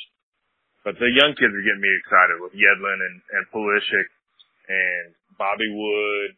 [0.87, 4.07] But the young kids are getting me excited with Yedlin and, and Pulisic
[4.71, 6.31] and Bobby Wood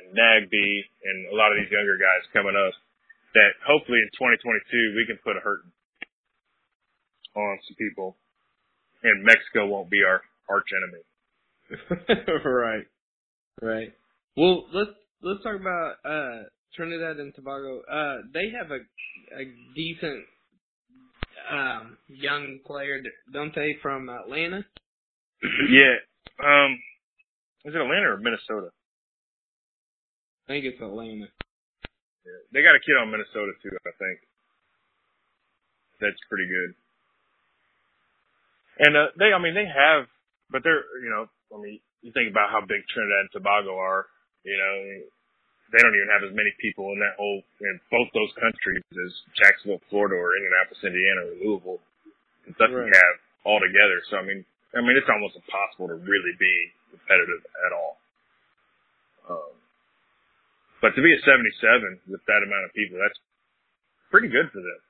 [0.00, 0.68] and Nagbe
[1.04, 2.72] and a lot of these younger guys coming up
[3.36, 5.74] that hopefully in 2022 we can put a hurting
[7.36, 8.16] on some people
[9.02, 11.04] and Mexico won't be our arch enemy.
[12.44, 12.86] right.
[13.60, 13.92] Right.
[14.36, 17.80] Well, let's let's talk about uh Trinidad and Tobago.
[17.90, 18.80] Uh they have a
[19.34, 20.24] a decent
[21.50, 23.00] um young player,
[23.32, 24.64] don't they, from Atlanta?
[25.70, 25.96] yeah.
[26.42, 26.78] Um
[27.64, 28.70] is it Atlanta or Minnesota?
[30.48, 31.28] I think it's Atlanta.
[32.24, 32.40] Yeah.
[32.52, 34.20] They got a kid on Minnesota too, I think.
[36.00, 36.74] That's pretty good.
[38.78, 40.06] And uh, they, I mean, they have,
[40.50, 44.06] but they're, you know, I mean, you think about how big Trinidad and Tobago are.
[44.44, 44.74] You know,
[45.72, 49.12] they don't even have as many people in that whole, in both those countries as
[49.36, 51.80] Jacksonville, Florida, or Indianapolis, Indiana, or Louisville.
[52.48, 52.88] Kentucky Right.
[52.88, 53.14] have
[53.44, 54.00] all together.
[54.08, 54.40] So I mean,
[54.72, 56.54] I mean, it's almost impossible to really be
[56.92, 58.00] competitive at all.
[59.28, 59.52] Um,
[60.80, 63.20] but to be a 77 with that amount of people, that's
[64.08, 64.80] pretty good for them.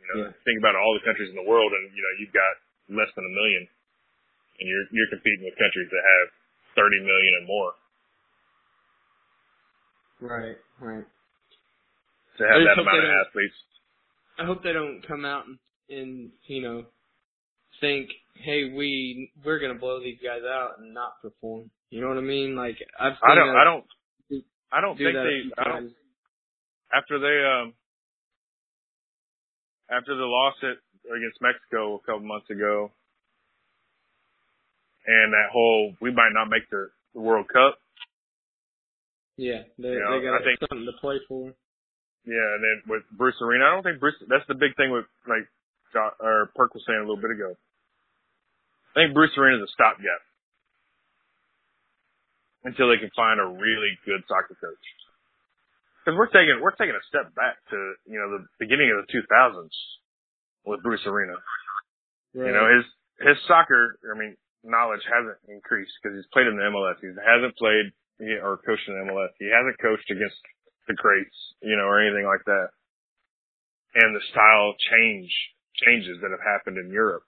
[0.00, 0.32] You know, Yeah.
[0.48, 2.56] think about all the countries in the world, and you know, you've got
[2.88, 3.68] less than a million,
[4.60, 6.28] and you're you're competing with countries that have
[6.80, 7.72] 30 million and more.
[10.20, 10.56] Right.
[10.80, 11.04] Right.
[12.38, 13.54] To have that amount of athletes,
[14.38, 15.58] I hope they don't come out and,
[15.90, 16.84] and you know
[17.80, 21.70] think, hey, we we're gonna blow these guys out and not perform.
[21.90, 22.56] You know what I mean?
[22.56, 23.84] Like I've seen I don't, us I don't,
[24.30, 24.42] do-
[24.72, 25.92] I don't do think they, I don't
[26.92, 27.74] after they um
[29.90, 30.78] after the loss at
[31.10, 32.90] against Mexico a couple months ago
[35.06, 37.78] and that whole we might not make the, the World Cup.
[39.36, 41.52] Yeah, they You know, they got think- something to play for.
[42.28, 44.14] Yeah, and then with Bruce Arena, I don't think Bruce.
[44.28, 45.48] That's the big thing with like
[46.20, 47.56] or Perk was saying a little bit ago.
[48.94, 50.20] I think Bruce Arena is a stopgap
[52.64, 54.84] until they can find a really good soccer coach.
[56.04, 59.08] Because we're taking we're taking a step back to you know the beginning of the
[59.12, 59.72] 2000s
[60.64, 61.34] with Bruce Arena.
[62.34, 62.48] Right.
[62.48, 62.84] You know his
[63.26, 67.00] his soccer, I mean, knowledge hasn't increased because he's played in the MLS.
[67.00, 67.92] He hasn't played
[68.44, 69.32] or coached in the MLS.
[69.40, 70.36] He hasn't coached against
[70.88, 72.68] the greats, you know, or anything like that.
[73.96, 75.30] And the style change
[75.80, 77.24] changes that have happened in Europe.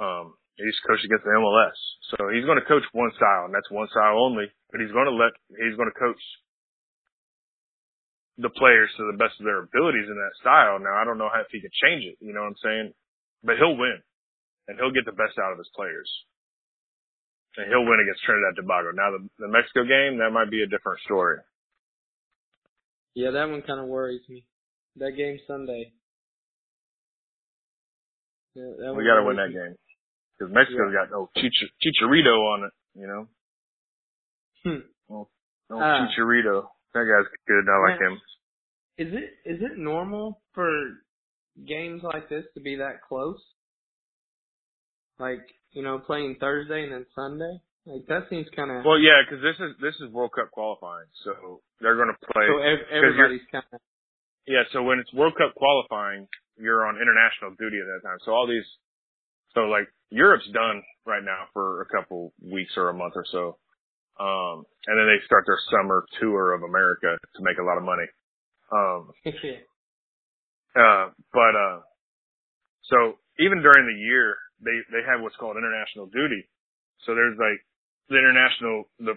[0.00, 1.78] Um, he's coached against the MLS,
[2.10, 4.50] so he's going to coach one style, and that's one style only.
[4.72, 6.18] But he's going to let he's going to coach
[8.38, 10.82] the players to the best of their abilities in that style.
[10.82, 12.18] Now, I don't know how if he can change it.
[12.18, 12.86] You know what I'm saying?
[13.46, 14.02] But he'll win,
[14.68, 16.10] and he'll get the best out of his players.
[17.56, 18.90] And he'll win against Trinidad and Tobago.
[18.90, 21.38] Now, the, the Mexico game, that might be a different story.
[23.14, 24.44] Yeah, that one kind of worries me.
[24.96, 25.92] That game Sunday.
[28.54, 29.74] Yeah, that We got to win that game
[30.38, 32.72] because Mexico's got no Chich- Chicharito on it.
[32.94, 33.28] You know,
[34.64, 34.86] Hmm.
[35.08, 35.28] no
[35.70, 36.06] Ah.
[36.08, 36.68] Chicharito.
[36.94, 37.68] That guy's good.
[37.68, 38.20] I like him.
[38.98, 40.68] Is it is it normal for
[41.66, 43.40] games like this to be that close?
[45.18, 47.60] Like you know, playing Thursday and then Sunday.
[47.86, 48.84] Like that seems kind of.
[48.84, 52.46] Well, yeah, because this is this is World Cup qualifying, so they're going to play.
[52.48, 53.80] so ev- everybody's kind of.
[54.46, 58.18] Yeah, so when it's World Cup qualifying, you're on international duty at that time.
[58.24, 58.64] So all these,
[59.54, 63.58] so like Europe's done right now for a couple weeks or a month or so.
[64.20, 67.84] Um, and then they start their summer tour of America to make a lot of
[67.84, 68.06] money.
[68.70, 69.10] Um,
[70.76, 71.80] uh, but, uh,
[72.84, 76.48] so even during the year, they, they have what's called international duty.
[77.04, 77.60] So there's like
[78.08, 79.14] the international, the,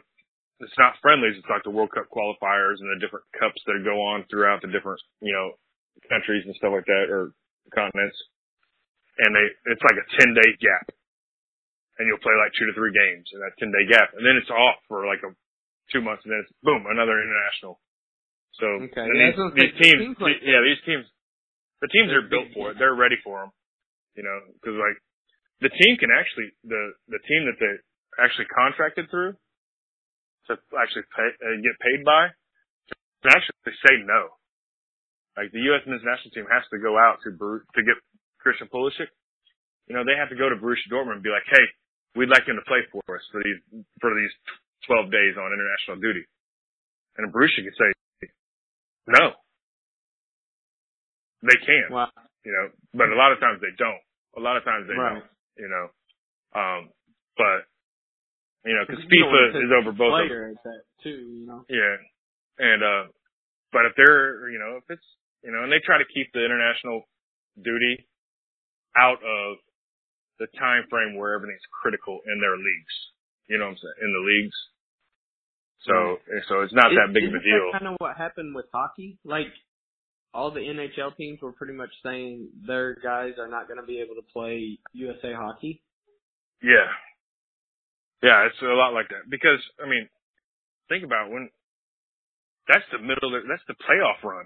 [0.59, 3.97] it's not friendlies, it's like the World Cup qualifiers and the different cups that go
[4.01, 5.55] on throughout the different, you know,
[6.11, 7.31] countries and stuff like that or
[7.73, 8.17] continents.
[9.17, 10.93] And they, it's like a 10 day gap.
[11.97, 14.13] And you'll play like two to three games in that 10 day gap.
[14.13, 15.33] And then it's off for like a
[15.89, 17.79] two months and then it's boom, another international.
[18.59, 21.05] So Okay, yeah, these, these like- teams, like- yeah, these teams,
[21.81, 22.77] the teams They're built for it.
[22.81, 23.51] They're ready for them.
[24.17, 24.97] You know, cause like
[25.61, 27.73] the team can actually, the, the team that they
[28.21, 29.33] actually contracted through
[30.47, 32.29] to actually pay, uh, get paid by
[33.23, 34.37] can actually say no.
[35.35, 35.85] Like the U.S.
[35.85, 37.97] men's national team has to go out to Bru- to get
[38.41, 39.09] Christian Pulisic.
[39.85, 41.65] You know, they have to go to Borussia Dortmund and be like, "Hey,
[42.17, 43.61] we'd like him to play for us for these
[44.01, 44.33] for these
[44.89, 46.25] 12 days on international duty."
[47.21, 47.89] And Borussia could say,
[49.13, 49.33] "No."
[51.45, 52.09] They can, wow.
[52.43, 54.01] you know, but a lot of times they don't.
[54.37, 55.21] A lot of times they Right.
[55.21, 55.25] don't,
[55.57, 55.89] you know.
[56.57, 56.89] Um,
[57.37, 57.67] but
[58.67, 60.59] you know, because FIFA is over both of them.
[60.99, 61.63] too, you know.
[61.71, 61.95] Yeah.
[62.59, 63.03] And, uh,
[63.71, 65.07] but if they're, you know, if it's,
[65.39, 67.07] you know, and they try to keep the international
[67.55, 68.03] duty
[68.97, 69.61] out of
[70.43, 72.95] the time frame where everything's critical in their leagues.
[73.47, 73.99] You know what I'm saying?
[74.03, 74.57] In the leagues.
[75.87, 75.95] So,
[76.49, 77.71] so it's not that big of a deal.
[77.71, 79.15] kind of what happened with hockey?
[79.23, 79.53] Like,
[80.37, 83.97] all the NHL teams were pretty much saying their guys are not going to be
[83.99, 85.81] able to play USA hockey.
[86.61, 86.85] Yeah.
[88.21, 89.25] Yeah, it's a lot like that.
[89.29, 90.05] Because, I mean,
[90.89, 91.49] think about when,
[92.69, 94.45] that's the middle, of, that's the playoff run.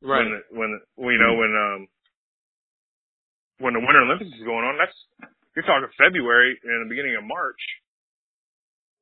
[0.00, 0.24] Right.
[0.24, 0.80] When, the, when, the,
[1.12, 1.80] you know, when, um,
[3.60, 4.96] when the Winter Olympics is going on, that's,
[5.54, 7.60] you're talking February and the beginning of March.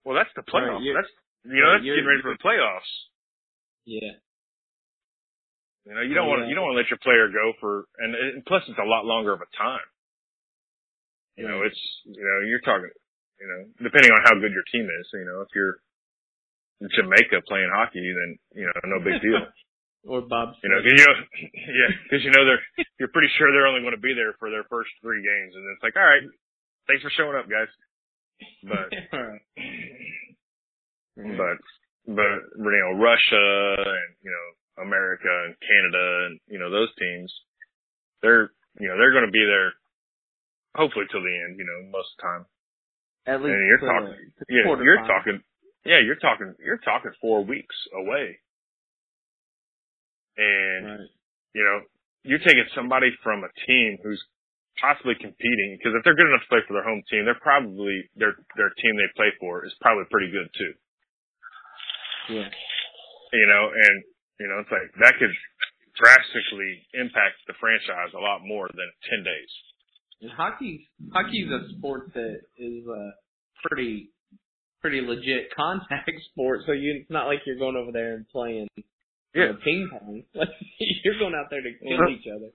[0.03, 0.83] Well, that's the Right, playoffs.
[0.83, 1.13] you're- that's,
[1.47, 2.91] you know, right, that's getting ready for the playoffs.
[3.87, 4.19] Yeah.
[5.89, 7.57] You know, you don't oh, want to, you don't want to let your player go
[7.59, 9.89] for, and, and plus it's a lot longer of a time.
[11.41, 12.93] You know, it's, you know, you're talking,
[13.41, 15.81] you know, depending on how good your team is, you know, if you're
[16.85, 19.41] in Jamaica playing hockey, then, you know, no big deal.
[20.09, 20.57] Or Bob.
[20.65, 21.13] You know, 'cause you know,
[21.77, 22.65] yeah, because you know they're
[22.97, 25.61] you're pretty sure they're only going to be there for their first three games, and
[25.77, 26.25] it's like, all right,
[26.89, 27.69] thanks for showing up, guys.
[28.65, 28.89] But
[31.37, 31.57] but
[32.17, 34.47] but you know, Russia and you know
[34.79, 37.33] America and Canada and you know those teams,
[38.23, 39.73] they're you know they're going to be there
[40.77, 41.59] hopefully till the end.
[41.59, 42.45] You know, most of the time.
[43.27, 45.39] At least And you're talking, the- the yeah, you're talking,
[45.85, 48.41] yeah, you're talking, you're talking four weeks away,
[50.37, 51.09] and Right.
[51.55, 51.85] you know,
[52.25, 54.23] you're taking somebody from a team who's
[54.81, 58.09] possibly competing because if they're good enough to play for their home team, they're probably
[58.17, 60.73] their their team they play for is probably pretty good too.
[62.41, 62.49] Yeah.
[63.33, 64.05] You know, and
[64.41, 65.31] you know, it's like that could
[66.01, 69.53] drastically impact the franchise a lot more than ten days.
[70.23, 73.05] And hockey, hockey's a sport that is a
[73.69, 74.11] pretty,
[74.81, 76.61] pretty legit contact sport.
[76.67, 78.69] So you, it's not like you're going over there and playing
[79.35, 80.23] you know, ping pong.
[80.35, 80.49] Like
[81.05, 82.51] you're going out there to kill each other.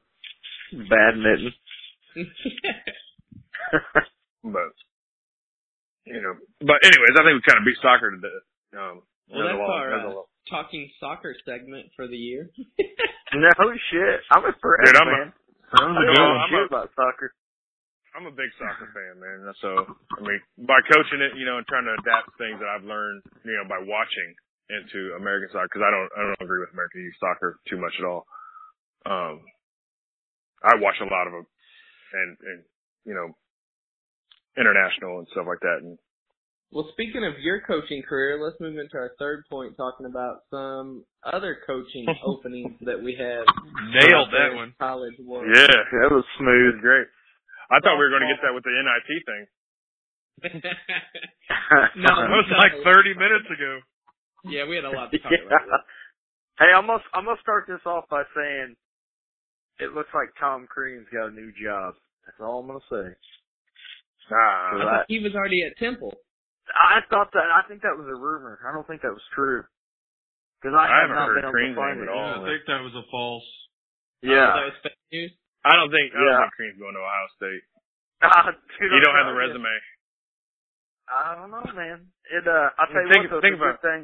[0.90, 1.54] Badminton.
[4.46, 4.78] But
[6.06, 8.46] you know, but anyways, I think we kind of beat soccer to death.
[8.78, 9.90] Um, Well, that's long- our,
[10.46, 12.50] as a long- Talking soccer segment for the year.
[13.34, 13.50] no
[13.92, 14.20] shit.
[14.32, 15.34] I'm impressed, Dude, I'm a- man.
[15.74, 16.38] That was a I good don't one.
[16.38, 17.34] know I'm a- about soccer.
[18.16, 19.44] I'm a big soccer fan, man.
[19.60, 19.76] So
[20.16, 23.24] I mean, by coaching it, you know, and trying to adapt things that I've learned,
[23.44, 24.32] you know, by watching
[24.72, 27.92] into American soccer, because I don't, I don't agree with American youth soccer too much
[28.00, 28.24] at all.
[29.06, 29.44] Um,
[30.64, 31.46] I watch a lot of them,
[32.16, 32.60] and and
[33.04, 33.36] you know,
[34.56, 35.84] international and stuff like that.
[35.84, 36.00] And
[36.76, 41.06] Well, speaking of your coaching career, let's move into our third point, talking about some
[41.24, 43.48] other coaching openings that we have.
[43.96, 44.76] Nailed that one.
[44.78, 45.48] College world.
[45.56, 46.76] yeah, That was it smooth.
[46.76, 47.08] was great.
[47.72, 49.44] I thought we were going to get that with the NIT thing.
[51.96, 53.80] No, That was like 30 minutes ago.
[54.44, 55.48] yeah, we had a lot to talk yeah.
[55.48, 55.82] about.
[56.60, 58.76] Hey, I'm gonna I'm gonna start this off by saying
[59.80, 61.96] it looks like Tom Crean's got a new job.
[62.26, 63.16] That's all I'm gonna say.
[64.32, 66.14] I Ah, thought he was already at Temple.
[66.74, 68.58] I thought that I think that was a rumor.
[68.66, 69.64] I don't think that was true.
[70.62, 72.10] Because I, I have haven't not heard been able to find name it.
[72.10, 72.42] at all.
[72.42, 73.46] I think that was a false.
[74.26, 74.50] Yeah.
[74.58, 75.32] That was fake news.
[75.62, 76.42] I don't think I don't Yeah.
[76.50, 77.64] think Crean's going to Ohio State.
[78.26, 79.62] Ah, dude, You don't have the telling you.
[79.62, 79.76] resume.
[81.06, 82.10] I don't know, man.
[82.34, 84.04] It uh, I tell you Think- what, though, think it's a good about- thing.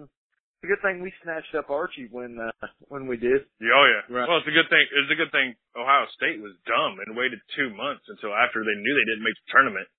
[0.62, 2.54] It's a good thing we snatched up Archie when uh,
[2.94, 3.50] when we did.
[3.58, 4.04] Yeah, Oh yeah.
[4.14, 4.30] Right.
[4.30, 4.86] Well, it's a good thing.
[4.94, 8.78] It's a good thing Ohio State was dumb and waited two months until after they
[8.78, 9.90] knew they didn't make the tournament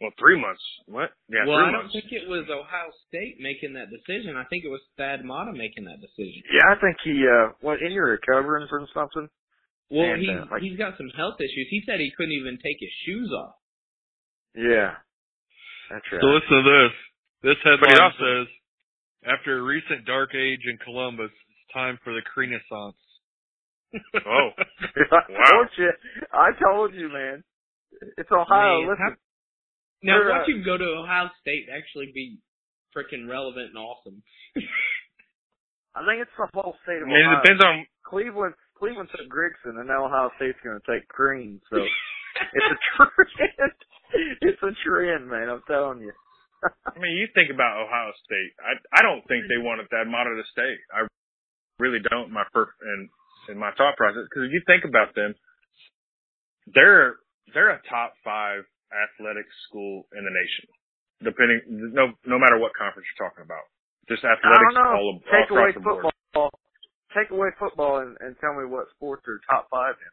[0.00, 0.60] Well, three months.
[0.86, 1.14] What?
[1.30, 1.94] Yeah, well, three I don't months.
[1.94, 4.36] think it was Ohio State making that decision.
[4.36, 6.42] I think it was Thad Matta making that decision.
[6.50, 9.30] Yeah, I think he uh went in your recovering from something.
[9.90, 11.68] Well, And, he's uh, like- he's got some health issues.
[11.70, 13.54] He said he couldn't even take his shoes off.
[14.54, 14.98] Yeah.
[15.90, 16.20] That's right.
[16.20, 16.94] So listen to this.
[17.54, 18.46] This headline also- says,
[19.26, 22.98] after a recent dark age in Columbus, it's time for the Renaissance.
[24.26, 24.48] Oh.
[24.58, 25.90] I told you.
[26.32, 27.44] I told you, man.
[28.18, 28.80] It's Ohio.
[28.82, 29.16] Man, Listen,
[30.04, 32.36] Now, They're, uh, him go to Ohio State and actually be
[32.92, 34.20] freaking relevant and awesome.
[35.96, 37.86] I think it's the whole state I of mean, it depends on.
[38.04, 41.56] Cleveland, Cleveland took Grigson, and now Ohio State's going to take Crean.
[41.70, 41.78] So
[42.52, 43.78] it's a trend.
[44.44, 45.48] it's a trend, man.
[45.48, 46.12] I'm telling you.
[46.64, 48.52] I mean, you think about Ohio State.
[48.60, 50.72] I I don't think they wanted that motto to stay.
[50.92, 51.06] I
[51.78, 52.32] really don't.
[52.32, 53.08] My per and
[53.48, 55.34] in my thought process, because if you think about them,
[56.74, 57.16] they're
[57.52, 60.66] they're a top five athletic school in the nation.
[61.22, 61.60] Depending,
[61.94, 63.64] no no matter what conference you're talking about,
[64.10, 66.02] just athletics all, all Take away across the board.
[66.04, 66.50] football.
[67.14, 70.12] Take away football and, and tell me what sports are top five in.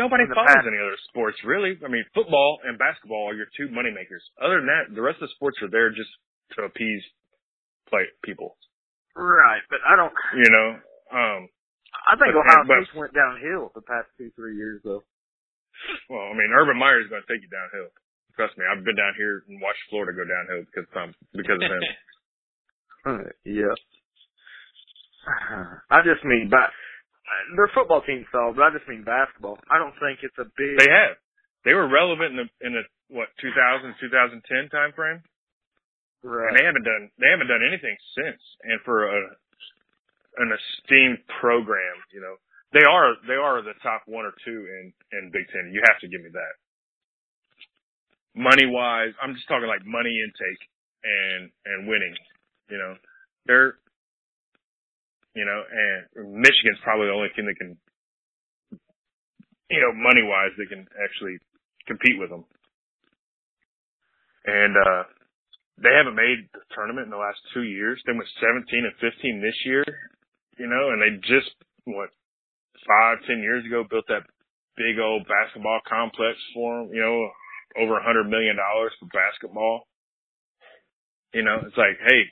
[0.00, 0.64] Nobody follows past.
[0.64, 1.76] any other sports, really.
[1.84, 4.24] I mean, football and basketball are your two moneymakers.
[4.40, 6.08] Other than that, the rest of the sports are there just
[6.56, 7.04] to appease
[7.92, 8.56] play people.
[9.14, 10.10] Right, but I don't.
[10.34, 10.68] You know,
[11.12, 11.40] um,
[12.08, 15.04] I think But- Ohio State went downhill the past two, three years, though.
[16.10, 17.90] Well, I mean, Urban Meyer is going to take you downhill.
[18.36, 21.70] Trust me, I've been down here and watched Florida go downhill because of because of
[21.70, 21.84] him.
[23.46, 23.74] yeah.
[25.90, 26.68] I just mean, but
[27.56, 29.56] their football team's solid, but I just mean basketball.
[29.70, 30.76] I don't think it's a big.
[30.82, 31.16] they have.
[31.64, 35.22] They were relevant in the in the what 2000 2010 time frame,
[36.20, 36.52] Right.
[36.52, 36.54] and right.
[36.60, 38.42] they haven't done they haven't done anything since.
[38.68, 39.16] And for a
[40.42, 42.36] an esteemed program, you know,
[42.74, 45.70] they are they are the top one or two in in Big Ten.
[45.72, 46.54] You have to give me that.
[48.34, 50.62] Money wise, I'm just talking like money intake
[51.06, 52.14] and and winning.
[52.68, 52.94] You know,
[53.46, 53.78] they're
[55.34, 57.74] you know, and Michigan's probably the only team that can,
[59.70, 61.38] you know, money wise, they can actually
[61.86, 62.44] compete with them.
[64.46, 65.02] And uh
[65.78, 68.02] they haven't made the tournament in the last two years.
[68.06, 69.82] They went 17 and 15 this year,
[70.58, 71.54] you know, and they just
[71.86, 72.10] what
[72.86, 74.24] five, ten years ago built that
[74.76, 76.90] big old basketball complex for them.
[76.94, 77.16] You know,
[77.84, 79.86] over a hundred million dollars for basketball.
[81.34, 82.22] You know, it's like, hey,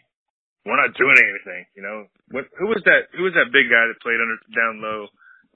[0.64, 1.66] we're not doing anything.
[1.74, 2.44] You know, what?
[2.58, 3.10] Who was that?
[3.16, 5.06] Who was that big guy that played under down low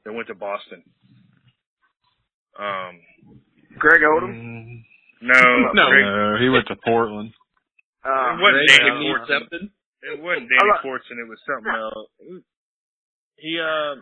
[0.04, 0.82] that went to Boston?
[2.58, 2.98] Um,
[3.78, 4.32] Greg Oden.
[4.32, 4.82] Mm,
[5.22, 5.42] no,
[5.74, 5.86] No.
[5.90, 7.32] Greg- no, he went to Portland.
[8.04, 9.70] Uh, It wasn't Greg Danny needs Fortson.
[10.02, 11.16] It wasn't Danny like- Fortson.
[11.20, 12.10] It was something else.
[13.36, 14.00] He uh,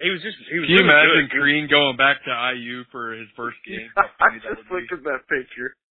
[0.00, 0.66] he was just he was.
[0.66, 1.40] Can you really imagine good.
[1.44, 3.88] Crean going back to IU for his first game?
[3.96, 5.76] I How just would looked at that picture.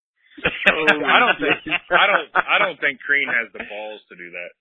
[0.72, 1.58] Oh I don't think
[1.92, 4.52] I don't I don't think Crean has the balls to do that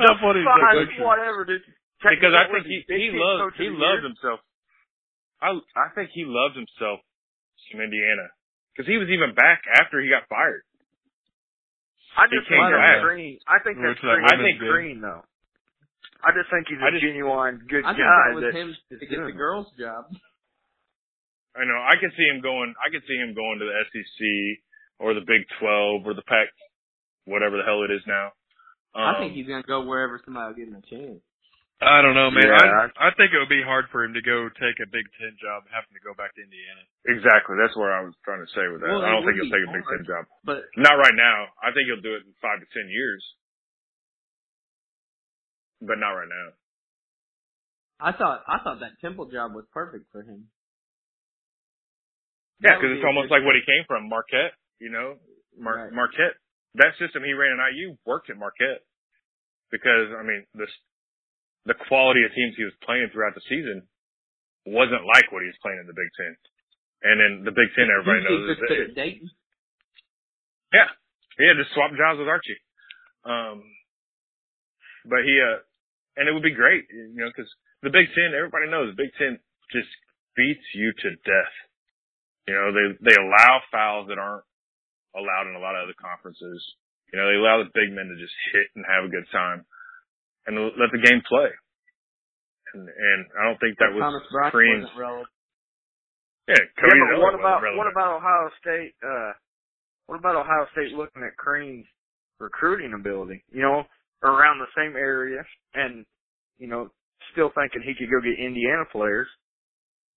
[0.00, 1.04] How funny is Fine, picture?
[1.04, 1.60] whatever, dude.
[2.00, 4.08] because I think he he loves he loves Year?
[4.08, 4.40] himself.
[5.44, 7.04] I I think he loves himself
[7.70, 8.32] from Indiana
[8.72, 10.64] because he was even back after he got fired.
[12.16, 13.36] I just He think that's green.
[13.44, 14.32] I think that's that green.
[14.32, 14.70] I think game.
[14.72, 15.22] green though.
[16.24, 18.22] I just think he's a just- genuine good I think guy.
[18.28, 18.68] that was that him
[18.98, 20.08] to get the girls' job.
[21.54, 22.74] I know I can see him going.
[22.82, 24.18] I can see him going to the SEC
[24.98, 26.50] or the Big Twelve or the Pac,
[27.30, 28.34] whatever the hell it is now.
[28.94, 31.22] Um, I think he's gonna go wherever somebody will give him a chance.
[31.82, 32.46] I don't know, man.
[32.46, 35.04] Yeah, I, I think it would be hard for him to go take a Big
[35.18, 36.82] Ten job, having to go back to Indiana.
[37.06, 37.54] exactly.
[37.58, 38.90] That's where I was trying to say with that.
[38.90, 39.84] Well, I don't think he'll be take a Big.
[39.86, 40.22] Ten job.
[40.46, 41.50] But Not right now.
[41.62, 43.20] I think he'll do it in five to ten years,
[45.80, 46.48] but not right now.
[48.00, 50.50] I thought I thought that Temple job was perfect for him.
[52.62, 54.54] Yeah, because it's almost like what he came from, Marquette.
[54.80, 55.16] You know,
[55.58, 55.92] Mar- Right.
[55.92, 56.36] Marquette.
[56.74, 58.82] That system he ran in IU worked at Marquette
[59.70, 60.66] because I mean the
[61.70, 63.86] the quality of teams he was playing throughout the season
[64.66, 66.34] wasn't like what he was playing in the Big Ten.
[67.04, 69.28] And in the Big Ten, everybody He knows just at Dayton.
[70.72, 70.88] yeah,
[71.38, 72.58] he had swap jobs with Archie.
[73.24, 73.62] Um,
[75.04, 75.60] but he, uh,
[76.16, 77.50] and it would be great, you know, because
[77.82, 79.38] the Big Ten, everybody knows the Big Ten
[79.72, 79.90] just
[80.36, 81.54] beats you to death.
[82.48, 84.44] You know, they they allow fouls that aren't
[85.16, 86.60] allowed in a lot of other conferences.
[87.12, 89.64] You know, they allow the big men to just hit and have a good time,
[90.46, 91.48] and let the game play.
[92.74, 94.84] And, and I don't think that was Thomas Bryant Crean's.
[94.90, 95.30] wasn't relevant.
[96.50, 97.78] Yeah, Cody yeah, but what about relevant.
[97.78, 98.92] what about Ohio State?
[99.00, 99.32] Uh,
[100.10, 101.86] what about Ohio State looking at Crean's
[102.36, 103.46] recruiting ability?
[103.48, 103.86] You know,
[104.22, 105.42] around the same area,
[105.74, 106.04] and
[106.58, 106.88] you know,
[107.32, 109.26] still thinking he could go get Indiana players.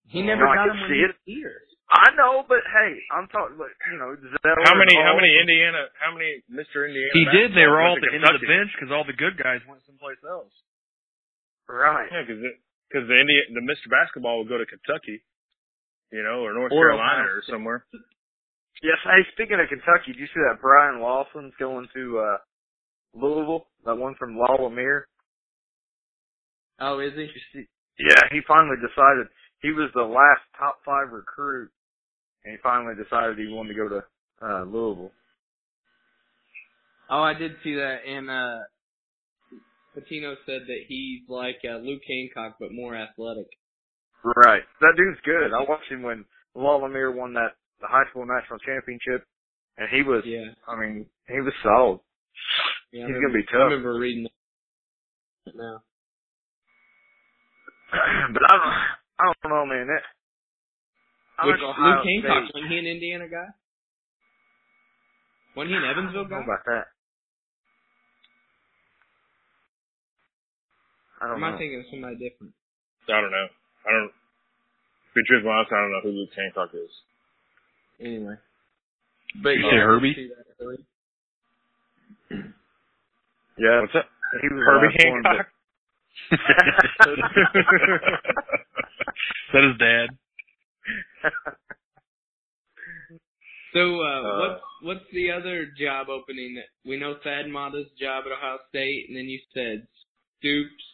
[0.07, 1.11] He No, never I got could him when see he it.
[1.15, 1.57] was here.
[1.87, 3.55] I know, but hey, I'm talking.
[3.55, 4.91] But you know, Zeller, How many?
[4.99, 5.87] How many Indiana?
[5.99, 6.83] How many Mr.
[6.83, 7.11] Indiana?
[7.15, 7.55] He did.
[7.55, 9.79] They were all at the end of the bench because all the good guys went
[9.87, 10.51] someplace else.
[11.67, 12.07] Right.
[12.11, 12.43] Yeah, because
[12.91, 13.87] because the Indiana, the Mr.
[13.91, 15.23] Basketball will go to Kentucky,
[16.11, 17.79] you know, or North Or Carolina Ohio or somewhere.
[18.83, 18.99] Yes.
[19.07, 22.37] Hey, speaking of Kentucky, did you see that Brian Lawson's going to uh
[23.21, 23.67] Louisville?
[23.85, 25.07] That one from La Lumiere.
[26.79, 27.65] Oh, is he?
[27.99, 29.27] Yeah, he finally decided
[29.61, 31.69] he was the last top five recruit,
[32.45, 34.03] and he finally decided he wanted to go to
[34.41, 35.11] uh Louisville.
[37.09, 38.59] Oh, I did see that, and uh,
[39.95, 43.47] Pitino said that he's like uh, Luke Hancock, but more athletic.
[44.23, 44.61] Right.
[44.81, 45.53] That dude's good.
[45.53, 49.25] I watched him when La Lumiere won that the high school national championship,
[49.77, 50.23] and he was.
[50.25, 51.99] Yeah, I mean, he was solid.
[52.91, 53.05] Yeah.
[53.07, 53.53] He's remember- gonna be tough.
[53.53, 53.69] I tough.
[53.71, 54.23] remember reading
[55.45, 55.83] that now.
[58.33, 58.75] but I don't.
[59.19, 59.87] I don't know, man.
[59.87, 60.03] That,
[61.39, 62.53] I Which like Luke Ohio Hancock, State.
[62.53, 63.47] wasn't he an Indiana guy?
[65.55, 66.37] Wasn't he an Evansville I don't guy?
[66.37, 66.85] know about that.
[71.21, 71.57] I Or don't am I know.
[71.57, 72.53] thinking of somebody different?
[73.09, 73.47] I don't know.
[73.87, 74.11] I don't.
[74.13, 76.91] To be truthful, honest, I don't know who Luke Hancock is.
[77.99, 78.35] Anyway.
[79.41, 80.13] But You yeah, say I did Herbie?
[83.57, 83.75] See that early.
[83.75, 84.05] Yeah, What's that?
[84.41, 85.47] he was Herbie the last Hancock.
[88.27, 90.07] Is that his dad?
[93.73, 96.55] So, uh, Uh, what's what's the other job opening?
[96.55, 99.85] That we know Thad Matta's job at Ohio State, and then you said
[100.39, 100.85] Stoops.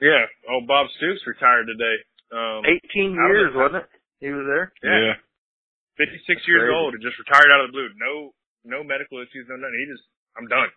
[0.00, 0.26] yeah.
[0.50, 1.96] Oh, Bob Stoops retired today.
[2.32, 2.64] Um,
[2.94, 3.88] 18 years, did- wasn't it?
[4.20, 4.72] He was there.
[4.82, 5.14] Yeah.
[5.98, 6.74] 56 years crazy.
[6.74, 7.88] old and just retired out of the blue.
[7.98, 8.32] No,
[8.64, 9.76] no medical issues, no nothing.
[9.82, 10.06] He just,
[10.38, 10.70] I'm done.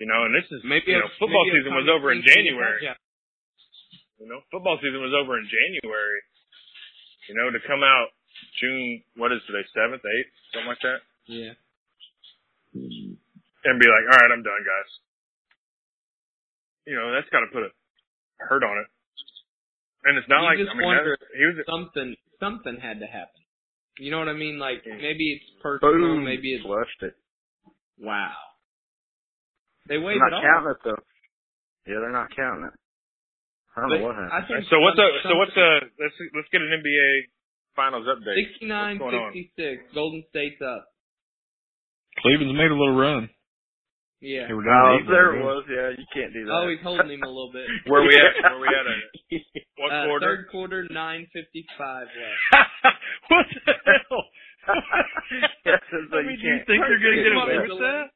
[0.00, 2.32] You know, and this is, Maybe you know, football maybe season was over in King
[2.52, 2.80] January.
[2.82, 2.96] job.
[4.18, 6.20] You know, football season was over in January.
[7.30, 8.08] You know, to come out
[8.58, 11.00] June, what is today, 7th, 8th, something like that,
[11.30, 11.54] Yeah.
[12.74, 14.90] and be like, all right, I'm done, guys.
[16.86, 17.70] You know, that's got to put a
[18.42, 18.88] hurt on it.
[20.04, 23.06] And it's not You like, just I mean, wonder he was, Something something had to
[23.06, 23.38] happen.
[23.98, 24.58] You know what I mean?
[24.58, 26.24] Like maybe it's personal, Boom.
[26.24, 27.14] maybe it's flushed it.
[28.00, 28.34] wow.
[29.88, 30.44] They They're not it off.
[30.46, 31.02] counting it though.
[31.90, 32.74] Yeah, they're not counting it.
[33.74, 34.32] I don't But know what happened.
[34.36, 35.68] I think so what's some- a, so what's a,
[35.98, 37.10] let's, let's get an NBA
[37.74, 38.36] finals update.
[38.60, 39.32] 69 What's going on?
[39.32, 39.94] 66.
[39.96, 40.84] Golden State's up.
[42.20, 43.30] Cleveland's made a little run.
[44.20, 44.46] Yeah.
[44.46, 45.64] They were down Oh, eight there it was.
[45.66, 46.52] Yeah, you can't do that.
[46.54, 47.66] Oh, he's holding him a little bit.
[47.90, 48.38] Where we at?
[48.54, 48.86] Where we at?
[48.86, 49.02] At
[49.82, 50.22] what Uh, quarter?
[50.22, 52.38] Third quarter, 9:55 left.
[53.32, 54.22] what the hell?
[55.66, 58.14] Yes, it's I mean, you do you think they're gonna get Come away with that?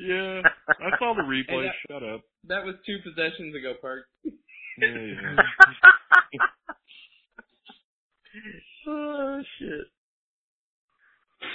[0.00, 0.40] Yeah,
[0.80, 1.66] I saw the replay.
[1.68, 2.22] that- Shut up.
[2.48, 4.06] That was two possessions ago, Perk.
[4.24, 5.36] Yeah, yeah.
[8.88, 9.86] oh shit.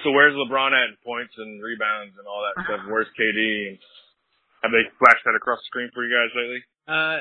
[0.03, 2.81] So where's LeBron at in points and rebounds and all that stuff?
[2.89, 3.77] Where's KD?
[4.63, 6.61] Have they flashed that across the screen for you guys lately?
[6.87, 7.19] Uh,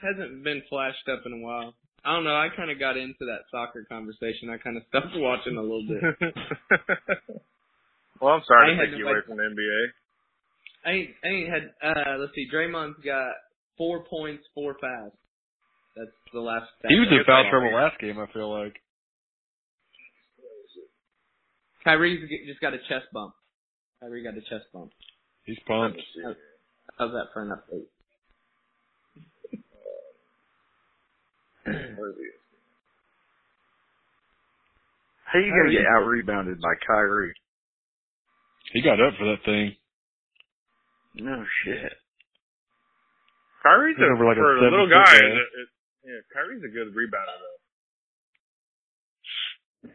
[0.00, 1.74] hasn't been flashed up in a while.
[2.04, 2.36] I don't know.
[2.36, 4.48] I kind of got into that soccer conversation.
[4.50, 6.02] I kind of stopped watching a little bit.
[8.20, 9.82] Well, I'm sorry I to take you away from the NBA.
[10.84, 11.62] I ain't, I ain't had.
[11.82, 12.46] Uh, let's see.
[12.52, 13.32] Draymond's got
[13.76, 15.12] four points, four fouls.
[15.96, 16.66] That's the last.
[16.78, 17.50] stat He was I in foul saw.
[17.50, 18.18] trouble last game.
[18.18, 18.74] I feel like.
[21.84, 23.32] Kyrie's just got a chest bump.
[24.00, 24.90] Kyrie got a chest bump.
[25.44, 25.96] He's pumped.
[25.96, 26.22] me see.
[26.98, 27.86] How's that for an update?
[31.64, 32.26] Where is he?
[35.26, 37.34] How you gonna get out rebounded by Kyrie?
[38.72, 39.76] He got up for that thing.
[41.16, 41.92] No shit.
[43.62, 45.04] Kyrie's a, over like a for a seven little guy.
[45.04, 45.16] guy.
[45.16, 45.68] Is a, is,
[46.06, 47.58] yeah, Kyrie's a good rebounder though.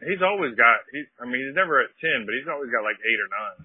[0.08, 0.82] He's always got.
[0.92, 1.06] He's.
[1.20, 3.58] I mean, he's never at ten, but he's always got like eight or nine,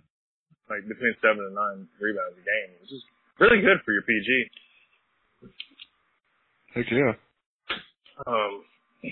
[0.70, 3.04] like between seven and nine rebounds a game, which is
[3.40, 4.28] really good for your PG.
[6.76, 7.16] Heck yeah.
[8.28, 8.64] Um,
[9.02, 9.12] you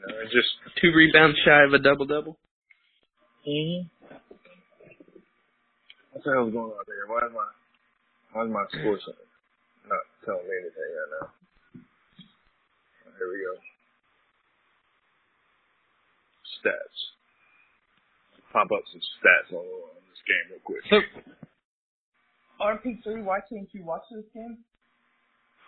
[0.00, 0.48] know, just
[0.80, 2.36] Two rebounds shy of a double double.
[3.46, 3.88] Mm-hmm.
[6.12, 7.06] What the hell's going on there?
[7.08, 7.48] Why is my
[8.32, 8.98] why is my score
[9.88, 11.28] not telling me anything right now?
[13.18, 13.54] Here we go.
[16.58, 16.98] Stats.
[18.52, 20.82] Pop up some stats on, on this game real quick.
[20.88, 20.98] So
[22.60, 24.58] RP3, why can't you watch this game?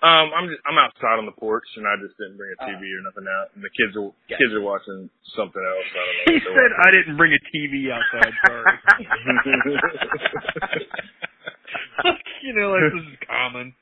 [0.07, 2.79] Um, I'm just I'm outside on the porch and I just didn't bring a TV
[2.95, 5.89] or nothing out, and the kids are kids are watching something else.
[5.91, 6.31] I don't know.
[6.31, 6.79] He said watching.
[6.87, 8.31] I didn't bring a TV outside.
[8.47, 8.71] Sorry.
[12.47, 13.75] you know, like this is common.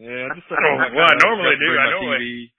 [0.00, 1.70] Yeah, just I don't- well, I normally do.
[1.76, 2.50] I normally-.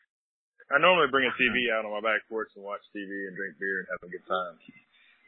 [0.72, 3.60] I normally bring a TV out on my back porch and watch TV and drink
[3.60, 4.56] beer and have a good time.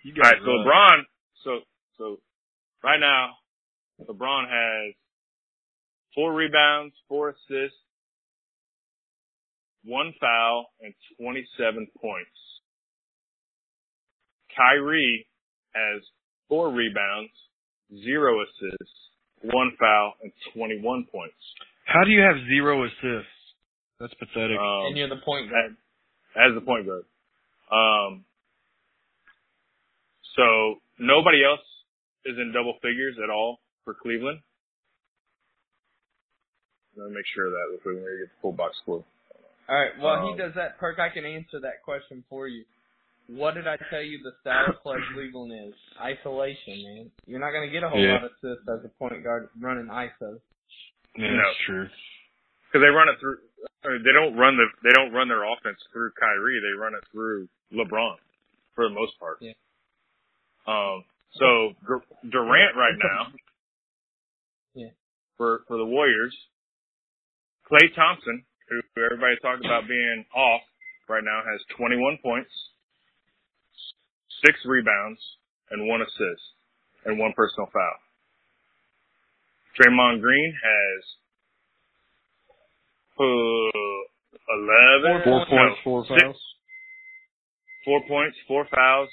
[0.07, 0.97] You All right, so LeBron,
[1.43, 1.51] so
[1.97, 2.03] so
[2.84, 3.35] right now,
[4.07, 4.95] LeBron has
[6.15, 7.77] four rebounds, four assists,
[9.84, 12.30] one foul, and 27 points.
[14.56, 15.26] Kyrie
[15.73, 16.02] has
[16.48, 17.31] four rebounds,
[18.03, 18.94] zero assists,
[19.41, 21.35] one foul, and 21 points.
[21.85, 23.30] How do you have zero assists?
[23.99, 24.57] That's pathetic.
[24.57, 25.76] Um, and you're the point guard.
[26.35, 27.03] as the point guard.
[27.72, 28.26] Um,
[30.35, 31.65] so nobody else
[32.26, 34.40] is in double figures at all for Cleveland.
[36.98, 39.03] Let me make sure of that before we get the full box score.
[39.70, 39.98] All right.
[39.98, 42.65] While Um, he does that, Perk, I can answer that question for you.
[43.28, 45.74] What did I tell you the style of play Cleveland is?
[45.99, 47.11] Isolation, man.
[47.26, 48.15] You're not going to get a whole Yeah.
[48.20, 50.40] lot of assists as a point guard running ISO.
[51.15, 51.38] yeah, no.
[51.38, 51.88] that's true.
[52.68, 53.38] Because they run it through.
[53.84, 54.65] They don't run the.
[54.84, 56.60] They don't run their offense through Kyrie.
[56.60, 58.15] They run it through LeBron
[58.76, 59.38] for the most part.
[59.40, 59.53] Yeah.
[60.68, 61.06] Um.
[61.40, 63.28] So Dur- Durant right now.
[64.74, 64.90] Yeah.
[65.38, 66.36] For for the Warriors,
[67.69, 70.61] Klay Thompson, who everybody talked about being off
[71.10, 72.52] right now, has 21 points,
[74.45, 75.19] six rebounds,
[75.72, 76.44] and one assist,
[77.06, 77.98] and one personal foul.
[79.80, 81.03] Draymond Green has
[83.19, 83.23] uh,
[85.10, 86.41] 11, Four no, points, four six- fouls.
[87.85, 89.10] four points, four fouls,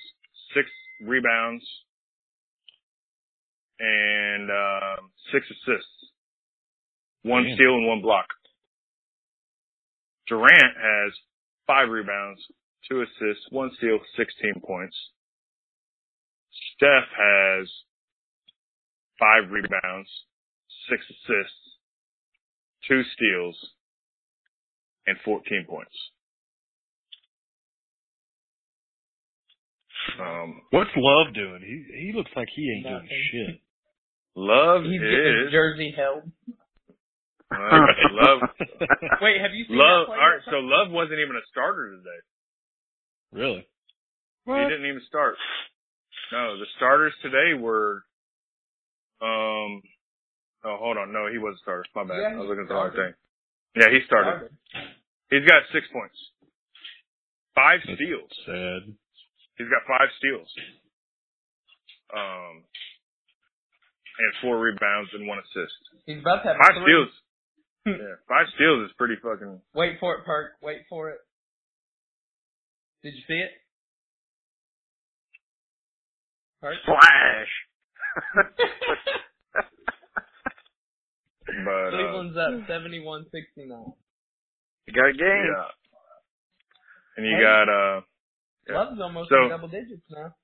[0.54, 0.66] six
[1.06, 1.64] rebounds,
[3.78, 5.96] and um, six assists,
[7.22, 7.54] one Damn.
[7.54, 8.26] steal and one block.
[10.30, 11.12] Durant has
[11.66, 12.40] five rebounds,
[12.88, 14.96] two assists, one steal, 16 points.
[16.76, 17.68] Steph has
[19.18, 20.08] five rebounds,
[20.88, 21.58] six assists,
[22.88, 23.56] two steals,
[25.06, 25.94] and 14 points.
[30.18, 31.60] Um, What's Love doing?
[31.60, 33.60] He he looks like he ain't doing shit.
[34.34, 36.30] Love He's getting his jersey held.
[38.12, 38.40] love.
[39.20, 40.06] Wait, have you seen Love.
[40.06, 40.18] that play?
[40.22, 42.20] All right, so Love wasn't even a starter today.
[43.32, 43.66] really?
[44.46, 45.36] He didn't even start.
[46.32, 48.02] No, the starters today were.
[49.22, 49.82] Um.
[50.62, 51.12] Oh, hold on.
[51.12, 51.84] No, he was a starter.
[51.94, 52.18] My bad.
[52.20, 53.14] Yeah, I was looking at the wrong thing.
[53.76, 54.50] Yeah, he started.
[55.30, 56.16] He's got six points,
[57.54, 58.30] five That's steals.
[58.46, 58.94] Sad.
[59.58, 60.48] He's got five steals.
[62.14, 62.64] Um.
[64.20, 65.72] And four rebounds and one assist.
[66.04, 66.92] He's about to have Five three.
[66.92, 67.12] steals.
[67.98, 69.60] Yeah, five steals is pretty fucking.
[69.74, 70.52] Wait for it, Perk.
[70.62, 71.18] Wait for it.
[73.02, 73.50] Did you see it?
[76.60, 76.76] Perk?
[76.84, 77.48] Flash.
[81.64, 83.26] But uh, Cleveland's up 71-69.
[84.86, 85.50] you got a game.
[85.50, 85.66] yeah.
[87.16, 87.42] And you Hey.
[87.42, 88.00] got uh.
[88.68, 88.74] Yeah.
[88.78, 90.34] Love's almost So- in double digits now.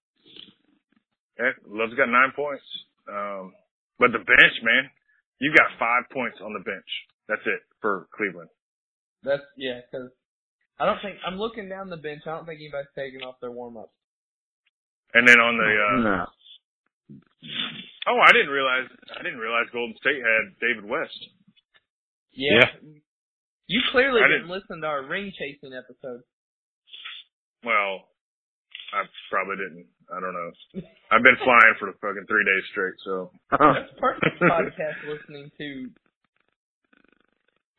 [1.38, 2.64] Yeah, Love's got nine points.
[3.08, 3.54] Um,
[4.00, 4.90] but the bench, man,
[5.38, 6.90] you got five points on the bench.
[7.28, 8.48] That's it for Cleveland.
[9.22, 10.10] That's yeah, 'cause
[10.78, 12.22] I don't think I'm looking down the bench.
[12.26, 13.90] I don't think anybody's taking off their warm up.
[15.14, 16.26] And then on the, uh, no.
[18.08, 18.86] oh, I didn't realize,
[19.18, 21.16] I didn't realize Golden State had David West.
[22.32, 22.66] Yeah.
[23.66, 26.22] You clearly didn't didn't- listen to our ring chasing episode.
[27.64, 28.06] Well,
[28.92, 29.86] I probably didn't.
[30.12, 30.50] I don't know.
[31.10, 33.32] I've been flying for the fucking three days straight, so.
[33.50, 35.90] That's perfect podcast listening to.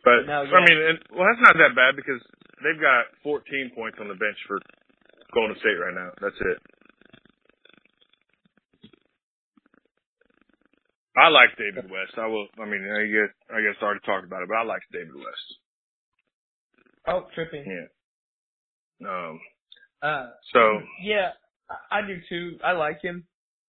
[0.08, 2.24] But No, I mean, and, well, that's not that bad because
[2.64, 4.56] they've got 14 points on the bench for
[5.36, 6.16] Golden State right now.
[6.24, 6.58] That's it.
[11.18, 12.14] I like David West.
[12.16, 12.48] I will.
[12.62, 15.16] I mean, I guess I guess I already talked about it, but I like David
[15.16, 15.48] West.
[17.08, 17.66] Oh, tripping.
[17.66, 19.10] Yeah.
[19.10, 19.40] Um.
[20.02, 21.32] Uh, So yeah,
[21.70, 22.60] I, I do too.
[22.64, 23.26] I like him.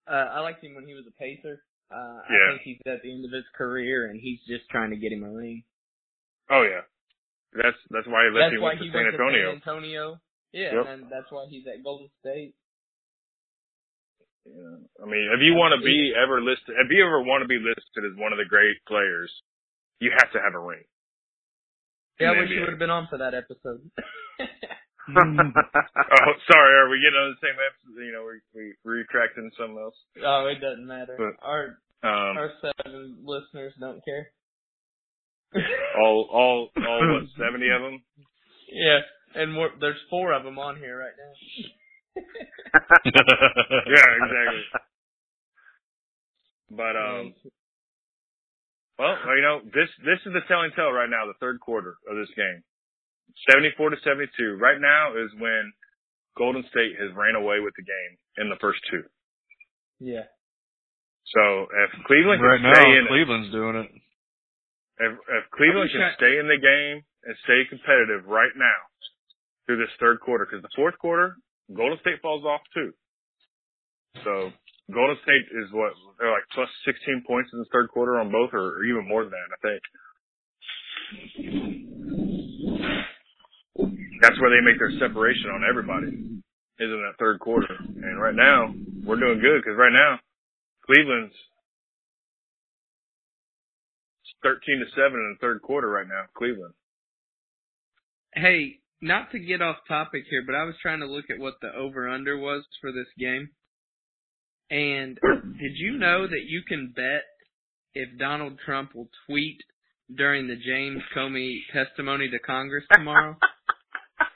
[0.07, 1.63] Uh, I liked him when he was a Pacer.
[1.91, 2.37] Uh, Yeah.
[2.37, 5.11] I think he's at the end of his career and he's just trying to get
[5.11, 5.65] him a ring.
[6.51, 6.83] Oh yeah,
[7.53, 8.51] that's that's why he left.
[8.51, 9.39] That's he why went to San went Antonio.
[9.39, 10.05] to San Antonio.
[10.53, 10.85] Yeah, Yep.
[10.89, 12.55] and that's why he's at Golden State.
[14.49, 14.81] Yeah.
[15.03, 17.61] I mean, if you want to be ever listed, if you ever want to be
[17.61, 19.29] listed as one of the great players,
[20.01, 20.85] you have to have a ring.
[22.19, 23.85] Yeah, I wish you would have been on for that episode.
[25.09, 26.73] Oh, sorry.
[26.77, 28.05] Are we getting on the same episode?
[28.05, 29.97] You know, we we retracting something else.
[30.25, 31.17] oh, it doesn't matter.
[31.17, 34.29] But- our Um, our seven listeners don't care.
[35.99, 38.03] All all all what seventy of them?
[38.73, 39.01] yeah,
[39.35, 41.33] and more, there's four of them on here right now.
[42.75, 44.65] Yeah, exactly.
[46.71, 47.35] But um,
[48.99, 51.27] well, you know, this this is the telling tale right now.
[51.27, 52.63] The third quarter of this game.
[53.51, 54.57] 74 to 72.
[54.59, 55.73] Right now is when
[56.37, 59.05] Golden State has ran away with the game in the first two.
[60.01, 60.27] Yeah.
[61.35, 63.91] So if Cleveland Right can stay now, in it, Cleveland's doing it.
[64.99, 68.81] If, if Cleveland can stay in the game and stay competitive right now
[69.67, 71.37] through this third quarter, because the fourth quarter,
[71.75, 72.93] Golden State falls off too.
[74.25, 74.51] So
[74.93, 78.51] Golden State is what they're like plus 16 points in the third quarter on both,
[78.53, 79.83] or, or even more than that, I think.
[84.21, 87.77] That's where they make their separation on everybody, is in that third quarter.
[87.79, 90.19] And right now, we're doing good because right now,
[90.87, 91.35] Cleveland's
[94.49, 96.73] 13 to 7 in the third quarter right now, Cleveland.
[98.35, 101.55] Hey, not to get off topic here, but I was trying to look at what
[101.61, 103.51] the over under was for this game.
[104.71, 105.19] And
[105.61, 107.25] did you know that you can bet
[107.95, 109.59] if Donald Trump will tweet
[110.15, 113.37] during the James Comey testimony to Congress tomorrow?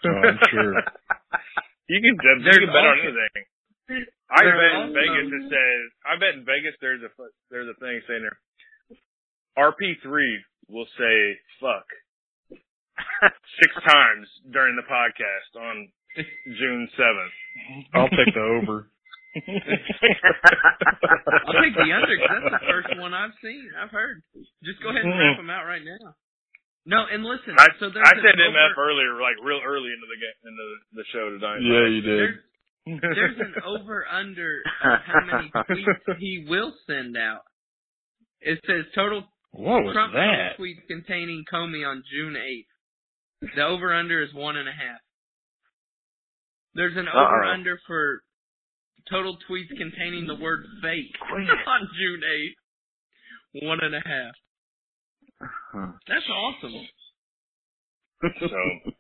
[0.04, 0.74] Oh, I'm sure.
[1.86, 3.42] You can, you There's can bet on anything.
[4.30, 7.10] I There's bet in Vegas it says, I bet in Vegas there's a,
[7.54, 8.38] there's a thing saying there,
[9.58, 10.36] RP3
[10.68, 11.86] will say fuck
[13.60, 15.88] six times during the podcast on
[16.46, 17.36] June 7th.
[17.94, 18.88] I'll take the over.
[19.36, 19.42] I'll
[21.64, 23.70] take the under 'cause that's the first one I've seen.
[23.80, 24.22] I've heard.
[24.62, 25.46] Just go ahead and wrap mm-hmm.
[25.46, 26.14] them out right now.
[26.84, 27.54] No, and listen.
[27.56, 31.04] I, so I an said MF earlier, like real early into the game, into the
[31.14, 31.62] show tonight.
[31.62, 32.18] Yeah, you did.
[32.18, 37.46] there's, there's an over under of how many tweets he will send out.
[38.40, 39.22] It says total
[39.52, 40.56] What was Trump that?
[40.58, 43.50] tweets containing Comey on June 8th.
[43.56, 45.00] The over under is one and a half.
[46.74, 47.18] There's an Uh-oh.
[47.18, 48.22] over under for
[49.10, 53.66] total tweets containing the word fake on June 8th.
[53.66, 54.34] One and a half.
[55.42, 55.92] Uh-huh.
[56.08, 56.86] That's awesome.
[58.40, 58.94] So,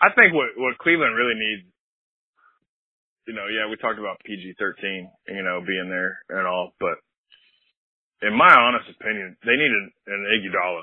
[0.00, 1.66] I think what what Cleveland really needs,
[3.26, 6.94] you know, yeah, we talked about PG thirteen, you know, being there and all, but
[8.26, 10.82] in my honest opinion, they need an, an Iguodala.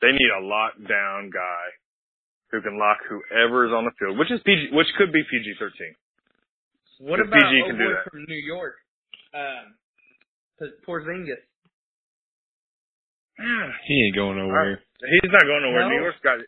[0.00, 1.66] They need a lockdown guy
[2.50, 5.54] who can lock whoever is on the field, which is PG, which could be PG
[5.58, 5.94] thirteen.
[7.00, 8.10] What If about PG can do boy that.
[8.10, 8.74] from New York?
[9.34, 9.74] Um,
[10.58, 11.40] P- Porzingis.
[13.38, 14.80] He ain't going nowhere.
[15.00, 15.88] He's not going nowhere.
[15.88, 15.88] No.
[15.96, 16.38] New York's got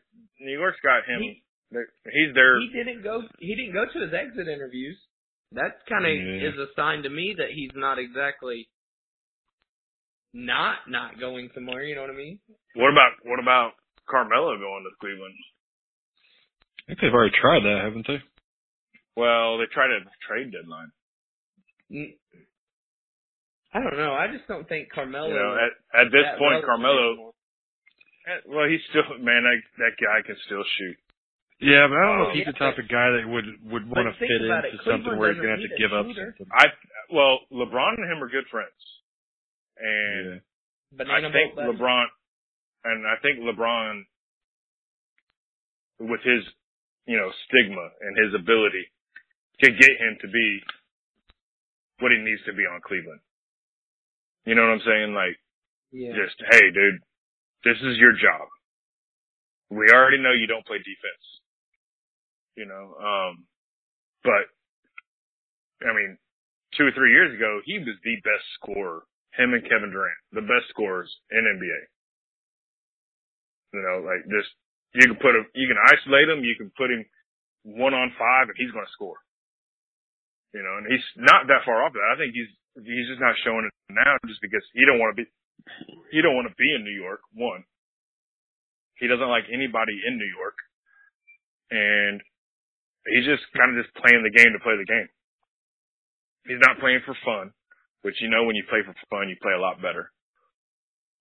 [0.41, 1.21] New York's got him.
[1.23, 2.61] He- He's there.
[2.61, 3.23] He didn't go.
[3.39, 4.99] He didn't go to his exit interviews.
[5.53, 6.49] That kind of Yeah.
[6.53, 8.69] is a sign to me that he's not exactly
[10.33, 11.83] not not going somewhere.
[11.85, 12.39] You know what I mean?
[12.75, 13.73] What about what about
[14.09, 15.35] Carmelo going to Cleveland?
[16.83, 18.19] I think they've already tried that, haven't they?
[19.17, 20.91] Well, they tried a trade deadline.
[23.75, 24.13] I don't know.
[24.13, 25.29] I just don't think Carmelo.
[25.29, 27.13] You know, at at this point, Carmelo.
[27.13, 27.33] anymore.
[28.29, 29.45] eh, Well, he's still man.
[29.45, 30.97] That that guy can still shoot.
[31.61, 33.87] Yeah, but I don't know if he's yeah, the type of guy that would would
[33.89, 36.07] want to fit into something where he's doesn't gonna have to need a give up
[36.09, 36.35] shooter.
[36.37, 36.53] something.
[36.53, 36.67] I
[37.13, 38.77] well, LeBron and him are good friends,
[39.83, 40.41] and
[40.97, 41.13] Yeah.
[41.13, 41.75] I think boat.
[41.75, 42.07] LeBron,
[42.85, 44.03] and I think LeBron,
[46.01, 46.45] with his
[47.07, 48.87] you know stigma and his ability,
[49.61, 50.61] can get him to be
[51.99, 53.21] what he needs to be on Cleveland.
[54.47, 55.15] You know what I'm saying?
[55.15, 55.37] Like.
[55.93, 56.17] Yeah.
[56.17, 57.05] just, hey, dude,
[57.65, 58.49] this is your job.
[59.69, 61.27] We already know you don't play defense.
[62.57, 63.45] You know, um,
[64.25, 64.49] but
[65.89, 66.19] I mean,
[66.77, 69.05] two or three years ago, he was the best scorer.
[69.37, 71.81] Him and Kevin Durant, the best scorers in NBA.
[73.73, 74.53] You know, like just
[74.93, 77.05] you can put him, you can isolate him, you can put him
[77.65, 79.17] one on five, and he's going to score.
[80.53, 82.13] You know, and he's not that far off that.
[82.13, 85.25] I think he's he's just not showing it now, just because he don't want to
[85.25, 85.27] be
[86.13, 87.25] he don't want to be in New York.
[87.33, 87.65] One,
[89.01, 90.57] he doesn't like anybody in New York,
[91.73, 92.21] and
[93.09, 95.09] he's just kind of just playing the game to play the game.
[96.45, 97.57] He's not playing for fun,
[98.03, 100.11] which you know when you play for fun, you play a lot better.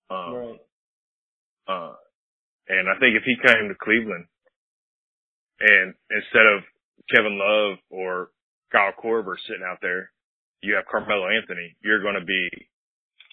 [0.09, 0.59] Um, right.
[1.67, 1.95] uh,
[2.67, 4.25] and I think if he came to Cleveland,
[5.61, 6.65] and instead of
[7.13, 8.29] Kevin Love or
[8.71, 10.11] Kyle Korver sitting out there,
[10.61, 12.49] you have Carmelo Anthony, you're going to be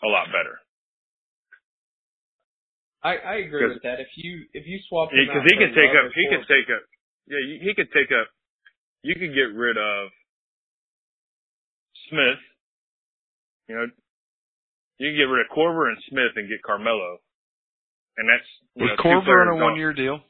[0.04, 0.60] a lot better.
[3.02, 4.00] I I agree with that.
[4.00, 6.82] If you if you swap him Because he could take up, he could take up,
[7.30, 8.26] yeah, he could take up.
[9.02, 10.10] You could get rid of
[12.10, 12.42] Smith.
[13.68, 13.86] You know,
[14.98, 17.20] you can get rid of Korver and Smith and get Carmelo,
[18.16, 20.20] and that's Was know, Korver players on a one year deal?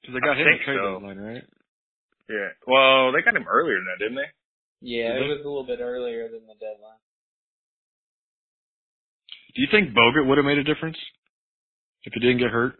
[0.00, 0.94] Because they got I him in think trade so.
[0.98, 1.44] deadline, right?
[2.28, 2.50] Yeah.
[2.66, 4.30] Well, they got him earlier than that, didn't they?
[4.80, 5.28] Yeah, Did it they?
[5.36, 7.00] was a little bit earlier than the deadline.
[9.54, 10.96] Do you think Bogut would have made a difference
[12.04, 12.74] if he didn't get hurt?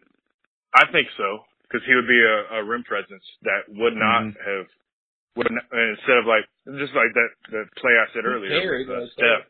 [0.75, 4.37] I think so because he would be a, a rim presence that would not Mhm.
[4.45, 4.67] have
[5.37, 6.47] would not, instead of like
[6.79, 9.47] just like that the play I said earlier carried with uh, Steph.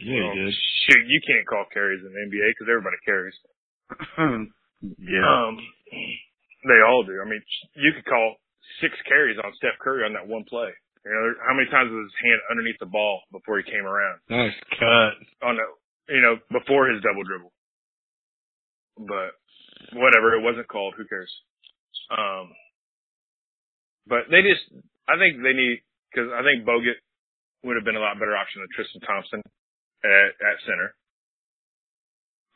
[0.00, 0.50] Yeah, he.
[0.86, 3.36] Shoot, you can't call carries in the NBA because everybody carries.
[4.98, 5.26] yeah.
[5.26, 5.58] Um,
[6.66, 7.20] they all do.
[7.20, 7.42] I mean,
[7.74, 8.36] you could call
[8.80, 10.70] six carries on Steph Curry on that one play.
[11.04, 14.18] You know, how many times was his hand underneath the ball before he came around
[14.28, 15.14] Nice cut.
[15.46, 15.66] on the,
[16.12, 17.52] you know, before his double dribble.
[18.98, 19.32] But
[19.94, 20.94] whatever, it wasn't called.
[20.98, 21.30] Who cares?
[22.10, 22.50] Um,
[24.06, 24.64] but they just,
[25.08, 25.80] I think they need
[26.10, 26.98] because I think Bogut
[27.64, 29.40] would have been a lot better option than Tristan Thompson
[30.04, 30.94] at, at center.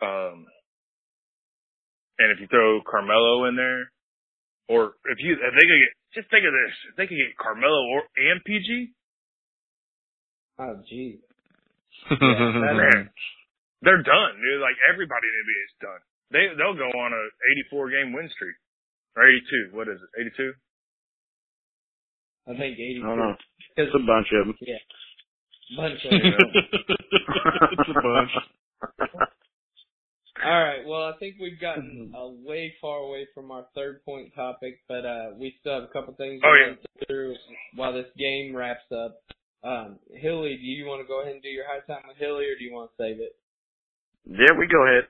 [0.03, 0.47] Um,
[2.19, 3.91] and if you throw Carmelo in there,
[4.69, 7.37] or if you, if they could get, just think of this, if they could get
[7.39, 8.93] Carmelo or and PG,
[10.59, 11.19] Oh, gee.
[12.11, 13.09] man,
[13.81, 14.33] they're done.
[14.37, 14.61] Dude.
[14.61, 16.03] Like everybody in the NBA is done.
[16.31, 17.23] They they'll go on a
[17.73, 18.55] 84 game win streak
[19.17, 19.75] or 82.
[19.77, 20.11] What is it?
[20.39, 20.53] 82?
[22.47, 23.01] I think 82.
[23.03, 23.35] I don't know.
[23.77, 24.57] It's a bunch of them.
[24.61, 24.77] yeah.
[25.77, 28.31] Bunch of it's a bunch.
[30.45, 30.85] All right.
[30.87, 35.05] Well, I think we've gotten uh, way far away from our third point topic, but
[35.07, 36.69] uh, we still have a couple things Oh, yeah.
[36.71, 37.35] want to get through
[37.77, 39.21] while this game wraps up.
[39.63, 42.47] Um, Hilly, do you want to go ahead and do your high time with Hilly,
[42.47, 43.37] or do you want to save it?
[44.29, 45.05] Yeah, we go ahead.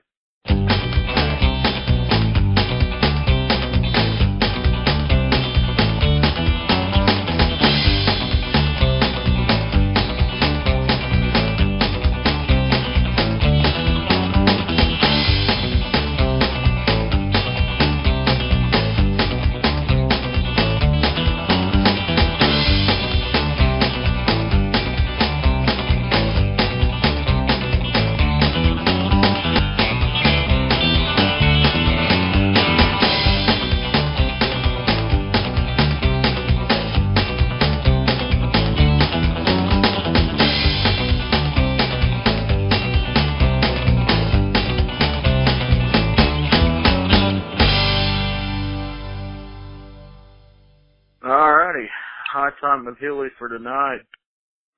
[52.93, 54.05] With Hilly for tonight.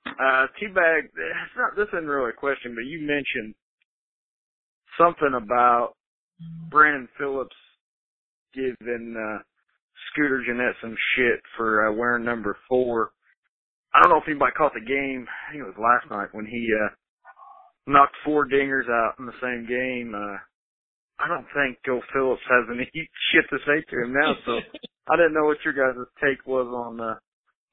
[0.07, 3.53] Uh, T-Bag, it's not, this isn't really a question, but you mentioned
[4.97, 5.95] something about
[6.69, 7.55] Brandon Phillips
[8.53, 9.43] giving, uh,
[10.07, 13.11] Scooter Gennett some shit for, uh, wearing number four.
[13.93, 15.27] I don't know if anybody caught the game.
[15.27, 16.95] I think it was last night when he, uh,
[17.85, 20.15] knocked four dingers out in the same game.
[20.15, 20.37] Uh,
[21.19, 22.89] I don't think Joe Phillips has any
[23.33, 24.59] shit to say to him now, so
[25.11, 27.15] I didn't know what your guys' take was on uh,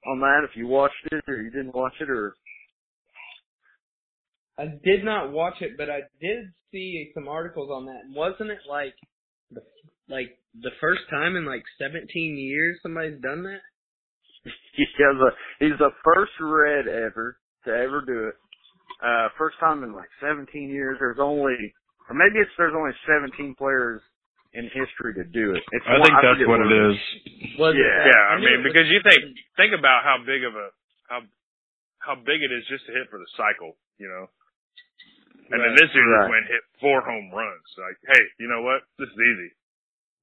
[0.06, 0.46] on that.
[0.48, 2.34] If you watched it or you didn't watch it, or
[4.58, 8.02] I did not watch it, but I did see some articles on that.
[8.14, 8.94] Wasn't it like
[9.50, 9.62] the
[10.08, 12.06] like the first time in like 17
[12.36, 13.60] years somebody's done that?
[14.76, 18.34] he has a he's the first red ever to ever do it.
[19.02, 20.96] Uh, first time in like 17 years.
[21.00, 21.54] There's only,
[22.08, 24.00] or maybe it's there's only 17 players
[24.54, 25.62] in history to do it.
[25.72, 26.96] It's I one- think that's forget what it is.
[27.58, 27.82] Was Yeah.
[27.88, 28.06] it?
[28.12, 30.70] Yeah, I knew mean, was- because you think think about how big of a
[31.08, 31.22] how
[32.00, 34.28] how big it is just to hit for the cycle, you know.
[35.50, 36.20] And then this dude Right.
[36.24, 37.74] just went hit four home runs.
[37.78, 38.82] Like, hey, you know what?
[38.98, 39.50] This is easy.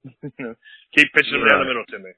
[0.95, 1.67] Keep pitching them down the Right.
[1.67, 2.11] middle to me.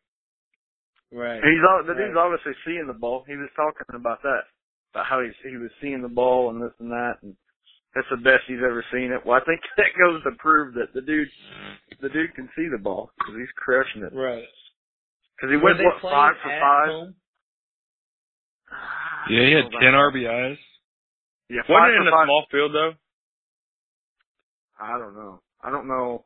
[1.12, 1.44] right.
[1.44, 1.98] He's al- the Right.
[2.08, 3.24] dude's obviously seeing the ball.
[3.28, 4.46] He was talking about that,
[4.94, 7.36] about how he's he was seeing the ball and this and that, and
[7.96, 9.26] that's the best he's ever seen it.
[9.26, 11.28] Well, I think that goes to prove that the dude
[12.02, 14.14] the dude can see the ball because he's crushing it.
[14.16, 14.44] Right.
[15.36, 16.88] Because he Were went what five for five.
[16.90, 17.16] home?
[18.72, 20.58] Ah, yeah, he had ten RBIs.
[21.50, 22.26] Yeah, Wasn't five it in for a five.
[22.28, 22.94] small field though?
[24.80, 25.42] I don't know.
[25.64, 26.26] I don't know.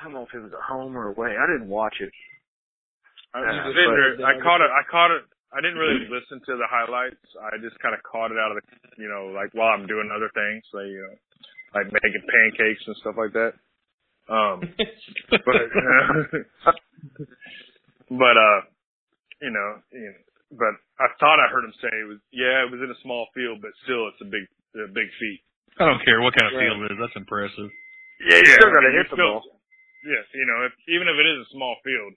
[0.00, 1.36] I don't know if it was at home or away.
[1.38, 2.10] I didn't watch it.
[3.32, 4.34] I, Yeah, uh, I.
[4.34, 4.70] I caught it.
[4.70, 5.22] I caught it.
[5.54, 7.22] I didn't really listen to the highlights.
[7.38, 8.64] I just kind of caught it out of the,
[8.98, 11.14] you know, like while I'm doing other things, like you know,
[11.78, 13.54] like making pancakes and stuff like that.
[14.26, 14.66] Um,
[15.30, 15.42] but
[18.10, 18.60] but uh,
[19.42, 20.20] you know, you know,
[20.58, 23.26] but I thought I heard him say it was yeah, it was in a small
[23.34, 24.44] field, but still, it's a big
[24.80, 25.40] a big feat.
[25.78, 26.70] I don't care what kind of Right.
[26.70, 26.98] field it is.
[27.02, 27.70] That's impressive.
[28.30, 29.58] Yeah, you still got to mean, hit the still- ball.
[30.04, 32.12] Yes, you know, if, even if it is a small field,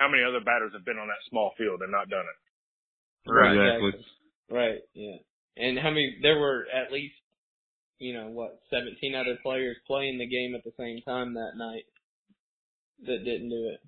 [0.00, 2.38] how many other batters have been on that small field and not done it?
[3.28, 3.56] Right.
[3.56, 4.04] Exactly.
[4.50, 4.80] Right.
[4.94, 5.16] Yeah.
[5.56, 6.18] And how many?
[6.22, 7.14] There were at least,
[7.98, 11.84] you know, what, 17 other players playing the game at the same time that night
[13.06, 13.80] that didn't do it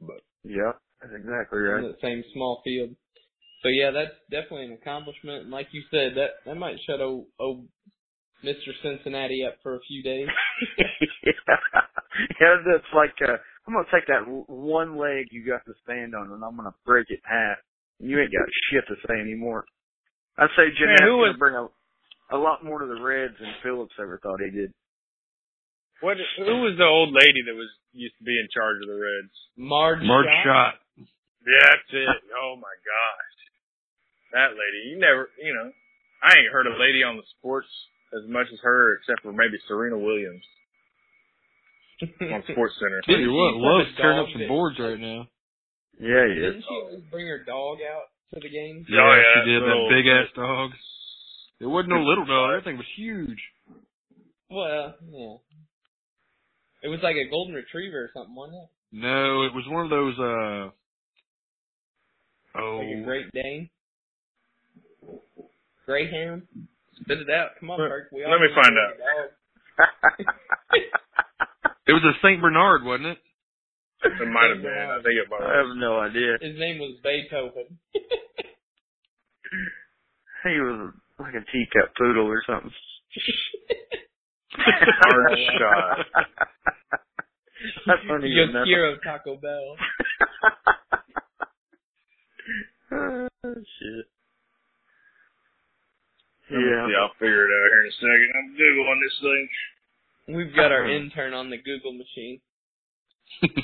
[0.00, 1.84] But Yeah, that's exactly right.
[1.84, 2.90] in the same small field.
[3.62, 5.42] So yeah, that's definitely an accomplishment.
[5.42, 7.64] And like you said, that that might shut o, o
[8.44, 8.70] Mr.
[8.82, 10.28] Cincinnati up for a few days.
[10.78, 13.36] yeah, that's like uh,
[13.68, 17.04] I'm gonna take that one leg you got to stand on, and I'm gonna break
[17.12, 17.58] it in half.
[18.00, 19.66] You ain't got shit to say anymore.
[20.40, 21.68] I'd say Gennett's who gonna was- bring a
[22.32, 24.72] a lot more to the Reds than Phillips ever thought he did.
[26.00, 26.16] What?
[26.38, 29.34] Who was the old lady that was used to be in charge of the Reds?
[29.56, 30.74] Marge, Marge Schott.
[30.96, 32.08] Yeah, that's it.
[32.40, 33.36] Oh my gosh,
[34.32, 34.92] that lady.
[34.92, 35.72] You never, you know,
[36.22, 37.68] I ain't heard a lady on the sports
[38.16, 40.44] as much as her, except for maybe Serena Williams
[42.32, 43.00] on Sports Center.
[43.06, 45.28] Tell you what, Didn't Love's tearing up some that- boards right now.
[46.00, 46.34] Yeah, he.
[46.38, 48.86] Didn't she always bring her dog out to the games?
[48.88, 49.62] Yeah, oh, yeah, she did.
[49.62, 50.70] little- that big ass dog.
[51.60, 52.54] It wasn't no little dog.
[52.54, 53.40] That thing was huge.
[54.48, 55.36] Well, yeah.
[56.84, 58.68] It was like a golden retriever or something, wasn't it?
[58.92, 60.14] No, it was one of those.
[60.18, 60.70] uh
[62.60, 63.68] Oh, Like a Great Dane.
[65.84, 66.42] Greyhound.
[67.00, 67.50] Spit it out.
[67.60, 68.08] Come on, Let- Perk.
[68.12, 68.94] We all let me find out.
[71.88, 71.96] a dog.
[71.96, 73.18] it was a Saint Bernard, wasn't it?
[74.04, 74.88] It might have been.
[74.92, 75.66] I think it might I have.
[75.68, 76.36] have no idea.
[76.40, 77.78] His name was Beethoven.
[80.44, 82.70] He was like a teacup poodle or something.
[84.54, 86.06] Hard shot.
[87.86, 88.30] That's funny.
[88.30, 89.76] Yoshiro Taco Bell.
[92.92, 94.06] oh, shit.
[96.50, 96.86] Let Yeah.
[96.86, 98.30] see, I'll figure it out here in a second.
[98.38, 99.48] I'm googling this thing.
[100.28, 102.40] We've got our intern on the Google machine.
[103.42, 103.56] thanks,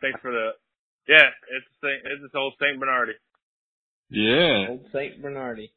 [0.00, 0.50] thanks for the.
[1.08, 3.12] Yeah, it's Saint, it's this old Saint Bernardi.
[4.10, 4.66] yeah.
[4.68, 5.72] Old Saint Bernardi.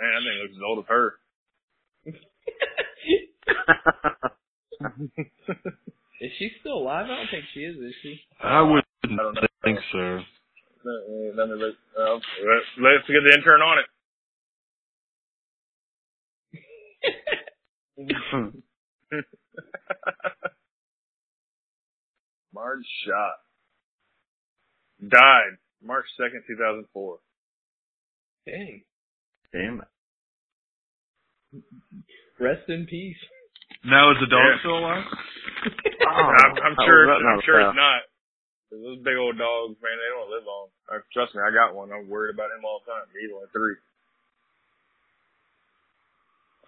[0.00, 1.18] Man, I think it looks as old as her.
[6.22, 7.06] Is she still alive?
[7.06, 8.20] I don't think she is, is she?
[8.40, 10.20] I wouldn't I don't think so.
[10.84, 11.54] Let me, let me.
[11.98, 13.86] Uh, let's, let's get the intern on it.
[22.54, 23.38] Marge Schott.
[25.08, 27.18] Died March 2nd, 2004.
[28.46, 28.82] Dang.
[29.52, 29.88] Damn it.
[32.38, 33.16] Rest in peace.
[33.84, 34.58] Now is the dog Yeah.
[34.60, 35.04] still alive?
[36.06, 38.02] I'm, I'm Oh, sure, that I'm knows sure it's not.
[38.70, 40.68] Those big old dogs, man, they don't live long.
[40.88, 41.92] Uh, trust me, I got one.
[41.92, 43.04] I'm worried about him all the time.
[43.12, 43.76] He's only three.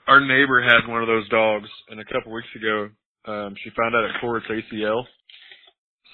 [0.07, 2.89] Our neighbor had one of those dogs, and a couple weeks ago,
[3.25, 5.05] um, she found out it tore its ACL.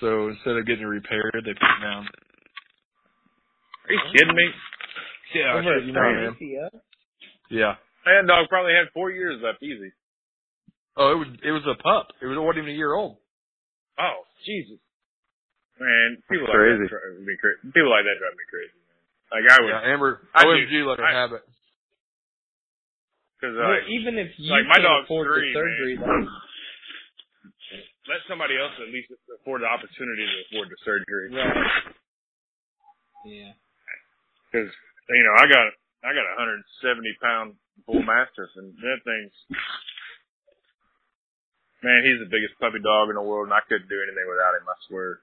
[0.00, 2.06] So instead of getting it repaired, they put it down.
[3.88, 4.46] Are you kidding me?
[5.34, 6.22] Yeah, I Over shit you not, man.
[6.24, 6.36] man.
[6.38, 6.70] ACL?
[7.50, 7.74] Yeah.
[8.06, 9.92] That dog probably had four years left easy.
[10.96, 12.08] Oh, it was it was a pup.
[12.22, 13.18] It was it wasn't even a year old.
[13.98, 14.78] Oh, Jesus.
[15.78, 16.86] Man, people That's like crazy.
[16.86, 17.60] that drive me crazy.
[17.72, 19.00] People like that drive me crazy, man.
[19.32, 20.88] Like I would, Yeah, Amber I OMG do.
[20.88, 21.30] let her I- have
[23.40, 23.48] it.
[23.48, 26.28] because Well, like, even if you like, my dog's afford three, the surgery, man.
[26.28, 26.28] like,
[28.08, 29.08] let somebody else at least
[29.40, 31.26] afford the opportunity to afford the surgery.
[31.32, 31.96] right.
[33.24, 33.52] Yeah.
[34.50, 35.66] Because you know, I got
[36.04, 37.54] I got a 170 pound
[37.86, 39.34] bull mastiff, and that thing's
[41.84, 44.56] man, he's the biggest puppy dog in the world, and I couldn't do anything without
[44.56, 44.68] him.
[44.68, 45.20] I swear.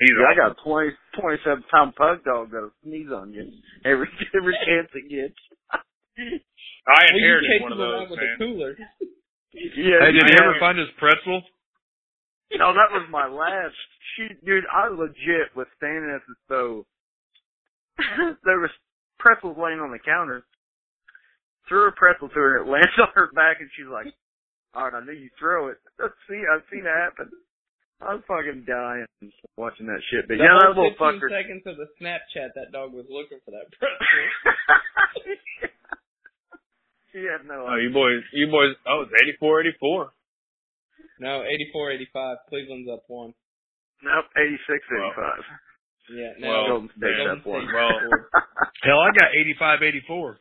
[0.00, 0.90] He's Yeah, I got a 20,
[1.20, 3.46] 27 pound pug dog that'll sneeze on you
[3.84, 5.38] every every chance it gets.
[6.18, 8.34] I Well, you inherited chase one of those, with man.
[8.34, 8.72] a cooler.
[9.54, 10.00] Yeah.
[10.02, 10.34] Hey, did yeah.
[10.34, 11.42] you ever find his pretzel?
[12.58, 13.74] No, that was my last.
[14.14, 16.84] She, dude, I legit was standing at the stove.
[18.44, 18.70] there was
[19.18, 20.44] pretzels laying on the counter.
[21.68, 24.06] Threw a pretzel to her, it lands on her back, and she's like,
[24.74, 27.30] "All right, I knew you throw it." I've seen, I've seen it happen.
[28.02, 29.06] I was fucking dying
[29.56, 30.28] watching that shit.
[30.28, 31.30] But The yeah, that whole little 15 fucker.
[31.30, 35.38] seconds of the Snapchat, that dog was looking for that pretzel.
[37.14, 37.86] She had no Oh, idea.
[37.86, 38.74] you boys, you boys.
[38.90, 40.10] Oh, it's 84, 84.
[41.22, 42.36] no, 84, 85.
[42.50, 43.32] Cleveland's up one.
[44.02, 45.46] Nope, 86, 85.
[46.12, 46.44] Yeah, no.
[46.52, 47.64] Well, Golden State Golden up one.
[47.64, 48.24] State Well, scored.
[48.84, 50.36] Hell, I got 85, 84.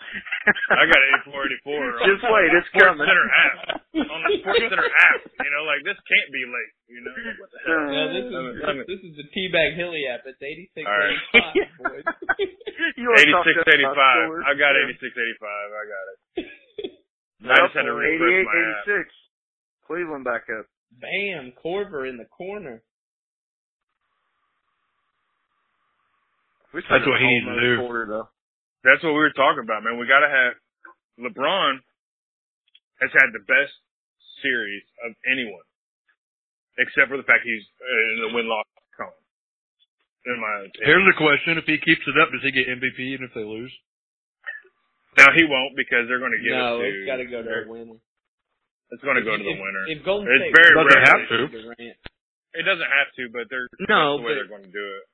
[0.76, 2.04] I got 84, 84.
[2.12, 3.08] Just wait, it's Sports coming.
[3.08, 3.56] Center app.
[3.96, 5.20] On the Sports Center app.
[5.24, 6.74] You know, like this can't be late.
[6.92, 7.80] You know, what the hell?
[7.80, 10.28] Uh, No, this is Let me- let me- this is the Teabag Hilly app.
[10.28, 11.16] It's 86, All right.
[11.32, 12.06] 85, boys.
[13.00, 14.44] you wanna talk 86, to us about 85.
[14.44, 15.48] I got 86, 85.
[15.48, 16.20] I got it.
[17.44, 19.04] Nope, I just had to refresh 88, my app.
[19.04, 19.12] 86.
[19.88, 20.66] Cleveland back up.
[21.04, 22.82] Bam, Korver in the corner.
[26.74, 27.74] That's what he a needs to do.
[27.86, 28.24] Quarter.
[28.82, 30.00] That's what we were talking about, man.
[30.02, 30.58] We got to have
[31.22, 31.78] LeBron
[33.04, 33.76] has had the best
[34.42, 35.68] series of anyone,
[36.82, 38.66] except for the fact he's uh, in the win loss
[38.98, 39.14] column.
[40.26, 40.88] in my opinion.
[40.90, 42.98] Here's the question: If he keeps it up, does he get MVP?
[43.14, 43.72] Even if they lose?
[45.18, 46.88] Now he won't because they're going to give no, it to.
[46.90, 47.98] it's got to go to a winner.
[48.92, 49.84] It's going to go If- to the if- winner.
[49.90, 51.02] If Golden It's State very wins, rare.
[51.02, 51.38] it's have to.
[51.50, 51.98] Durant.
[52.54, 54.86] It doesn't have to, but they're No, that's the way but- they're going to do
[55.02, 55.06] it.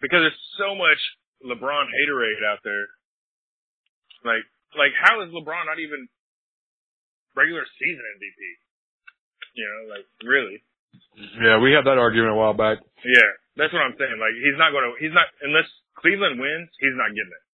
[0.00, 1.00] Because there's so much
[1.42, 2.86] LeBron haterade out there.
[4.24, 4.44] Like,
[4.76, 6.06] like how is LeBron not even
[7.34, 8.40] regular season MVP?
[9.54, 10.62] You know, like really?
[11.42, 12.78] Yeah, we had that argument a while back.
[13.04, 14.18] Yeah, that's what I'm saying.
[14.22, 15.66] Like he's not going to, he's not unless
[15.98, 17.44] Cleveland wins, he's not getting it.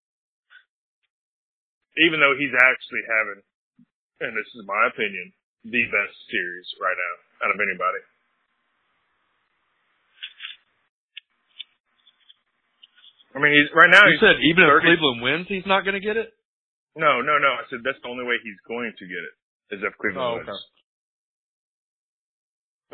[2.03, 3.41] Even though he's actually having,
[4.27, 5.31] and this is my opinion,
[5.63, 7.15] the best series right now
[7.47, 8.03] out of anybody.
[13.35, 14.03] I mean, he's right now.
[14.07, 16.31] You He's, said even if Cleveland wins, he's not going to get it.
[16.95, 17.51] no, no, no.
[17.59, 19.35] I said that's the only way he's going to get it
[19.75, 20.55] is if Cleveland Oh, okay.
[20.55, 20.63] wins.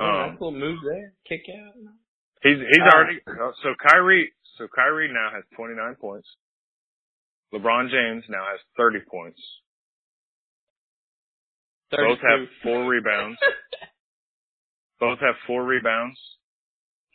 [0.01, 1.13] Oh, Um, nice little move there.
[1.29, 1.77] Kick out.
[2.41, 3.21] He's he's Uh, already
[3.61, 6.25] so Kyrie so Kyrie now has 29 points.
[7.55, 9.41] LeBron James now has 30 points.
[11.91, 13.39] Both have four rebounds.
[15.01, 16.19] Both have four rebounds.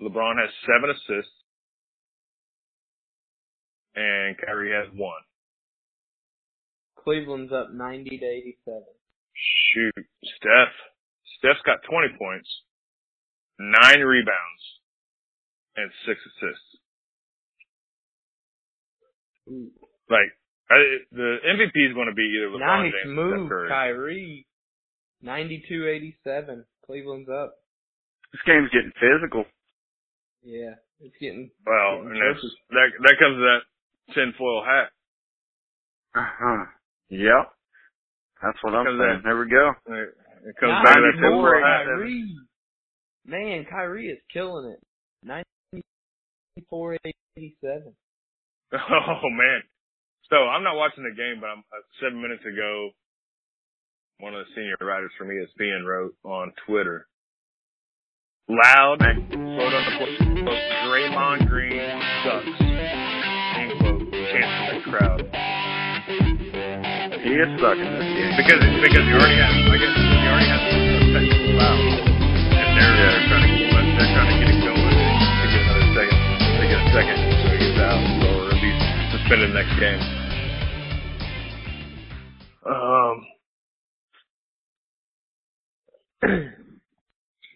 [0.01, 1.31] LeBron has seven assists.
[3.95, 5.23] And Kyrie has one.
[7.01, 8.83] Cleveland's up 90 to 87.
[9.73, 10.05] Shoot.
[10.25, 10.73] Steph.
[11.37, 12.49] Steph's got 20 points,
[13.59, 14.63] nine rebounds,
[15.75, 16.69] and six assists.
[19.49, 19.71] Ooh.
[20.09, 20.31] Like,
[20.69, 20.77] I,
[21.11, 23.69] the MVP is going to be either LeBron Nice James or move, Steph Curry.
[23.69, 24.47] Kyrie.
[25.23, 26.63] 92-87.
[26.85, 27.55] Cleveland's up.
[28.31, 29.45] This game's getting physical.
[30.43, 31.49] Yeah, it's getting.
[31.65, 33.61] Well, getting and that's, that that comes to that
[34.13, 34.91] tinfoil hat.
[36.13, 36.65] Uh-huh.
[37.09, 37.51] Yep.
[38.43, 39.17] That's what I'm saying.
[39.17, 39.21] in.
[39.23, 39.71] There we go.
[39.87, 40.09] It,
[40.49, 41.85] it comes back to that tinfoil hat.
[41.85, 42.35] Kyrie.
[43.25, 44.81] Man, Kyrie is killing it.
[46.61, 47.93] 94-87.
[48.73, 49.61] Oh man.
[50.29, 52.89] So I'm not watching the game, but I'm uh, seven minutes ago.
[54.19, 57.07] One of the senior writers from ESPN wrote on Twitter.
[58.47, 61.81] Loud, quote unquote, Draymond Green
[62.23, 62.45] sucks.
[62.61, 64.01] End quote.
[64.31, 65.19] Chant the crowd.
[67.25, 68.33] He is stuck in this game.
[68.37, 70.77] Because because he already has, I guess he already has a
[71.09, 71.81] technical foul,
[72.53, 75.89] and they're they're trying to get they're trying to get it going to get another
[75.97, 76.17] second,
[76.61, 78.34] to get a second, so he gets out,
[79.25, 80.01] at least suspended next game.
[82.65, 83.25] Um,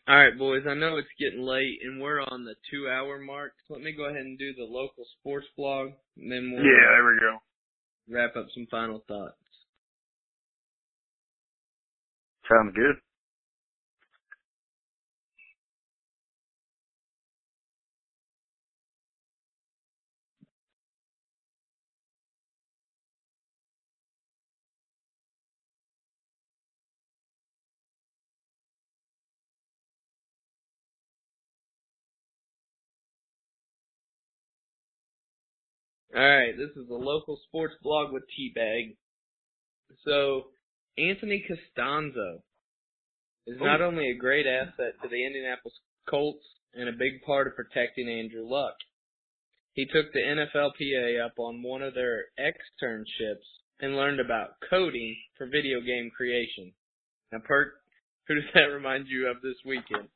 [0.08, 0.64] All right, boys.
[0.68, 3.54] I know it's getting late, and we're on the two-hour mark.
[3.68, 6.90] So let me go ahead and do the local sports blog, and then we'll yeah,
[6.90, 7.38] there we go.
[8.10, 9.36] wrap up some final thoughts.
[12.50, 12.96] Sounds good.
[36.15, 38.95] All right, this is a local sports blog with Teabag.
[40.06, 40.45] So,
[40.98, 42.41] Anthony Castonzo
[43.45, 43.65] is oh.
[43.65, 45.76] not only a great asset to the Indianapolis
[46.10, 48.73] Colts and a big part of protecting Andrew Luck.
[49.73, 53.45] He took the NFLPA up on one of their externships
[53.80, 56.73] and learned about coding for video game creation.
[57.31, 57.73] Now, Perk,
[58.27, 60.10] who does that remind you of this weekend?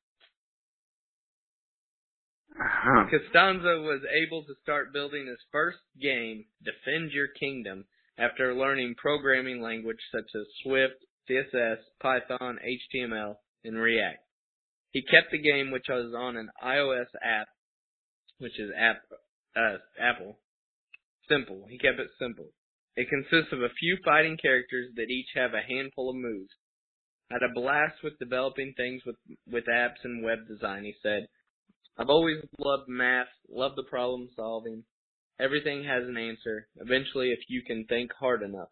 [2.60, 3.06] Uh-huh.
[3.10, 7.86] Castonzo was able to start building his first game, Defend Your Kingdom,
[8.18, 10.96] after learning programming language such as Swift,
[11.30, 14.20] CSS, Python, HTML, and React.
[14.92, 17.48] He kept the game, which was on an iOS app,
[18.38, 19.02] which is app,
[19.56, 20.38] uh, Apple.
[21.28, 21.66] Simple.
[21.70, 22.50] He kept it simple.
[22.96, 26.52] It consists of a few fighting characters that each have a handful of moves.
[27.32, 29.16] I had a blast with developing things with,
[29.52, 31.28] with apps and web design, he said.
[31.98, 34.84] I've always loved math, loved the problem solving.
[35.40, 38.70] Everything has an answer, eventually if you can think hard enough.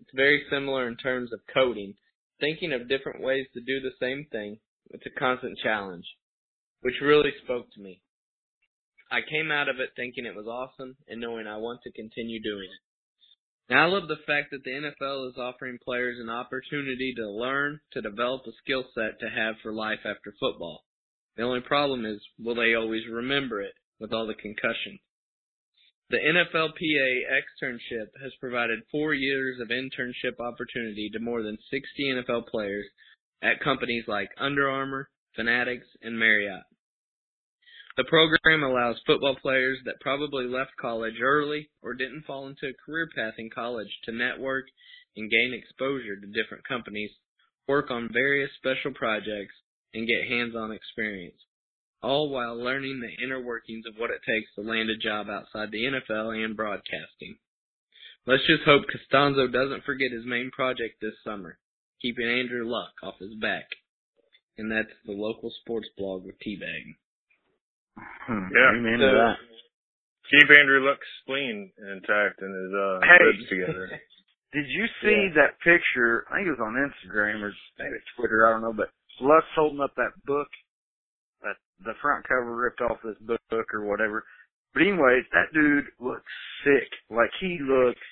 [0.00, 1.94] It's very similar in terms of coding.
[2.40, 4.58] Thinking of different ways to do the same thing,
[4.90, 6.04] it's a constant challenge,
[6.80, 8.00] which really spoke to me.
[9.10, 12.42] I came out of it thinking it was awesome and knowing I want to continue
[12.42, 13.72] doing it.
[13.72, 17.80] Now I love the fact that the NFL is offering players an opportunity to learn,
[17.92, 20.84] to develop a skill set to have for life after football.
[21.36, 25.00] The only problem is, will they always remember it with all the concussions?
[26.10, 32.46] The NFLPA externship has provided four years of internship opportunity to more than 60 NFL
[32.48, 32.86] players
[33.42, 36.62] at companies like Under Armour, Fanatics, and Marriott.
[37.96, 42.84] The program allows football players that probably left college early or didn't fall into a
[42.84, 44.66] career path in college to network
[45.16, 47.10] and gain exposure to different companies,
[47.66, 49.54] work on various special projects,
[49.94, 51.38] and get hands-on experience,
[52.02, 55.70] all while learning the inner workings of what it takes to land a job outside
[55.70, 57.36] the NFL and broadcasting.
[58.26, 61.58] Let's just hope Castonzo doesn't forget his main project this summer,
[62.02, 63.66] keeping Andrew Luck off his back.
[64.56, 66.94] And that's the local sports blog with Teabag.
[67.96, 68.70] Hmm, Yeah.
[68.78, 69.38] Amen So- to that.
[70.30, 73.24] Keep Andrew Luck's spleen intact and his uh Hey.
[73.26, 74.00] ribs together.
[74.52, 76.24] Did you see that picture?
[76.30, 78.46] I think it was on Instagram or maybe Twitter.
[78.46, 78.88] I don't know, but
[79.20, 80.48] Luck's holding up that book,
[81.42, 83.18] that the front cover ripped off this
[83.50, 84.24] book or whatever.
[84.72, 86.32] But anyways, that dude looks
[86.64, 86.88] sick.
[87.10, 88.02] Like he looks,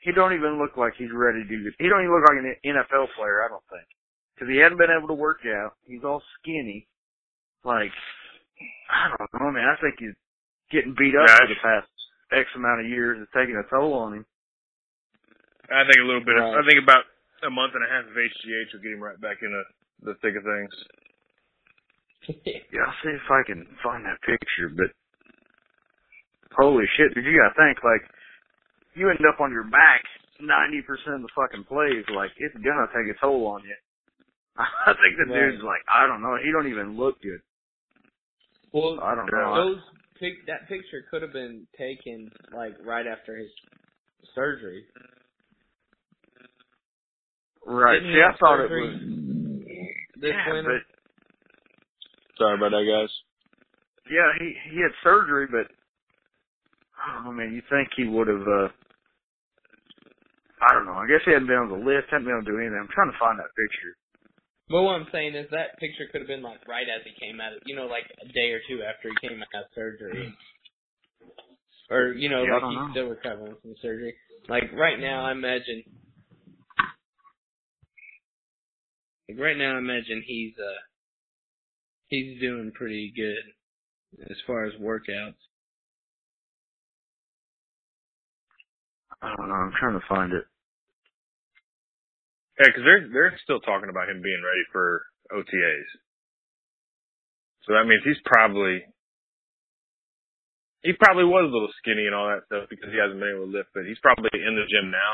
[0.00, 1.74] he don't even look like he's ready to do this.
[1.78, 3.44] He don't even look like an NFL player.
[3.44, 3.88] I don't think,
[4.34, 5.72] because he hadn't been able to work out.
[5.86, 6.86] He's all skinny.
[7.64, 7.92] Like
[8.90, 9.68] I don't know, man.
[9.68, 10.16] I think he's
[10.72, 11.88] getting beat up for the past
[12.32, 13.18] X amount of years.
[13.20, 14.26] It's taking a toll on him.
[15.70, 16.36] I think a little bit.
[16.36, 17.06] Of, I think about
[17.46, 19.62] a month and a half of HGH will get him right back into
[20.02, 20.74] the thick of things.
[22.72, 24.90] Yeah, I'll see if I can find that picture, but
[26.56, 28.02] holy shit, dude, you gotta think, like,
[28.94, 30.02] you end up on your back
[30.40, 33.76] 90% of the fucking plays, like, it's gonna take a toll on you.
[34.58, 35.50] I think the Right.
[35.50, 37.40] dude's like, I don't know, he don't even look good.
[38.72, 39.54] well, I don't know.
[39.54, 39.80] those
[40.18, 43.50] pic- that picture could have been taken like right after his
[44.34, 44.84] surgery.
[47.66, 48.94] Right, Didn't see, I have thought it was,
[50.20, 50.80] This yeah, winter.
[50.80, 50.84] but,
[52.38, 53.12] Sorry about that, guys.
[54.08, 55.68] yeah, he, he had surgery, but,
[56.96, 58.68] I don't man, you think he would have, uh,
[60.60, 62.52] I don't know, I guess he hadn't been on the list, hadn't been able to
[62.52, 62.76] do anything.
[62.80, 63.96] I'm trying to find that picture.
[64.68, 67.40] But what I'm saying is that picture could have been like right as he came
[67.40, 70.32] out of, you know, like a day or two after he came out of surgery.
[71.90, 72.90] Or, you know, Yeah, like he's know.
[72.92, 74.14] still recovering from surgery.
[74.48, 75.82] Like right now, I imagine,
[79.30, 80.80] like right now, I imagine he's, uh,
[82.08, 85.38] he's doing pretty good as far as workouts.
[89.22, 90.44] I don't know, I'm trying to find it.
[92.58, 95.00] Yeah, because they're they're still talking about him being ready for
[95.32, 95.90] OTAs.
[97.64, 98.84] So that means he's probably
[100.82, 103.48] he probably was a little skinny and all that stuff because he hasn't been able
[103.48, 105.12] to lift, but he's probably in the gym now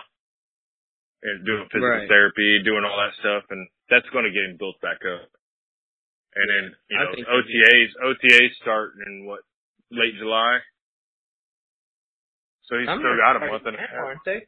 [1.22, 2.08] and doing physical Right.
[2.10, 5.28] therapy, doing all that stuff, and that's going to get him built back up.
[6.36, 9.40] And then you I know think- OTAs OTAs start in what
[9.90, 10.58] late July,
[12.68, 13.90] so he's I'm still got a month and a half.
[13.94, 14.46] aren't they?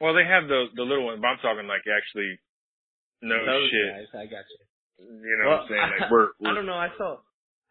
[0.00, 2.38] Well, they have the the little ones, but I'm talking like actually
[3.22, 3.90] no Those shit.
[3.90, 4.60] guys, I got you.
[5.24, 5.90] You know Well, what I'm saying?
[6.00, 6.74] Like we're, we're don't know.
[6.78, 7.16] I saw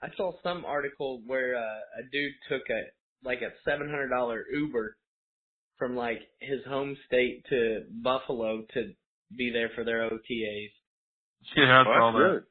[0.02, 2.82] I saw some article where uh, a dude took a
[3.24, 4.98] like a seven hundred dollar Uber
[5.78, 8.94] from like his home state to Buffalo to
[9.38, 10.72] be there for their OTAs.
[11.56, 12.24] Yeah, I Well, saw that's that.
[12.24, 12.44] good.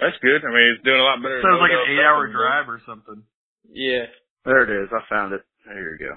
[0.00, 0.40] That's good.
[0.44, 1.40] I mean, it's doing a lot better.
[1.40, 3.24] So it like an eight hour drive or something.
[3.72, 4.06] yeah.
[4.44, 4.88] There it is.
[4.92, 5.42] I found it.
[5.68, 6.16] There you go.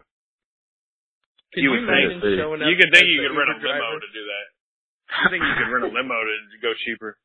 [1.51, 2.29] Could You you, would think imagine so.
[2.39, 2.67] showing up?
[2.71, 3.99] You could think you could rent a Uber limo driver?
[3.99, 4.45] to do that.
[5.11, 7.15] I think you could rent a limo to go cheaper.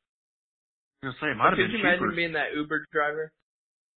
[1.03, 2.11] I was say it might have Could been you cheaper.
[2.11, 3.31] imagine being that Uber driver?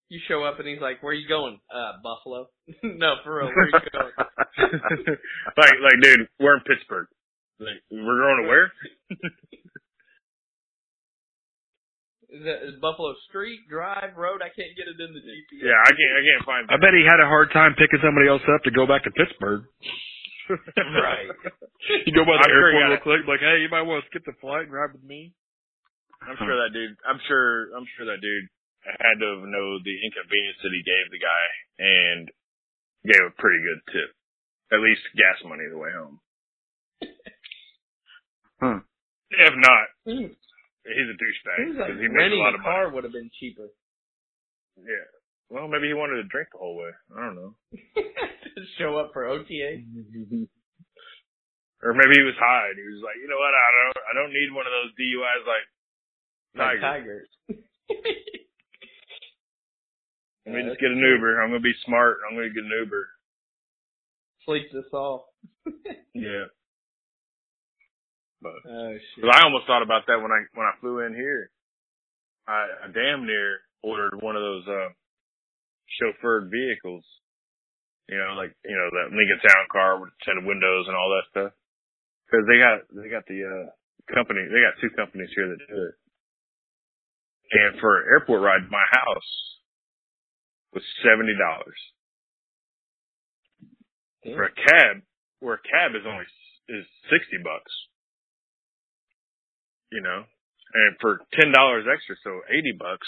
[0.08, 2.46] You show up and he's like, "Where are you going?" Uh, Buffalo.
[2.82, 3.48] no, for real.
[3.50, 4.14] Where are you going?
[5.58, 7.08] like, like, dude, we're in Pittsburgh.
[7.62, 8.66] Like, we're going to where?
[12.32, 14.40] Is that is Buffalo Street, Drive, Road?
[14.40, 15.68] I can't get it in the GPS.
[15.68, 16.62] Yeah, I can't, I can't find.
[16.72, 19.12] I bet he had a hard time picking somebody else up to go back to
[19.12, 19.68] Pittsburgh.
[20.48, 21.28] right.
[22.06, 24.08] You go by the I'm airport got real quick, like, hey, you might want to
[24.08, 25.34] skip the flight and ride with me.
[26.22, 26.94] I'm sure that dude.
[27.02, 27.74] I'm sure.
[27.74, 28.46] I'm sure that dude
[28.86, 31.44] had to have known the inconvenience that he gave the guy
[31.82, 32.22] and
[33.02, 34.10] gave a pretty good tip.
[34.70, 36.21] At least gas money the way home.
[38.62, 38.78] Hmm.
[39.34, 40.36] If not, Seems
[40.86, 42.70] he's a douchebag seems like because he makes a lot a of money.
[42.70, 43.66] car would have been cheaper.
[44.78, 45.08] Yeah.
[45.50, 46.90] Well, maybe he wanted to drink the whole way.
[47.16, 47.54] I don't know.
[48.56, 49.82] Just show up for OTA.
[51.82, 53.50] Or maybe he was high and he was like, you know what?
[53.50, 53.98] I don't.
[54.06, 55.66] I don't need one of those DUIs like
[56.54, 57.26] Like Tiger.
[57.26, 57.30] Tigers.
[60.46, 61.42] Let me Yeah, just get an Uber.
[61.42, 62.18] I'm gonna be smart.
[62.22, 63.02] I'm gonna get an Uber.
[64.46, 65.22] Sleep this off.
[66.14, 66.46] Yeah.
[68.42, 69.24] But Oh shit.
[69.24, 71.50] I almost thought about that when I when I flew in here.
[72.46, 74.90] I, I damn near ordered one of those uh
[76.02, 77.06] chauffeured vehicles.
[78.10, 81.30] You know, like you know that Lincoln Town car with tinted windows and all that
[81.30, 81.52] stuff.
[82.26, 83.66] Because they got they got the uh
[84.12, 85.94] company they got two companies here that do it.
[87.54, 89.30] and for an airport ride to my house
[90.74, 91.80] was seventy dollars.
[94.24, 95.02] For a cab,
[95.40, 96.26] where a cab is only
[96.68, 97.70] is sixty bucks.
[99.92, 103.06] You know, and for ten dollars extra, so eighty bucks.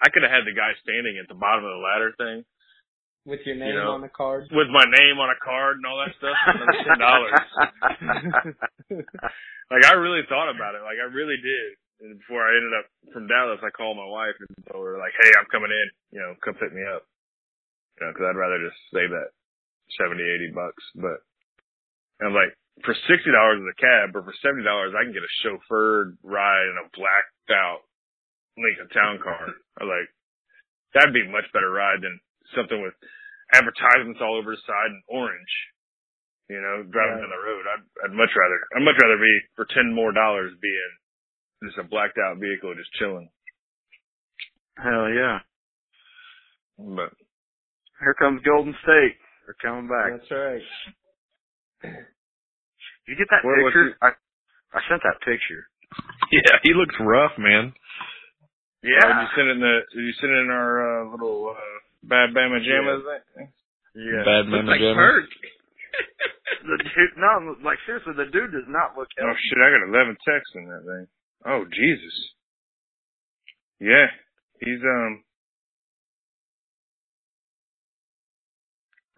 [0.00, 2.38] I could have had the guy standing at the bottom of the ladder thing
[3.28, 4.48] With your name know, on the card.
[4.48, 6.32] with my name on a card and all that stuff.
[6.88, 7.36] ten dollars.
[9.70, 10.82] like I really thought about it.
[10.82, 11.76] Like I really did.
[12.00, 15.12] And before I ended up from Dallas, I called my wife and told her like,
[15.20, 15.88] "Hey, I'm coming in.
[16.16, 17.04] You know, come pick me up."
[18.00, 19.36] You know, because I'd rather just save that
[20.00, 20.80] seventy, eighty bucks.
[20.96, 21.20] But
[22.24, 25.12] and I'm like, for sixty dollars in a cab, or for seventy dollars, I can
[25.14, 27.84] get a chauffeured ride in a blacked out
[28.56, 29.48] Lincoln Town car.
[29.80, 30.08] I like,
[30.94, 32.18] that'd be a much better ride than
[32.56, 32.94] something with
[33.54, 35.54] advertisements all over the side and orange.
[36.50, 37.22] You know, driving Right.
[37.22, 37.64] down the road.
[37.70, 41.78] I'd I'd much rather I'd much rather be for ten more dollars be in just
[41.78, 43.30] a blacked out vehicle just chilling.
[44.76, 45.38] Hell yeah.
[46.78, 47.12] But
[48.00, 49.14] Here comes Golden State.
[49.46, 50.10] They're coming back.
[50.18, 50.62] That's right.
[53.10, 53.98] Did you get that Where picture?
[53.98, 54.14] I
[54.70, 55.66] I sent that picture.
[56.30, 57.74] Yeah, he looks rough, man.
[58.86, 61.50] yeah, did you send it in the did you send it in our uh, little
[61.50, 61.74] uh,
[62.06, 63.02] bad Bama jammas
[63.34, 63.50] thing?
[63.98, 64.22] Yeah.
[64.22, 64.94] Bad Looks man like again.
[66.62, 70.14] The dude, no, like seriously, the dude does not look Oh shit, I got eleven
[70.22, 71.06] texts in that thing.
[71.42, 72.14] Oh Jesus.
[73.80, 74.06] Yeah.
[74.62, 75.24] He's um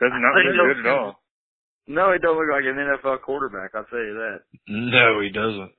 [0.00, 1.21] does not I look good at all.
[1.88, 3.70] No, he don't look like an NFL quarterback.
[3.74, 4.38] I'll tell you that.
[4.68, 5.72] No, he doesn't.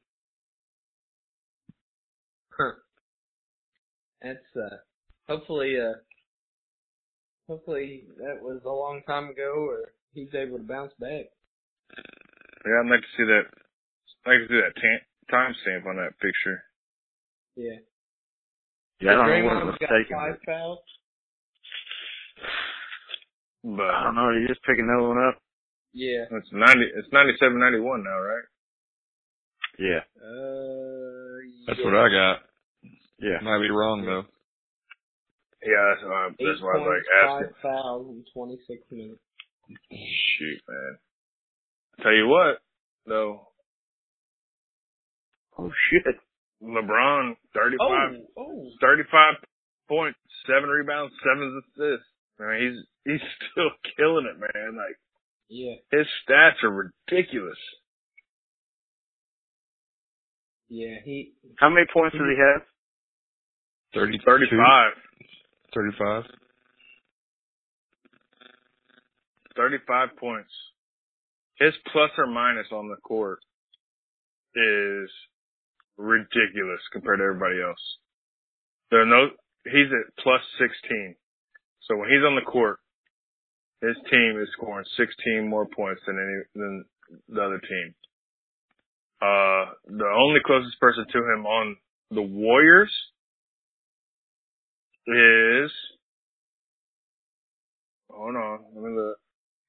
[4.21, 4.77] That's uh
[5.27, 5.99] hopefully uh
[7.47, 11.25] hopefully that was a long time ago or he's able to bounce back.
[12.65, 13.43] Yeah, I'd like to see that
[14.25, 16.63] I'd like to see that tam- timestamp on that picture.
[17.57, 17.79] Yeah.
[19.01, 20.15] Yeah, I don't know Draymond's what got mistaken.
[20.17, 20.79] five fouls.
[23.65, 24.29] But I don't know.
[24.31, 25.42] You're just picking that one up.
[25.93, 26.25] Yeah.
[26.31, 28.45] it's ninety it's ninety seven ninety one now, right?
[29.79, 30.01] Yeah.
[30.17, 31.37] Uh
[31.67, 31.85] That's yeah.
[31.85, 32.37] what I got.
[33.19, 33.39] Yeah.
[33.41, 34.25] Might be wrong though.
[35.63, 37.53] Yeah, that's why Eight that's why I was like asking.
[37.61, 39.21] five fouls in twenty six minutes.
[39.89, 40.97] Shoot, man.
[42.01, 42.57] Tell you what,
[43.07, 43.47] though,
[45.57, 46.15] Oh shit.
[46.63, 47.79] LeBron, 35,
[48.37, 48.69] Oh, oh.
[48.81, 49.35] 35
[49.89, 50.17] points,
[50.47, 52.07] seven rebounds, seven assists.
[52.39, 52.79] I mean, he's,
[53.19, 54.75] he's still killing it, man.
[54.77, 54.95] Like,
[55.53, 55.75] Yeah.
[55.91, 57.59] his stats are ridiculous.
[60.67, 62.63] Yeah, he How many points does he have?
[63.93, 64.93] 30, 35,
[65.75, 66.23] 35.
[69.55, 70.49] 35 points.
[71.59, 73.37] His plus or minus on the court
[74.55, 75.09] is
[75.97, 77.97] ridiculous compared to everybody else.
[78.89, 79.29] There are no,
[79.65, 81.13] he's at plus 16.
[81.83, 82.79] So when he's on the court,
[83.85, 86.85] his team is scoring 16 more points than any, than
[87.27, 87.93] the other team.
[89.21, 91.75] Uh, the only closest person to him on
[92.11, 92.91] the Warriors
[95.07, 95.71] is,
[98.09, 99.17] hold on, let me look.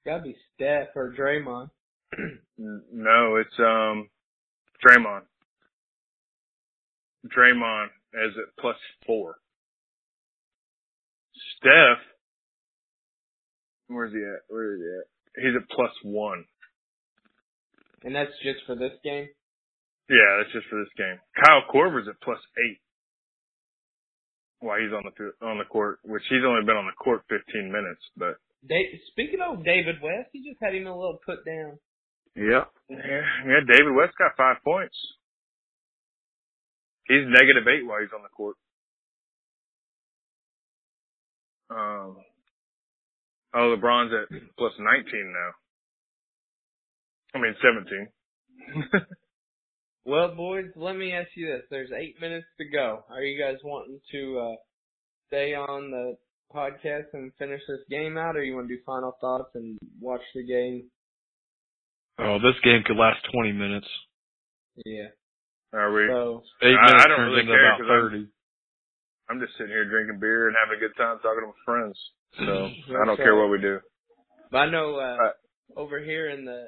[0.06, 1.70] gotta be Steph or Draymond.
[2.56, 4.08] No, it's um
[4.86, 5.22] Draymond.
[7.36, 9.38] Draymond is at plus four.
[11.58, 11.98] Steph,
[13.88, 14.42] where's he at?
[14.48, 15.06] Where is he at?
[15.44, 16.44] He's at plus one.
[18.04, 19.28] And that's just for this game?
[20.08, 21.16] Yeah, that's just for this game.
[21.42, 22.78] Kyle Korver's at plus eight.
[24.60, 27.70] While he's on the on the court, which he's only been on the court 15
[27.72, 28.36] minutes, but
[28.66, 31.78] Da- speaking of David West, he just had him a little put down.
[32.34, 32.64] Yeah.
[32.88, 34.96] yeah, yeah, David West got five points.
[37.08, 38.56] He's negative eight while he's on the court.
[41.70, 42.16] Um,
[43.54, 44.28] oh, LeBron's at
[44.58, 45.50] plus 19 now.
[47.34, 49.02] I mean, 17.
[50.06, 51.62] Well, boys, let me ask you this.
[51.70, 53.04] There's eight minutes to go.
[53.08, 54.56] Are you guys wanting to uh
[55.28, 56.16] stay on the
[56.54, 60.20] podcast and finish this game out, or you want to do final thoughts and watch
[60.34, 60.90] the game?
[62.18, 63.88] Oh, this game could last 20 minutes.
[64.84, 65.08] Yeah.
[65.72, 66.04] Are we?
[66.06, 68.28] So, Eight I- I minutes don't turns really into care about 'cause I'm- 30.
[69.30, 71.96] I'm just sitting here drinking beer and having a good time talking to my friends.
[72.38, 73.80] So I don't That's care what we do.
[74.50, 75.32] but I know uh, Uh,
[75.80, 76.66] over here in the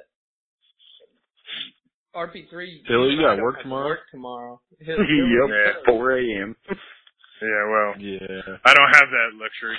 [2.15, 3.89] RP3, Billy, you got work tomorrow?
[3.89, 4.61] Work tomorrow.
[4.79, 5.07] He'll- yep.
[5.07, 5.73] he'll- Yeah.
[5.85, 6.55] 4 a.m.
[7.41, 8.57] Yeah, well, Yeah.
[8.65, 9.77] I don't have that luxury.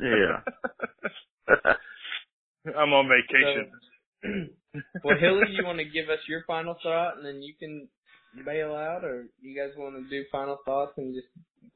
[0.00, 1.74] Yeah.
[2.78, 3.70] I'm on vacation.
[5.04, 7.88] well, Hilly, you want to give us your final thought, and then you can
[8.44, 11.28] bail out, or you guys want to do final thoughts and just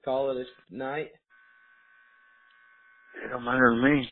[0.04, 1.12] call it a night?
[3.20, 4.08] It don't matter to me.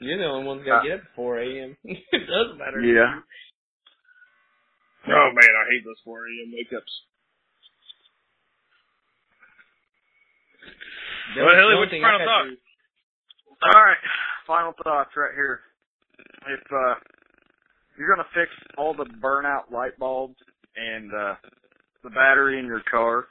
[0.00, 1.76] You're the only one who's got to get up at 4 a.m.
[1.84, 2.80] it doesn't matter.
[2.80, 3.20] to Yeah.
[5.06, 6.52] Oh man, I hate those 4 a.m.
[6.52, 6.92] wake ups.
[11.34, 12.56] The Well, Haley, only what's your final had
[13.74, 14.02] All right.
[14.46, 15.60] Final thoughts right here.
[16.48, 16.94] If uh
[17.98, 20.36] you're gonna fix all the burnout light bulbs
[20.76, 21.34] and uh
[22.02, 23.26] the battery in your car,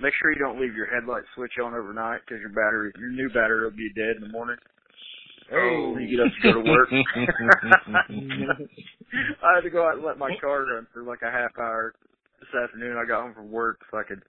[0.00, 3.28] make sure you don't leave your headlight switch on overnight because your battery, your new
[3.28, 4.56] battery will be dead in the morning.
[5.52, 5.92] Oh.
[5.92, 6.88] When you get up to go to work.
[9.42, 11.94] I had to go out and let my car run for like a half hour
[12.40, 12.96] this afternoon.
[12.96, 14.22] I got home from work so I could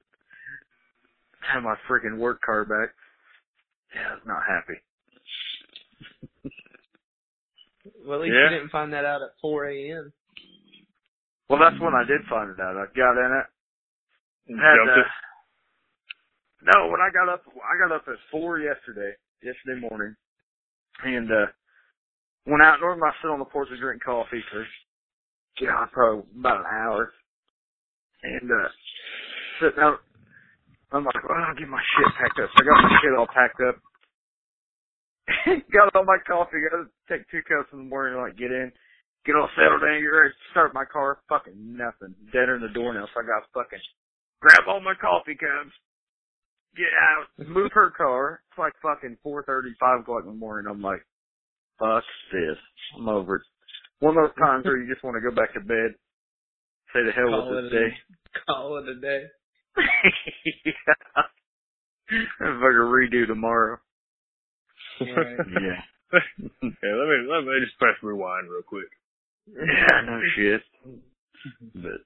[1.42, 2.94] have my freaking work car back.
[3.96, 4.80] Yeah, I was not happy.
[8.06, 8.50] Well, at least Yeah.
[8.52, 10.12] you didn't find that out at 4 a.m.
[11.50, 12.76] Well, that's when I did find it out.
[12.76, 13.46] I got in it.
[14.48, 15.08] And Had, jumped uh, it.
[16.66, 19.14] No, when I got up, I got up at four yesterday,
[19.44, 20.16] yesterday morning,
[21.06, 21.48] and uh
[22.48, 22.80] went out.
[22.82, 24.66] Normally, I sit on the porch and drink coffee for,
[25.62, 27.14] yeah, probably about an hour,
[28.24, 28.70] and uh
[29.62, 30.00] sitting out.
[30.94, 32.50] I'm like, well, I'll get my shit packed up.
[32.56, 33.76] So I got my shit all packed up.
[35.74, 36.60] got all my coffee.
[36.62, 38.20] Got to take two cups in the morning.
[38.20, 38.72] Like, get in,
[39.26, 40.04] get all settled in.
[40.04, 41.20] Get ready to start my car.
[41.30, 42.16] Fucking nothing.
[42.34, 43.08] Deader in the door now.
[43.14, 43.82] So I got fucking
[44.42, 45.74] grab all my coffee cups,
[46.76, 48.42] get out, move her car.
[48.52, 50.70] It's like fucking four thirty, five o'clock in the morning.
[50.70, 51.06] I'm like,
[51.80, 52.58] fuck this.
[52.98, 53.42] I'm over it.
[54.00, 55.96] One of those times where you just want to go back to bed,
[56.94, 57.90] say the hell Call with it this a- day.
[58.48, 59.24] Call it a day.
[60.66, 61.24] yeah.
[62.12, 63.78] I'm fucking redo tomorrow.
[65.02, 65.38] Right.
[65.50, 65.82] Yeah.
[66.62, 68.88] yeah, let me let me just press rewind real quick.
[69.48, 70.62] Yeah, no shit.
[71.74, 72.02] But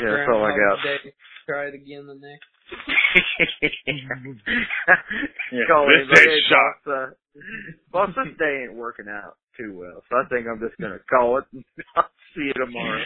[0.00, 0.82] yeah, that's all I got.
[0.82, 1.12] Day.
[1.48, 2.44] Try it again the next.
[5.52, 6.74] Yeah, Call this him, day's hey, shot.
[6.84, 7.10] boss, uh,
[7.92, 11.38] boss, this day ain't working out too well, so I think I'm just gonna call
[11.38, 11.46] it.
[11.54, 11.64] and
[11.96, 13.02] I'll see you tomorrow.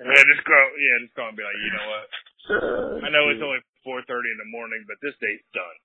[0.00, 0.58] Yeah, just go.
[0.78, 2.06] Yeah, just go and be like, you know what?
[3.06, 5.78] I know it's only 4:30 in the morning, but this day's done.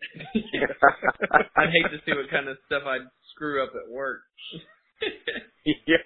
[1.56, 4.22] I'd hate to see what kind of stuff I'd screw up at work.
[5.66, 6.04] yeah.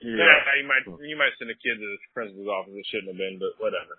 [0.00, 0.56] Yeah, Yeah.
[0.60, 2.72] you might you might send a kid to the principal's office.
[2.76, 3.98] It shouldn't have been, but whatever.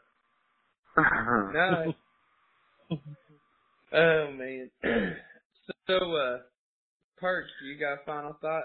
[1.54, 1.94] no.
[3.94, 4.70] Oh man.
[5.88, 6.38] so, uh,
[7.18, 8.64] Perks, you got a final thought?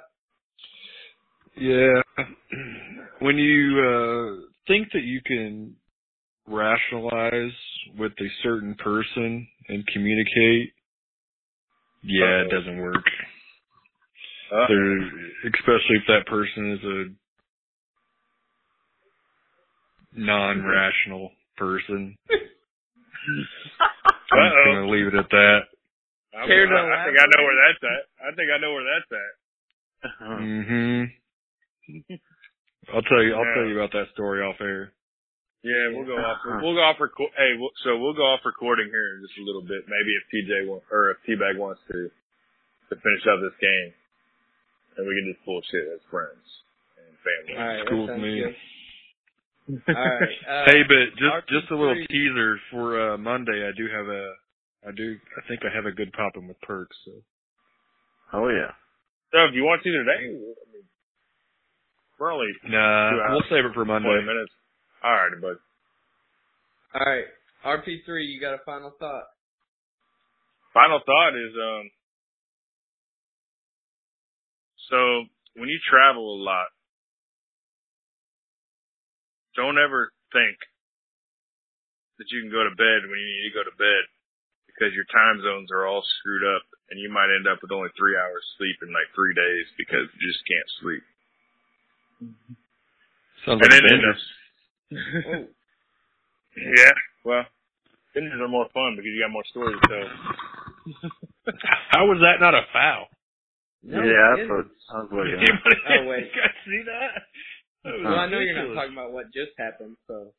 [1.56, 2.02] Yeah.
[3.18, 5.74] When you uh think that you can
[6.46, 7.52] rationalize
[7.98, 10.74] with a certain person and communicate,
[12.02, 12.58] yeah, it Uh-oh.
[12.58, 13.04] doesn't work.
[14.52, 14.98] Uh, There,
[15.46, 17.04] especially if that person is a
[20.20, 22.16] non-rational person.
[22.28, 22.38] I'm
[24.50, 25.60] just gonna leave it at that.
[26.36, 28.04] I'm- Care to I, I think I know where that's at.
[28.20, 29.34] I think I know where that's at.
[30.22, 31.10] Mhm.
[32.94, 33.34] I'll tell you.
[33.34, 33.54] I'll Yeah.
[33.54, 34.92] tell you about that story off air.
[35.62, 36.38] Yeah, we'll go off.
[36.62, 36.96] We'll go off.
[37.02, 39.82] Reco- hey, we'll, so we'll go off recording here in just a little bit.
[39.88, 43.90] Maybe if TJ wants, or if T-Bag wants to, to finish up this game,
[44.96, 46.46] and we can just bullshit as friends
[47.02, 47.58] and family.
[47.58, 48.40] All right, Cool with me.
[48.46, 48.54] good.
[49.68, 50.38] All right.
[50.48, 53.66] Uh, hey, but just RP3 just a little teaser for uh Monday.
[53.66, 54.32] I do have a.
[54.86, 55.16] I do.
[55.36, 56.96] I think I have a good popping with perks.
[57.04, 57.12] So.
[58.32, 58.72] Oh yeah.
[59.32, 60.54] So if you want to today, I mean,
[62.18, 63.30] we're only Nah, Two hours.
[63.32, 64.20] we'll save it for twenty Monday.
[64.26, 64.52] minutes.
[65.02, 65.58] All right, but
[66.94, 67.24] All right.
[67.64, 69.24] RP3, you got a final thought?
[70.74, 71.90] final thought is um.
[74.90, 74.96] So
[75.56, 76.66] when you travel a lot,
[79.56, 80.56] don't ever think
[82.20, 84.04] that you can go to bed when you need to go to bed
[84.68, 86.62] because your time zones are all screwed up
[86.92, 90.06] and you might end up with only three hours sleep in like three days because
[90.20, 91.04] you just can't sleep.
[93.44, 94.14] Sounds and like then a end bender.
[94.14, 94.20] up.
[96.56, 97.44] yeah, well,
[98.16, 100.08] bingers are more fun because you got more stories to tell.
[101.90, 103.06] How was that not a foul?
[103.82, 104.72] No, yeah, it that's what isn't.
[104.90, 106.00] I was looking at.
[106.00, 106.24] Oh, wait.
[106.32, 107.22] you guys see that?
[107.86, 110.32] That Well, I know you're not talking about what just happened, so.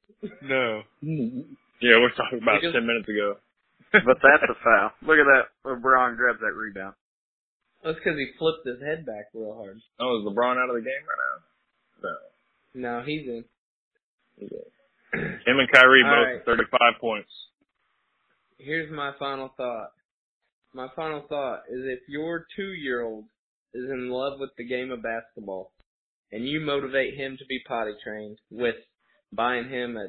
[0.43, 0.83] No.
[1.79, 3.37] Yeah, we're talking about Because- ten minutes ago.
[3.93, 4.91] But that's a foul.
[5.05, 5.45] Look at that.
[5.63, 6.95] LeBron grabs that rebound.
[7.85, 9.79] That's because he flipped his head back real hard.
[9.99, 12.09] Oh, is LeBron out of the game right now?
[12.81, 12.99] No.
[12.99, 13.45] No, he's in.
[14.41, 16.57] Him and Kyrie All both right.
[16.67, 17.29] 35 points.
[18.57, 19.91] Here's my final thought.
[20.73, 23.25] My final thought is if your two year old
[23.73, 25.71] is in love with the game of basketball
[26.31, 28.75] and you motivate him to be potty trained with
[29.31, 30.07] buying him a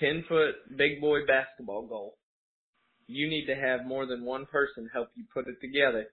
[0.00, 2.16] 10 foot big boy basketball goal,
[3.06, 6.06] you need to have more than one person help you put it together.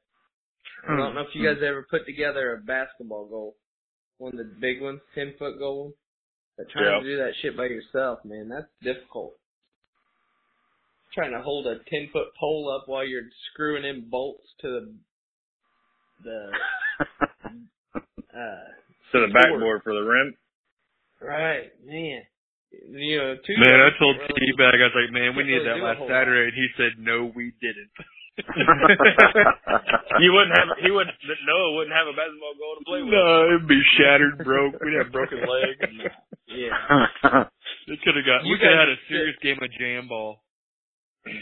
[0.88, 3.56] I don't know if you guys ever put together a basketball goal,
[4.18, 5.94] one of the big ones, 10 foot goal.
[6.58, 7.00] But trying Yeah.
[7.00, 9.38] to do that shit by yourself, man, that's difficult.
[11.14, 14.96] Trying to hold a 10 foot pole up while you're screwing in bolts to
[16.24, 16.52] the,
[17.00, 18.00] the,
[18.38, 18.72] uh,
[19.16, 20.36] To the backboard for the rim.
[21.22, 22.22] right, man.
[22.76, 25.64] You know, two Man, I told can't really- T-Bag, I was like, man, we can't
[25.64, 27.92] needed that last whole Saturday, and he said, no, we didn't.
[30.20, 30.76] You wouldn't have.
[30.84, 31.16] He wouldn't
[31.48, 33.12] Noah wouldn't have a basketball goal to play with.
[33.16, 34.76] no, it'd be shattered, broke.
[34.84, 35.80] We'd have broken legs.
[36.48, 37.48] Yeah.
[37.88, 38.42] It could have got.
[38.44, 40.42] You we could have had a serious game of jam ball.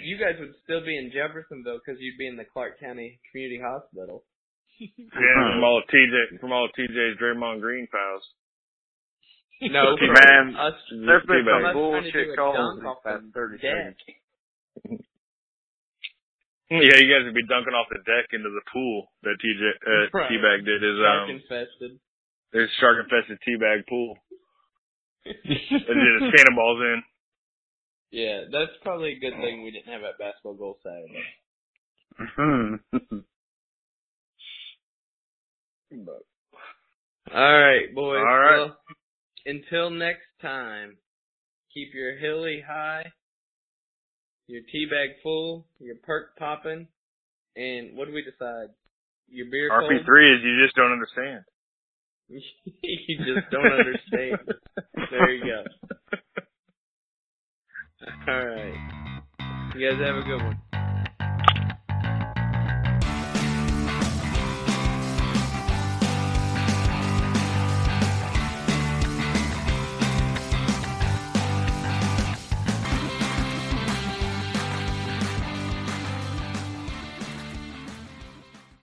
[0.04, 3.62] You guys would still be in Jeffersonville because you'd be in the Clark County Community
[3.64, 4.26] Hospital.
[4.80, 8.24] Yeah, from all of TJ, from all of TJ's Draymond Green fouls.
[9.62, 10.74] No, Man, us.
[10.92, 13.32] There's been some us trying to do bullshit a calls dunk these off past the
[13.32, 13.96] 30 deck.
[13.96, 15.06] seconds.
[16.74, 20.10] Yeah, you guys would be dunking off the deck into the pool that TJ uh,
[20.18, 20.30] Right.
[20.30, 21.92] T-Bag did his Shark um infested.
[22.52, 24.18] his shark infested T-Bag pool.
[25.24, 27.04] They did his cannonballs in.
[28.12, 31.24] Yeah, that's probably a good thing we didn't have that basketball goal Saturday.
[37.34, 38.18] All right, boys.
[38.18, 38.58] All right.
[38.58, 38.78] Well,
[39.46, 40.98] until next time,
[41.74, 43.12] keep your hilly high,
[44.48, 46.88] your tea bag full, your perk popping,
[47.56, 48.70] and what do we decide?
[49.30, 49.70] Your beer?
[49.72, 51.44] RP3 is you just don't understand.
[52.30, 54.40] you just don't understand.
[55.12, 55.64] there you go.
[58.32, 59.74] All right.
[59.76, 60.73] You guys have a good one.